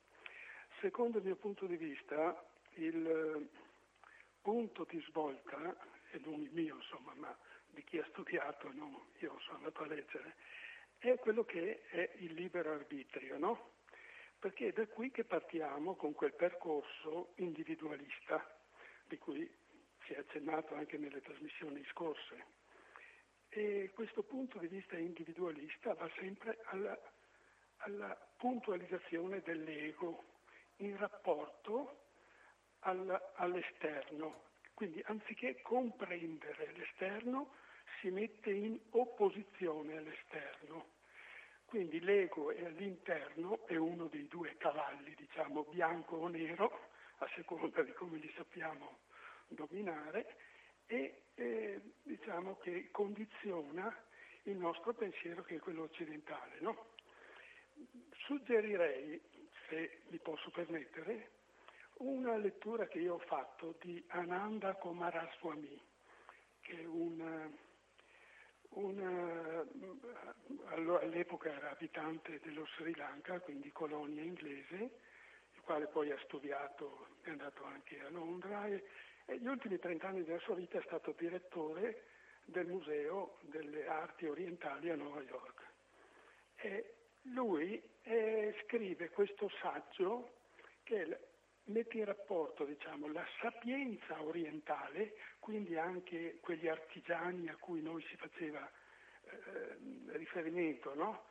Secondo 0.81 1.19
il 1.19 1.23
mio 1.23 1.37
punto 1.37 1.65
di 1.65 1.77
vista 1.77 2.45
il 2.75 3.49
punto 4.41 4.85
di 4.89 5.01
svolta, 5.07 5.75
e 6.11 6.19
non 6.25 6.41
il 6.41 6.51
mio 6.51 6.75
insomma, 6.75 7.13
ma 7.15 7.35
di 7.69 7.83
chi 7.83 7.97
ha 7.97 8.05
studiato, 8.09 8.71
no? 8.73 9.07
io 9.19 9.39
sono 9.39 9.57
andato 9.57 9.83
a 9.83 9.87
leggere, 9.87 10.35
è 10.97 11.17
quello 11.17 11.43
che 11.43 11.83
è 11.87 12.11
il 12.17 12.33
libero 12.33 12.73
arbitrio, 12.73 13.37
no? 13.37 13.71
Perché 14.37 14.67
è 14.67 14.71
da 14.73 14.85
qui 14.87 15.11
che 15.11 15.23
partiamo 15.23 15.95
con 15.95 16.13
quel 16.13 16.33
percorso 16.33 17.33
individualista 17.35 18.59
di 19.05 19.17
cui 19.17 19.49
si 20.11 20.17
è 20.17 20.19
accennato 20.19 20.75
anche 20.75 20.97
nelle 20.97 21.21
trasmissioni 21.21 21.83
scorse. 21.89 22.59
E 23.49 23.91
questo 23.93 24.23
punto 24.23 24.59
di 24.59 24.67
vista 24.67 24.97
individualista 24.97 25.93
va 25.93 26.09
sempre 26.17 26.59
alla, 26.65 26.97
alla 27.77 28.17
puntualizzazione 28.38 29.41
dell'ego 29.41 30.23
in 30.77 30.97
rapporto 30.97 32.07
alla, 32.79 33.33
all'esterno. 33.35 34.49
Quindi 34.73 35.01
anziché 35.05 35.61
comprendere 35.61 36.73
l'esterno, 36.75 37.53
si 37.99 38.09
mette 38.09 38.51
in 38.51 38.79
opposizione 38.91 39.97
all'esterno. 39.97 40.99
Quindi 41.65 42.01
l'ego 42.01 42.51
è 42.51 42.65
all'interno, 42.65 43.65
è 43.65 43.77
uno 43.77 44.07
dei 44.07 44.27
due 44.27 44.57
cavalli, 44.57 45.13
diciamo, 45.15 45.63
bianco 45.63 46.17
o 46.17 46.27
nero, 46.27 46.89
a 47.19 47.29
seconda 47.35 47.81
di 47.81 47.93
come 47.93 48.17
li 48.17 48.31
sappiamo 48.35 49.09
dominare, 49.51 50.35
e 50.87 51.23
eh, 51.35 51.81
diciamo 52.03 52.57
che 52.57 52.89
condiziona 52.91 53.95
il 54.43 54.57
nostro 54.57 54.93
pensiero 54.93 55.43
che 55.43 55.55
è 55.55 55.59
quello 55.59 55.83
occidentale. 55.83 56.57
No? 56.59 56.89
Suggerirei, 58.25 59.21
se 59.69 60.01
mi 60.09 60.19
posso 60.19 60.49
permettere, 60.51 61.39
una 61.97 62.35
lettura 62.37 62.87
che 62.87 62.99
io 62.99 63.15
ho 63.15 63.19
fatto 63.19 63.75
di 63.81 64.03
Ananda 64.07 64.73
Kumaraswamy, 64.73 65.79
che 66.61 66.81
è 66.81 66.85
un, 66.85 67.51
un 68.69 69.65
allora, 70.65 71.05
all'epoca 71.05 71.51
era 71.51 71.71
abitante 71.71 72.39
dello 72.43 72.65
Sri 72.75 72.95
Lanka, 72.95 73.39
quindi 73.39 73.71
colonia 73.71 74.23
inglese, 74.23 74.99
il 75.53 75.61
quale 75.61 75.87
poi 75.87 76.11
ha 76.11 76.19
studiato, 76.23 77.07
è 77.21 77.29
andato 77.29 77.63
anche 77.65 77.99
a 78.01 78.09
Londra 78.09 78.65
e, 78.67 78.83
e 79.31 79.39
gli 79.39 79.47
ultimi 79.47 79.79
30 79.79 80.07
anni 80.07 80.23
della 80.25 80.39
sua 80.39 80.55
vita 80.55 80.77
è 80.77 80.83
stato 80.85 81.15
direttore 81.17 82.03
del 82.43 82.67
Museo 82.67 83.37
delle 83.43 83.87
Arti 83.87 84.25
Orientali 84.25 84.89
a 84.89 84.95
New 84.95 85.21
York. 85.21 85.61
E 86.57 86.95
lui 87.33 87.81
eh, 88.01 88.53
scrive 88.63 89.09
questo 89.09 89.49
saggio 89.61 90.33
che 90.83 91.17
mette 91.65 91.97
in 91.97 92.05
rapporto 92.05 92.65
diciamo, 92.65 93.07
la 93.07 93.25
sapienza 93.39 94.21
orientale, 94.21 95.13
quindi 95.39 95.77
anche 95.77 96.39
quegli 96.41 96.67
artigiani 96.67 97.47
a 97.47 97.55
cui 97.55 97.81
noi 97.81 98.03
si 98.09 98.17
faceva 98.17 98.69
eh, 99.23 99.77
riferimento, 100.17 100.93
no? 100.93 101.29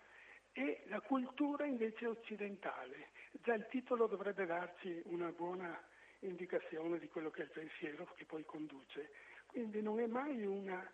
e 0.52 0.84
la 0.86 1.00
cultura 1.00 1.66
invece 1.66 2.06
occidentale. 2.06 3.10
Già 3.32 3.52
il 3.52 3.66
titolo 3.68 4.06
dovrebbe 4.06 4.46
darci 4.46 5.02
una 5.04 5.30
buona 5.32 5.78
indicazione 6.20 6.98
di 6.98 7.08
quello 7.08 7.30
che 7.30 7.42
è 7.42 7.44
il 7.44 7.50
pensiero 7.50 8.12
che 8.14 8.24
poi 8.24 8.44
conduce. 8.44 9.10
Quindi 9.46 9.82
non 9.82 10.00
è 10.00 10.06
mai 10.06 10.44
una 10.44 10.88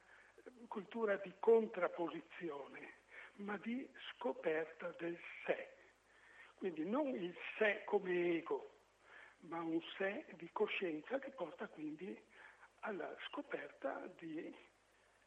cultura 0.68 1.16
di 1.16 1.32
contrapposizione, 1.38 2.94
ma 3.36 3.56
di 3.58 3.88
scoperta 4.10 4.94
del 4.98 5.18
sé. 5.44 5.74
Quindi 6.54 6.88
non 6.88 7.08
il 7.08 7.34
sé 7.58 7.82
come 7.84 8.36
ego, 8.36 8.76
ma 9.40 9.60
un 9.60 9.80
sé 9.96 10.24
di 10.36 10.48
coscienza 10.52 11.18
che 11.18 11.30
porta 11.30 11.66
quindi 11.68 12.18
alla 12.80 13.14
scoperta 13.28 14.10
di, 14.18 14.54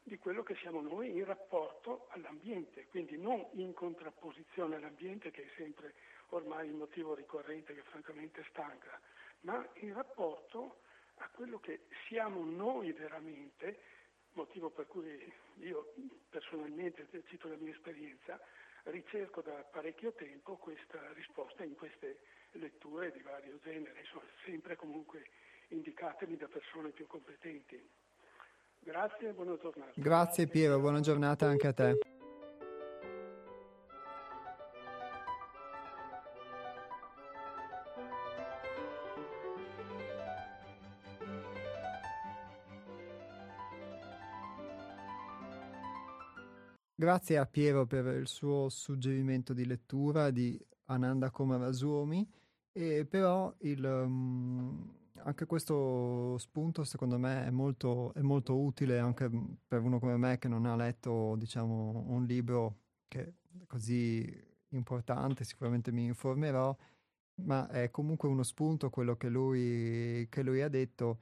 di, 0.02 0.18
quello 0.18 0.44
che 0.44 0.56
siamo 0.56 0.82
noi 0.82 1.10
in 1.12 1.26
rapporto 1.26 2.08
all'ambiente, 2.12 2.88
quindi 2.88 3.18
non 3.18 3.46
in 3.54 3.74
contrapposizione 3.74 4.76
all'ambiente 4.76 5.30
che 5.30 5.44
è 5.44 5.50
sempre 5.56 5.94
ormai 6.30 6.68
il 6.68 6.74
motivo 6.74 7.14
ricorrente 7.14 7.74
che 7.74 7.82
francamente 7.84 8.46
stanca, 8.50 9.00
ma 9.42 9.66
in 9.82 9.94
rapporto 9.94 10.82
a 11.16 11.30
quello 11.30 11.60
che 11.60 11.82
siamo 12.08 12.44
noi 12.44 12.92
veramente, 12.92 13.80
motivo 14.34 14.70
per 14.70 14.88
cui 14.88 15.32
io 15.60 15.94
personalmente, 16.30 17.08
cito 17.28 17.48
la 17.48 17.58
mia 17.58 17.74
esperienza, 17.74 18.40
ricerco 18.84 19.42
da 19.42 19.52
parecchio 19.72 20.14
tempo 20.14 20.56
questa 20.56 21.00
risposta 21.14 21.64
in 21.64 21.76
queste 21.76 22.20
letture 22.54 23.12
di 23.12 23.22
vario 23.22 23.60
genere, 23.64 24.04
sono 24.06 24.24
sempre 24.46 24.76
comunque 24.76 25.30
indicatemi 25.70 26.38
da 26.38 26.48
persone 26.48 26.90
più 26.90 27.06
competenti. 27.08 27.90
Grazie 28.80 29.30
e 29.30 29.34
buona 29.34 29.58
giornata. 29.58 29.92
Grazie 29.96 30.48
Piero, 30.48 30.80
buona 30.80 31.02
giornata 31.02 31.46
anche 31.46 31.68
a 31.68 31.74
te. 31.74 32.19
Grazie 47.00 47.38
a 47.38 47.46
Piero 47.46 47.86
per 47.86 48.08
il 48.08 48.28
suo 48.28 48.68
suggerimento 48.68 49.54
di 49.54 49.66
lettura 49.66 50.32
di 50.32 50.62
Ananda 50.88 51.32
Kumaraswamy, 51.32 52.28
e 52.74 53.06
però 53.06 53.56
il, 53.60 53.82
um, 53.86 54.98
anche 55.20 55.46
questo 55.46 56.38
spunto 56.40 56.84
secondo 56.84 57.18
me 57.18 57.46
è 57.46 57.52
molto, 57.52 58.14
è 58.16 58.20
molto, 58.20 58.60
utile 58.60 59.00
anche 59.00 59.30
per 59.66 59.80
uno 59.80 59.98
come 59.98 60.18
me 60.18 60.40
che 60.40 60.50
non 60.50 60.66
ha 60.66 60.76
letto 60.76 61.38
diciamo, 61.38 62.04
un 62.08 62.26
libro 62.26 62.80
che 63.08 63.22
è 63.22 63.34
così 63.66 64.30
importante, 64.72 65.46
sicuramente 65.46 65.94
mi 65.94 66.04
informerò, 66.04 66.76
ma 67.46 67.70
è 67.70 67.90
comunque 67.92 68.28
uno 68.28 68.44
spunto 68.44 68.90
quello 68.90 69.16
che 69.16 69.30
lui, 69.30 70.28
che 70.30 70.44
lui 70.44 70.62
ha 70.62 70.68
detto 70.68 71.20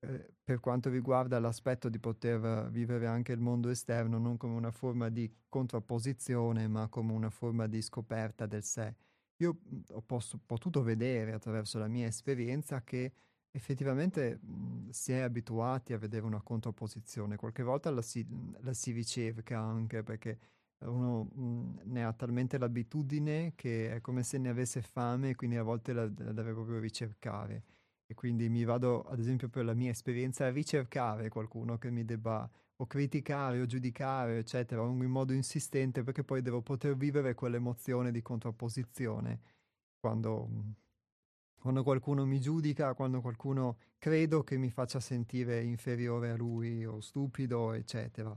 eh, 0.00 0.34
per 0.44 0.60
quanto 0.60 0.90
riguarda 0.90 1.40
l'aspetto 1.40 1.88
di 1.88 1.98
poter 1.98 2.70
vivere 2.70 3.06
anche 3.06 3.32
il 3.32 3.40
mondo 3.40 3.68
esterno 3.68 4.18
non 4.18 4.36
come 4.36 4.54
una 4.54 4.70
forma 4.70 5.08
di 5.08 5.30
contrapposizione, 5.48 6.68
ma 6.68 6.88
come 6.88 7.12
una 7.12 7.30
forma 7.30 7.66
di 7.66 7.82
scoperta 7.82 8.46
del 8.46 8.62
sé. 8.62 8.94
Io 9.38 9.58
ho 9.90 10.02
posso, 10.02 10.40
potuto 10.44 10.82
vedere 10.82 11.32
attraverso 11.32 11.78
la 11.78 11.88
mia 11.88 12.06
esperienza 12.06 12.82
che 12.82 13.12
effettivamente 13.50 14.38
mh, 14.40 14.90
si 14.90 15.12
è 15.12 15.20
abituati 15.20 15.92
a 15.92 15.98
vedere 15.98 16.24
una 16.24 16.42
contrapposizione, 16.42 17.36
qualche 17.36 17.62
volta 17.62 17.90
la 17.90 18.02
si, 18.02 18.26
la 18.60 18.72
si 18.72 18.92
ricerca 18.92 19.58
anche 19.58 20.02
perché 20.02 20.38
uno 20.80 21.24
mh, 21.24 21.80
ne 21.84 22.04
ha 22.04 22.12
talmente 22.12 22.56
l'abitudine 22.58 23.52
che 23.56 23.94
è 23.94 24.00
come 24.00 24.22
se 24.22 24.38
ne 24.38 24.48
avesse 24.48 24.80
fame 24.82 25.30
e 25.30 25.34
quindi 25.34 25.56
a 25.56 25.62
volte 25.62 25.92
la, 25.92 26.02
la 26.04 26.32
deve 26.32 26.52
proprio 26.52 26.78
ricercare 26.78 27.64
e 28.10 28.14
quindi 28.14 28.48
mi 28.48 28.64
vado, 28.64 29.02
ad 29.02 29.18
esempio, 29.18 29.50
per 29.50 29.66
la 29.66 29.74
mia 29.74 29.90
esperienza 29.90 30.46
a 30.46 30.50
ricercare 30.50 31.28
qualcuno 31.28 31.76
che 31.76 31.90
mi 31.90 32.06
debba 32.06 32.50
o 32.76 32.86
criticare 32.86 33.60
o 33.60 33.66
giudicare, 33.66 34.38
eccetera, 34.38 34.82
in 34.82 34.96
modo 35.10 35.34
insistente, 35.34 36.02
perché 36.02 36.24
poi 36.24 36.40
devo 36.40 36.62
poter 36.62 36.96
vivere 36.96 37.34
quell'emozione 37.34 38.10
di 38.10 38.22
contrapposizione 38.22 39.40
quando, 40.00 40.48
quando 41.60 41.82
qualcuno 41.82 42.24
mi 42.24 42.40
giudica, 42.40 42.94
quando 42.94 43.20
qualcuno 43.20 43.76
credo 43.98 44.42
che 44.42 44.56
mi 44.56 44.70
faccia 44.70 45.00
sentire 45.00 45.62
inferiore 45.62 46.30
a 46.30 46.36
lui 46.36 46.86
o 46.86 47.00
stupido, 47.00 47.72
eccetera. 47.74 48.34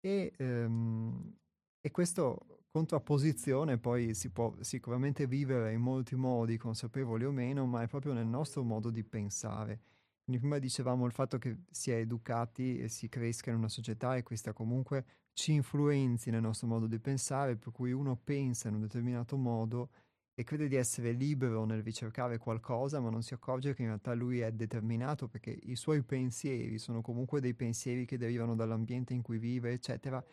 E, 0.00 0.32
um, 0.38 1.36
e 1.78 1.90
questo 1.90 2.59
contrapposizione 2.70 3.78
poi 3.78 4.14
si 4.14 4.30
può 4.30 4.54
sicuramente 4.60 5.26
vivere 5.26 5.72
in 5.72 5.80
molti 5.80 6.14
modi, 6.14 6.56
consapevoli 6.56 7.24
o 7.24 7.32
meno, 7.32 7.66
ma 7.66 7.82
è 7.82 7.88
proprio 7.88 8.12
nel 8.12 8.26
nostro 8.26 8.62
modo 8.62 8.90
di 8.90 9.02
pensare. 9.02 9.80
Quindi 10.22 10.40
prima 10.40 10.58
dicevamo 10.58 11.06
il 11.06 11.12
fatto 11.12 11.38
che 11.38 11.62
si 11.70 11.90
è 11.90 11.96
educati 11.96 12.78
e 12.78 12.88
si 12.88 13.08
cresca 13.08 13.50
in 13.50 13.56
una 13.56 13.68
società 13.68 14.16
e 14.16 14.22
questa 14.22 14.52
comunque 14.52 15.04
ci 15.32 15.52
influenzi 15.52 16.30
nel 16.30 16.42
nostro 16.42 16.68
modo 16.68 16.86
di 16.86 17.00
pensare, 17.00 17.56
per 17.56 17.72
cui 17.72 17.90
uno 17.92 18.16
pensa 18.16 18.68
in 18.68 18.74
un 18.74 18.82
determinato 18.82 19.36
modo 19.36 19.90
e 20.34 20.44
crede 20.44 20.68
di 20.68 20.76
essere 20.76 21.12
libero 21.12 21.64
nel 21.64 21.82
ricercare 21.82 22.38
qualcosa, 22.38 23.00
ma 23.00 23.10
non 23.10 23.22
si 23.22 23.34
accorge 23.34 23.74
che 23.74 23.82
in 23.82 23.88
realtà 23.88 24.14
lui 24.14 24.40
è 24.40 24.52
determinato 24.52 25.26
perché 25.28 25.50
i 25.50 25.76
suoi 25.76 26.02
pensieri 26.02 26.78
sono 26.78 27.00
comunque 27.02 27.40
dei 27.40 27.54
pensieri 27.54 28.04
che 28.06 28.16
derivano 28.16 28.54
dall'ambiente 28.54 29.12
in 29.12 29.22
cui 29.22 29.38
vive, 29.38 29.72
eccetera, 29.72 30.24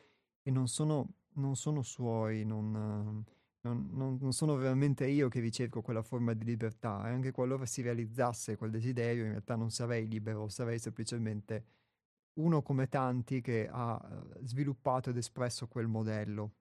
e 0.44 0.52
non 0.52 0.68
sono 0.68 1.14
non 1.38 1.56
sono 1.56 1.82
suoi, 1.82 2.46
non, 2.46 2.72
non, 3.62 3.90
non, 3.92 4.18
non, 4.20 4.34
sono 4.34 4.56
veramente 4.56 5.08
io 5.08 5.30
che 5.30 5.40
ricerco 5.40 5.82
quella 5.82 6.02
forma 6.02 6.34
di 6.34 6.46
libertà 6.46 7.08
e 7.08 7.12
anche 7.12 7.32
qualora 7.32 7.66
si 7.66 7.82
realizzasse 7.82 8.56
quel 8.56 8.72
desiderio 8.72 9.24
in 9.24 9.32
realtà 9.32 9.56
non 9.56 9.72
sarei 9.72 10.08
libero, 10.08 10.50
sarei 10.50 10.80
semplicemente 10.80 11.66
uno 12.38 12.62
come 12.62 12.88
tanti 12.88 13.42
che 13.42 13.68
ha 13.70 14.00
eh, 14.00 14.46
sviluppato 14.46 15.10
ed 15.10 15.18
espresso 15.18 15.68
quel 15.68 15.88
modello, 15.88 16.54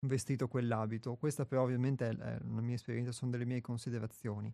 vestito 0.00 0.48
quell'abito. 0.48 1.16
Questa 1.16 1.44
però 1.46 1.62
ovviamente 1.62 2.08
è 2.08 2.12
la 2.14 2.40
mia 2.60 2.74
esperienza, 2.74 3.12
sono 3.12 3.30
delle 3.30 3.44
mie 3.44 3.60
considerazioni. 3.60 4.52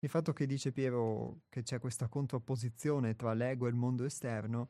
il 0.00 0.08
fatto 0.08 0.32
che 0.32 0.46
dice 0.46 0.72
Piero 0.72 1.42
che 1.48 1.62
c'è 1.62 1.78
questa 1.78 2.08
contrapposizione 2.08 3.14
tra 3.16 3.32
l'ego 3.34 3.66
e 3.66 3.70
il 3.70 3.76
mondo 3.76 4.04
esterno 4.04 4.68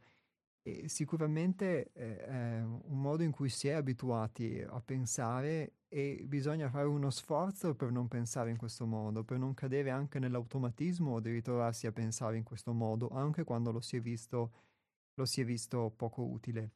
e 0.62 0.89
sicuramente 0.89 1.90
eh, 1.93 2.24
è 2.24 2.62
un 2.62 3.01
modo 3.01 3.24
in 3.24 3.32
cui 3.32 3.48
si 3.48 3.68
è 3.68 3.72
abituati 3.72 4.64
a 4.64 4.80
pensare 4.80 5.74
e 5.89 6.24
bisogna 6.26 6.70
fare 6.70 6.86
uno 6.86 7.10
sforzo 7.10 7.74
per 7.74 7.90
non 7.90 8.09
pensare 8.09 8.51
in 8.51 8.56
questo 8.56 8.86
modo, 8.86 9.24
per 9.24 9.39
non 9.39 9.55
cadere 9.55 9.90
anche 9.90 10.18
nell'automatismo 10.18 11.20
di 11.20 11.32
ritrovarsi 11.32 11.86
a 11.86 11.93
pensare 11.93 12.36
in 12.36 12.44
questo 12.44 12.72
modo, 12.72 13.09
anche 13.10 13.44
quando 13.44 13.72
lo 13.72 13.80
si 13.80 13.97
è 13.97 14.01
visto, 14.01 14.52
si 15.24 15.40
è 15.40 15.44
visto 15.44 15.93
poco 15.94 16.22
utile. 16.22 16.70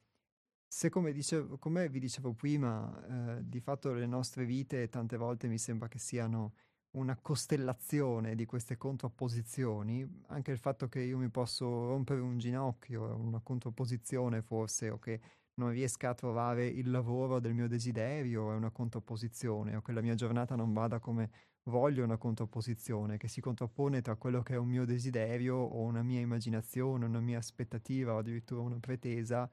Se 0.66 0.90
come, 0.90 1.12
dicevo, 1.12 1.56
come 1.56 1.88
vi 1.88 2.00
dicevo 2.00 2.34
prima, 2.34 3.38
eh, 3.38 3.48
di 3.48 3.60
fatto 3.60 3.92
le 3.94 4.06
nostre 4.06 4.44
vite 4.44 4.88
tante 4.88 5.16
volte 5.16 5.46
mi 5.46 5.58
sembra 5.58 5.88
che 5.88 5.98
siano 5.98 6.54
una 6.96 7.16
costellazione 7.20 8.34
di 8.34 8.46
queste 8.46 8.76
contrapposizioni, 8.76 10.22
anche 10.28 10.50
il 10.50 10.58
fatto 10.58 10.88
che 10.88 11.00
io 11.00 11.18
mi 11.18 11.28
posso 11.28 11.86
rompere 11.86 12.20
un 12.20 12.38
ginocchio 12.38 13.16
una 13.16 13.40
contrapposizione 13.40 14.42
forse, 14.42 14.90
o 14.90 14.98
che 14.98 15.20
non 15.54 15.70
riesca 15.70 16.10
a 16.10 16.14
trovare 16.14 16.66
il 16.66 16.90
lavoro 16.90 17.38
del 17.38 17.54
mio 17.54 17.68
desiderio 17.68 18.52
è 18.52 18.54
una 18.54 18.70
contrapposizione, 18.70 19.76
o 19.76 19.82
che 19.82 19.92
la 19.92 20.00
mia 20.00 20.14
giornata 20.14 20.54
non 20.54 20.72
vada 20.72 20.98
come 20.98 21.30
voglio 21.64 22.02
è 22.02 22.04
una 22.04 22.18
contrapposizione, 22.18 23.18
che 23.18 23.28
si 23.28 23.40
contrappone 23.40 24.00
tra 24.00 24.16
quello 24.16 24.42
che 24.42 24.54
è 24.54 24.58
un 24.58 24.68
mio 24.68 24.84
desiderio 24.84 25.56
o 25.56 25.82
una 25.82 26.02
mia 26.02 26.20
immaginazione, 26.20 27.04
una 27.04 27.20
mia 27.20 27.38
aspettativa 27.38 28.14
o 28.14 28.18
addirittura 28.18 28.62
una 28.62 28.78
pretesa 28.78 29.50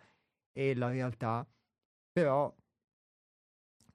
e 0.51 0.75
la 0.75 0.89
realtà, 0.89 1.45
però 2.11 2.53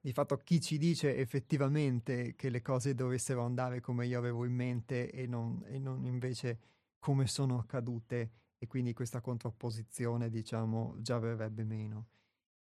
di 0.01 0.13
fatto 0.13 0.37
chi 0.37 0.61
ci 0.61 0.77
dice 0.77 1.17
effettivamente 1.17 2.35
che 2.35 2.49
le 2.49 2.61
cose 2.61 2.95
dovessero 2.95 3.43
andare 3.43 3.81
come 3.81 4.07
io 4.07 4.17
avevo 4.17 4.45
in 4.45 4.53
mente 4.53 5.11
e 5.11 5.27
non, 5.27 5.63
e 5.65 5.77
non 5.77 6.05
invece 6.05 6.59
come 6.99 7.27
sono 7.27 7.57
accadute 7.57 8.31
e 8.57 8.67
quindi 8.67 8.93
questa 8.93 9.21
contrapposizione 9.21 10.29
diciamo 10.29 10.95
già 10.99 11.17
verrebbe 11.19 11.63
meno. 11.63 12.07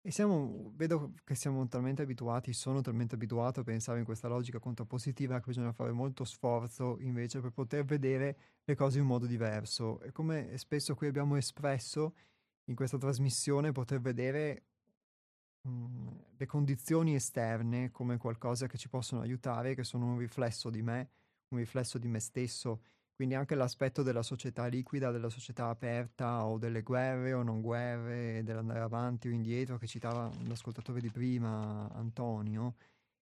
E 0.04 0.10
siamo, 0.10 0.72
vedo 0.76 1.14
che 1.24 1.36
siamo 1.36 1.68
talmente 1.68 2.02
abituati, 2.02 2.54
sono 2.54 2.82
talmente 2.82 3.14
abituato 3.14 3.60
a 3.60 3.64
pensare 3.64 4.00
in 4.00 4.06
questa 4.06 4.28
logica 4.28 4.58
contrappositiva 4.58 5.40
che 5.40 5.46
bisogna 5.48 5.74
fare 5.74 5.92
molto 5.92 6.24
sforzo 6.24 6.98
invece 7.02 7.40
per 7.40 7.52
poter 7.52 7.86
vedere 7.86 8.38
le 8.64 8.76
cose 8.76 8.98
in 8.98 9.06
modo 9.06 9.28
diverso. 9.28 10.02
E 10.02 10.12
come 10.12 10.58
spesso 10.58 10.96
qui 10.96 11.06
abbiamo 11.06 11.36
espresso 11.36 12.16
in 12.66 12.76
questa 12.76 12.98
trasmissione, 12.98 13.72
poter 13.72 14.02
vedere 14.02 14.71
Mhmm, 15.68 16.20
le 16.38 16.46
condizioni 16.48 17.14
esterne 17.16 17.92
come 17.92 18.18
qualcosa 18.18 18.68
che 18.68 18.78
ci 18.78 18.90
possono 18.90 19.22
aiutare, 19.22 19.76
che 19.76 19.84
sono 19.84 20.06
un 20.06 20.18
riflesso 20.18 20.70
di 20.70 20.82
me, 20.82 21.10
un 21.50 21.60
riflesso 21.60 21.98
di 21.98 22.08
me 22.08 22.20
stesso. 22.20 22.82
Quindi 23.14 23.36
anche 23.36 23.54
l'aspetto 23.54 24.02
della 24.02 24.24
società 24.24 24.66
liquida, 24.66 25.12
della 25.12 25.30
società 25.30 25.68
aperta 25.68 26.46
o 26.46 26.58
delle 26.58 26.82
guerre 26.82 27.34
o 27.34 27.44
non 27.44 27.62
guerre, 27.62 28.42
dell'andare 28.44 28.80
avanti 28.80 29.28
o 29.28 29.32
indietro 29.32 29.78
che 29.78 29.86
citava 29.86 30.32
l'ascoltatore 30.48 31.00
di 31.02 31.12
prima, 31.12 31.88
Antonio, 31.94 32.78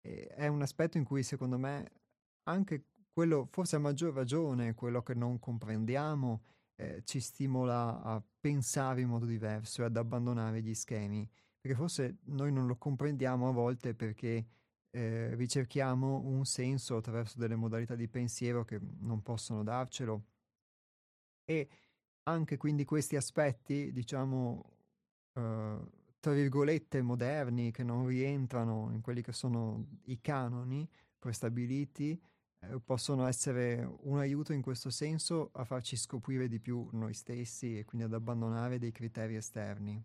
eh, 0.02 0.28
è 0.28 0.46
un 0.46 0.62
aspetto 0.62 0.96
in 0.98 1.04
cui 1.04 1.24
secondo 1.24 1.58
me 1.58 1.90
anche 2.44 2.84
quello, 3.12 3.48
forse 3.50 3.76
a 3.76 3.78
maggior 3.80 4.14
ragione, 4.14 4.74
quello 4.74 5.02
che 5.02 5.14
non 5.14 5.40
comprendiamo, 5.40 6.42
eh, 6.76 7.02
ci 7.04 7.18
stimola 7.20 8.00
a 8.02 8.22
pensare 8.40 9.00
in 9.00 9.08
modo 9.08 9.26
diverso 9.26 9.82
e 9.82 9.86
ad 9.86 9.96
abbandonare 9.96 10.62
gli 10.62 10.74
schemi 10.74 11.28
perché 11.60 11.76
forse 11.76 12.18
noi 12.24 12.52
non 12.52 12.66
lo 12.66 12.76
comprendiamo 12.76 13.48
a 13.48 13.52
volte 13.52 13.94
perché 13.94 14.46
eh, 14.90 15.34
ricerchiamo 15.34 16.22
un 16.24 16.44
senso 16.44 16.96
attraverso 16.96 17.38
delle 17.38 17.54
modalità 17.54 17.94
di 17.94 18.08
pensiero 18.08 18.64
che 18.64 18.80
non 19.00 19.22
possono 19.22 19.62
darcelo 19.62 20.24
e 21.44 21.68
anche 22.24 22.56
quindi 22.56 22.84
questi 22.84 23.16
aspetti, 23.16 23.90
diciamo, 23.92 24.62
eh, 25.34 25.78
tra 26.20 26.32
virgolette 26.32 27.02
moderni 27.02 27.72
che 27.72 27.82
non 27.82 28.06
rientrano 28.06 28.90
in 28.92 29.00
quelli 29.00 29.22
che 29.22 29.32
sono 29.32 29.86
i 30.04 30.20
canoni 30.20 30.88
prestabiliti, 31.18 32.20
eh, 32.60 32.80
possono 32.80 33.26
essere 33.26 33.88
un 34.02 34.18
aiuto 34.18 34.52
in 34.52 34.62
questo 34.62 34.90
senso 34.90 35.50
a 35.54 35.64
farci 35.64 35.96
scoprire 35.96 36.46
di 36.46 36.60
più 36.60 36.88
noi 36.92 37.14
stessi 37.14 37.78
e 37.78 37.84
quindi 37.84 38.06
ad 38.06 38.14
abbandonare 38.14 38.78
dei 38.78 38.92
criteri 38.92 39.34
esterni. 39.34 40.04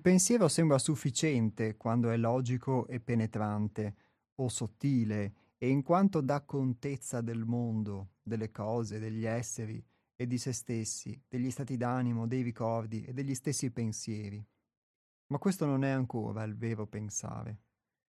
Il 0.00 0.06
pensiero 0.06 0.48
sembra 0.48 0.78
sufficiente 0.78 1.76
quando 1.76 2.08
è 2.08 2.16
logico 2.16 2.86
e 2.86 3.00
penetrante, 3.00 3.96
o 4.36 4.48
sottile, 4.48 5.34
e 5.58 5.68
in 5.68 5.82
quanto 5.82 6.22
dà 6.22 6.40
contezza 6.40 7.20
del 7.20 7.44
mondo, 7.44 8.12
delle 8.22 8.50
cose, 8.50 8.98
degli 8.98 9.26
esseri 9.26 9.84
e 10.16 10.26
di 10.26 10.38
se 10.38 10.52
stessi, 10.52 11.22
degli 11.28 11.50
stati 11.50 11.76
d'animo, 11.76 12.26
dei 12.26 12.40
ricordi 12.40 13.04
e 13.04 13.12
degli 13.12 13.34
stessi 13.34 13.70
pensieri. 13.70 14.42
Ma 15.26 15.36
questo 15.36 15.66
non 15.66 15.84
è 15.84 15.90
ancora 15.90 16.44
il 16.44 16.56
vero 16.56 16.86
pensare. 16.86 17.58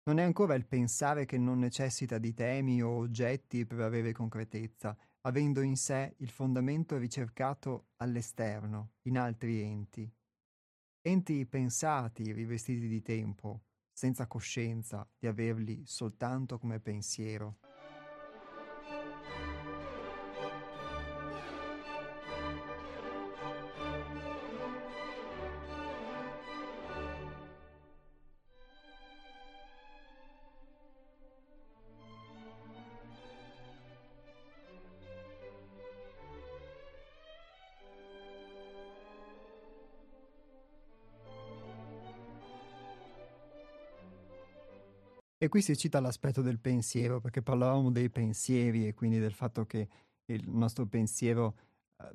Non 0.04 0.18
è 0.18 0.22
ancora 0.22 0.54
il 0.54 0.64
pensare 0.64 1.26
che 1.26 1.36
non 1.36 1.58
necessita 1.58 2.16
di 2.16 2.32
temi 2.32 2.82
o 2.82 2.96
oggetti 2.96 3.66
per 3.66 3.80
avere 3.80 4.12
concretezza, 4.12 4.96
avendo 5.20 5.60
in 5.60 5.76
sé 5.76 6.14
il 6.20 6.30
fondamento 6.30 6.96
ricercato 6.96 7.88
all'esterno, 7.96 8.92
in 9.02 9.18
altri 9.18 9.60
enti, 9.60 10.10
enti 11.06 11.44
pensati, 11.44 12.32
rivestiti 12.32 12.88
di 12.88 13.02
tempo, 13.02 13.64
senza 13.92 14.26
coscienza 14.26 15.06
di 15.18 15.26
averli 15.26 15.82
soltanto 15.84 16.58
come 16.58 16.80
pensiero. 16.80 17.58
E 45.44 45.48
qui 45.50 45.60
si 45.60 45.76
cita 45.76 46.00
l'aspetto 46.00 46.40
del 46.40 46.58
pensiero, 46.58 47.20
perché 47.20 47.42
parlavamo 47.42 47.90
dei 47.90 48.08
pensieri 48.08 48.86
e 48.86 48.94
quindi 48.94 49.18
del 49.18 49.34
fatto 49.34 49.66
che 49.66 49.86
il 50.24 50.48
nostro 50.48 50.86
pensiero 50.86 51.54
eh, 51.98 52.10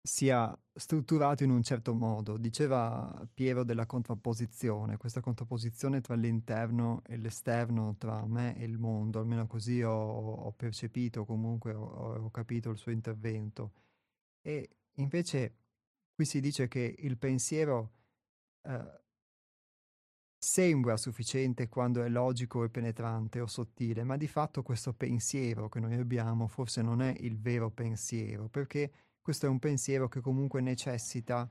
sia 0.00 0.58
strutturato 0.72 1.44
in 1.44 1.50
un 1.50 1.62
certo 1.62 1.92
modo. 1.92 2.38
Diceva 2.38 3.28
Piero 3.34 3.62
della 3.62 3.84
contrapposizione, 3.84 4.96
questa 4.96 5.20
contrapposizione 5.20 6.00
tra 6.00 6.14
l'interno 6.14 7.02
e 7.04 7.18
l'esterno, 7.18 7.96
tra 7.98 8.24
me 8.26 8.56
e 8.56 8.64
il 8.64 8.78
mondo, 8.78 9.18
almeno 9.18 9.46
così 9.46 9.82
ho, 9.82 9.92
ho 9.92 10.52
percepito, 10.52 11.26
comunque 11.26 11.74
ho, 11.74 12.14
ho, 12.24 12.30
capito 12.30 12.70
il 12.70 12.78
suo 12.78 12.90
intervento. 12.90 13.72
E 14.40 14.78
invece 14.92 15.56
qui 16.14 16.24
si 16.24 16.40
dice 16.40 16.68
che 16.68 16.94
il 17.00 17.18
pensiero 17.18 17.92
eh, 18.62 19.01
sembra 20.44 20.96
sufficiente 20.96 21.68
quando 21.68 22.02
è 22.02 22.08
logico 22.08 22.64
e 22.64 22.68
penetrante 22.68 23.38
o 23.38 23.46
sottile, 23.46 24.02
ma 24.02 24.16
di 24.16 24.26
fatto 24.26 24.64
questo 24.64 24.92
pensiero 24.92 25.68
che 25.68 25.78
noi 25.78 25.94
abbiamo 25.94 26.48
forse 26.48 26.82
non 26.82 27.00
è 27.00 27.14
il 27.20 27.38
vero 27.38 27.70
pensiero, 27.70 28.48
perché 28.48 28.92
questo 29.22 29.46
è 29.46 29.48
un 29.48 29.60
pensiero 29.60 30.08
che 30.08 30.20
comunque 30.20 30.60
necessita, 30.60 31.48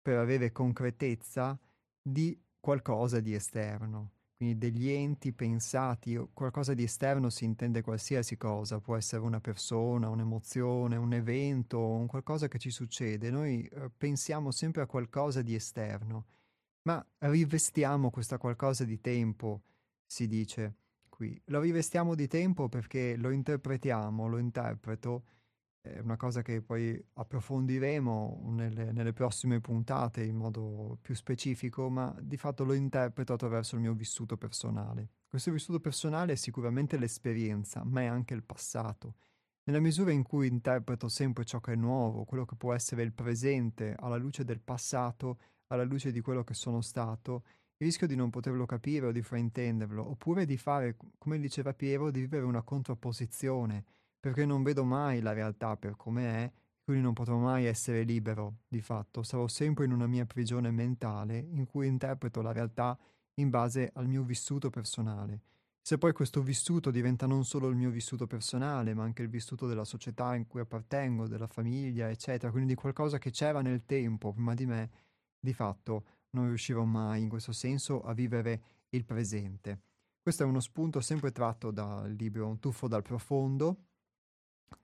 per 0.00 0.16
avere 0.16 0.52
concretezza, 0.52 1.58
di 2.00 2.40
qualcosa 2.60 3.18
di 3.18 3.34
esterno, 3.34 4.12
quindi 4.36 4.58
degli 4.58 4.88
enti 4.88 5.32
pensati, 5.32 6.16
qualcosa 6.32 6.72
di 6.72 6.84
esterno 6.84 7.30
si 7.30 7.44
intende 7.44 7.82
qualsiasi 7.82 8.36
cosa, 8.36 8.78
può 8.78 8.96
essere 8.96 9.22
una 9.22 9.40
persona, 9.40 10.08
un'emozione, 10.08 10.94
un 10.94 11.12
evento, 11.14 11.84
un 11.84 12.06
qualcosa 12.06 12.46
che 12.46 12.58
ci 12.58 12.70
succede, 12.70 13.28
noi 13.30 13.64
eh, 13.66 13.90
pensiamo 13.90 14.52
sempre 14.52 14.82
a 14.82 14.86
qualcosa 14.86 15.42
di 15.42 15.56
esterno 15.56 16.26
ma 16.82 17.04
rivestiamo 17.18 18.10
questa 18.10 18.38
qualcosa 18.38 18.84
di 18.84 19.00
tempo, 19.00 19.62
si 20.06 20.26
dice 20.26 20.76
qui. 21.08 21.40
Lo 21.46 21.60
rivestiamo 21.60 22.14
di 22.14 22.26
tempo 22.26 22.68
perché 22.68 23.16
lo 23.16 23.30
interpretiamo, 23.30 24.26
lo 24.26 24.38
interpreto 24.38 25.24
è 25.82 25.98
una 26.00 26.16
cosa 26.16 26.42
che 26.42 26.60
poi 26.60 27.02
approfondiremo 27.14 28.48
nelle, 28.50 28.92
nelle, 28.92 29.14
prossime 29.14 29.60
puntate 29.60 30.22
in 30.22 30.36
modo 30.36 30.98
più 31.00 31.14
specifico, 31.14 31.88
ma 31.88 32.14
di 32.20 32.36
fatto 32.36 32.64
lo 32.64 32.74
interpreto 32.74 33.32
attraverso 33.32 33.76
il 33.76 33.80
mio 33.80 33.94
vissuto 33.94 34.36
personale. 34.36 35.08
Questo 35.26 35.50
vissuto 35.50 35.80
personale 35.80 36.32
è 36.32 36.36
sicuramente 36.36 36.98
l'esperienza, 36.98 37.82
ma 37.82 38.02
è 38.02 38.06
anche 38.06 38.34
il 38.34 38.42
passato. 38.42 39.14
Nella 39.64 39.80
misura 39.80 40.10
in 40.10 40.22
cui 40.22 40.48
interpreto 40.48 41.08
sempre 41.08 41.44
ciò 41.44 41.60
che 41.60 41.72
è 41.72 41.76
nuovo, 41.76 42.24
quello 42.24 42.44
che 42.44 42.56
può 42.56 42.74
essere 42.74 43.02
il 43.02 43.12
presente, 43.12 43.94
alla 43.98 44.16
luce 44.16 44.44
del 44.44 44.60
passato, 44.60 45.38
alla 45.70 45.84
luce 45.84 46.12
di 46.12 46.20
quello 46.20 46.44
che 46.44 46.54
sono 46.54 46.80
stato, 46.80 47.44
rischio 47.78 48.06
di 48.06 48.16
non 48.16 48.30
poterlo 48.30 48.66
capire 48.66 49.06
o 49.06 49.12
di 49.12 49.22
fraintenderlo, 49.22 50.10
oppure 50.10 50.44
di 50.44 50.56
fare, 50.56 50.96
come 51.18 51.38
diceva 51.38 51.72
Piero, 51.72 52.10
di 52.10 52.20
vivere 52.20 52.44
una 52.44 52.62
contrapposizione 52.62 53.84
perché 54.20 54.44
non 54.44 54.62
vedo 54.62 54.84
mai 54.84 55.20
la 55.20 55.32
realtà 55.32 55.76
per 55.76 55.96
come 55.96 56.44
è, 56.44 56.52
quindi 56.82 57.02
non 57.02 57.14
potrò 57.14 57.38
mai 57.38 57.64
essere 57.64 58.02
libero, 58.02 58.58
di 58.68 58.82
fatto, 58.82 59.22
sarò 59.22 59.48
sempre 59.48 59.86
in 59.86 59.92
una 59.92 60.06
mia 60.06 60.26
prigione 60.26 60.70
mentale 60.70 61.38
in 61.38 61.64
cui 61.64 61.86
interpreto 61.86 62.42
la 62.42 62.52
realtà 62.52 62.98
in 63.34 63.48
base 63.48 63.90
al 63.94 64.08
mio 64.08 64.22
vissuto 64.22 64.68
personale. 64.68 65.42
Se 65.80 65.96
poi 65.96 66.12
questo 66.12 66.42
vissuto 66.42 66.90
diventa 66.90 67.26
non 67.26 67.44
solo 67.44 67.68
il 67.68 67.76
mio 67.76 67.90
vissuto 67.90 68.26
personale, 68.26 68.92
ma 68.92 69.04
anche 69.04 69.22
il 69.22 69.30
vissuto 69.30 69.66
della 69.66 69.84
società 69.84 70.34
in 70.34 70.46
cui 70.46 70.60
appartengo, 70.60 71.26
della 71.26 71.46
famiglia, 71.46 72.10
eccetera, 72.10 72.50
quindi 72.50 72.74
di 72.74 72.80
qualcosa 72.80 73.18
che 73.18 73.30
c'era 73.30 73.62
nel 73.62 73.86
tempo 73.86 74.32
prima 74.32 74.54
di 74.54 74.66
me, 74.66 74.90
di 75.40 75.52
fatto 75.54 76.04
non 76.30 76.46
riuscirò 76.46 76.84
mai 76.84 77.22
in 77.22 77.28
questo 77.28 77.52
senso 77.52 78.02
a 78.02 78.12
vivere 78.12 78.62
il 78.90 79.04
presente. 79.04 79.82
Questo 80.22 80.42
è 80.42 80.46
uno 80.46 80.60
spunto 80.60 81.00
sempre 81.00 81.32
tratto 81.32 81.70
dal 81.70 82.12
libro 82.12 82.46
Un 82.46 82.58
tuffo 82.58 82.86
dal 82.86 83.02
profondo, 83.02 83.86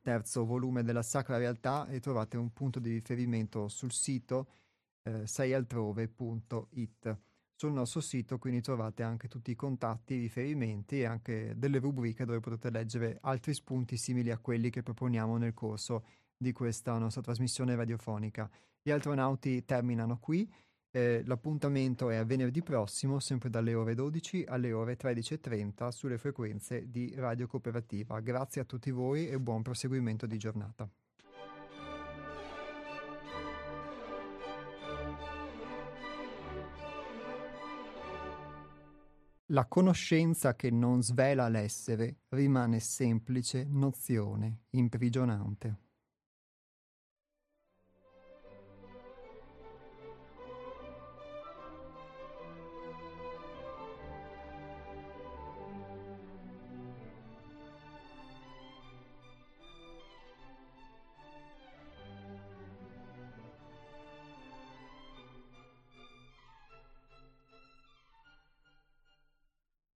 terzo 0.00 0.44
volume 0.44 0.82
della 0.82 1.02
Sacra 1.02 1.36
Realtà 1.36 1.86
e 1.88 2.00
trovate 2.00 2.36
un 2.36 2.52
punto 2.52 2.80
di 2.80 2.90
riferimento 2.90 3.68
sul 3.68 3.92
sito 3.92 4.48
eh, 5.02 5.26
seialtrove.it. 5.26 7.18
Sul 7.54 7.72
nostro 7.72 8.00
sito 8.00 8.38
quindi 8.38 8.60
trovate 8.60 9.02
anche 9.02 9.28
tutti 9.28 9.50
i 9.50 9.54
contatti, 9.54 10.14
i 10.14 10.20
riferimenti 10.20 11.00
e 11.00 11.04
anche 11.06 11.54
delle 11.56 11.78
rubriche 11.78 12.24
dove 12.24 12.40
potete 12.40 12.70
leggere 12.70 13.18
altri 13.22 13.54
spunti 13.54 13.96
simili 13.96 14.30
a 14.30 14.38
quelli 14.38 14.68
che 14.68 14.82
proponiamo 14.82 15.38
nel 15.38 15.54
corso 15.54 16.04
di 16.36 16.52
questa 16.52 16.96
nostra 16.98 17.22
trasmissione 17.22 17.74
radiofonica. 17.74 18.50
Gli 18.82 18.90
astronauti 18.90 19.64
terminano 19.64 20.18
qui. 20.18 20.50
Eh, 20.90 21.22
l'appuntamento 21.26 22.08
è 22.08 22.16
a 22.16 22.24
venerdì 22.24 22.62
prossimo, 22.62 23.20
sempre 23.20 23.50
dalle 23.50 23.74
ore 23.74 23.94
12 23.94 24.44
alle 24.46 24.72
ore 24.72 24.96
13.30 24.96 25.88
sulle 25.88 26.18
frequenze 26.18 26.90
di 26.90 27.12
Radio 27.16 27.46
Cooperativa. 27.46 28.20
Grazie 28.20 28.62
a 28.62 28.64
tutti 28.64 28.90
voi 28.90 29.28
e 29.28 29.38
buon 29.38 29.62
proseguimento 29.62 30.26
di 30.26 30.38
giornata. 30.38 30.88
La 39.50 39.66
conoscenza 39.66 40.56
che 40.56 40.70
non 40.70 41.02
svela 41.02 41.48
l'essere 41.48 42.16
rimane 42.30 42.80
semplice 42.80 43.64
nozione 43.68 44.62
imprigionante. 44.70 45.85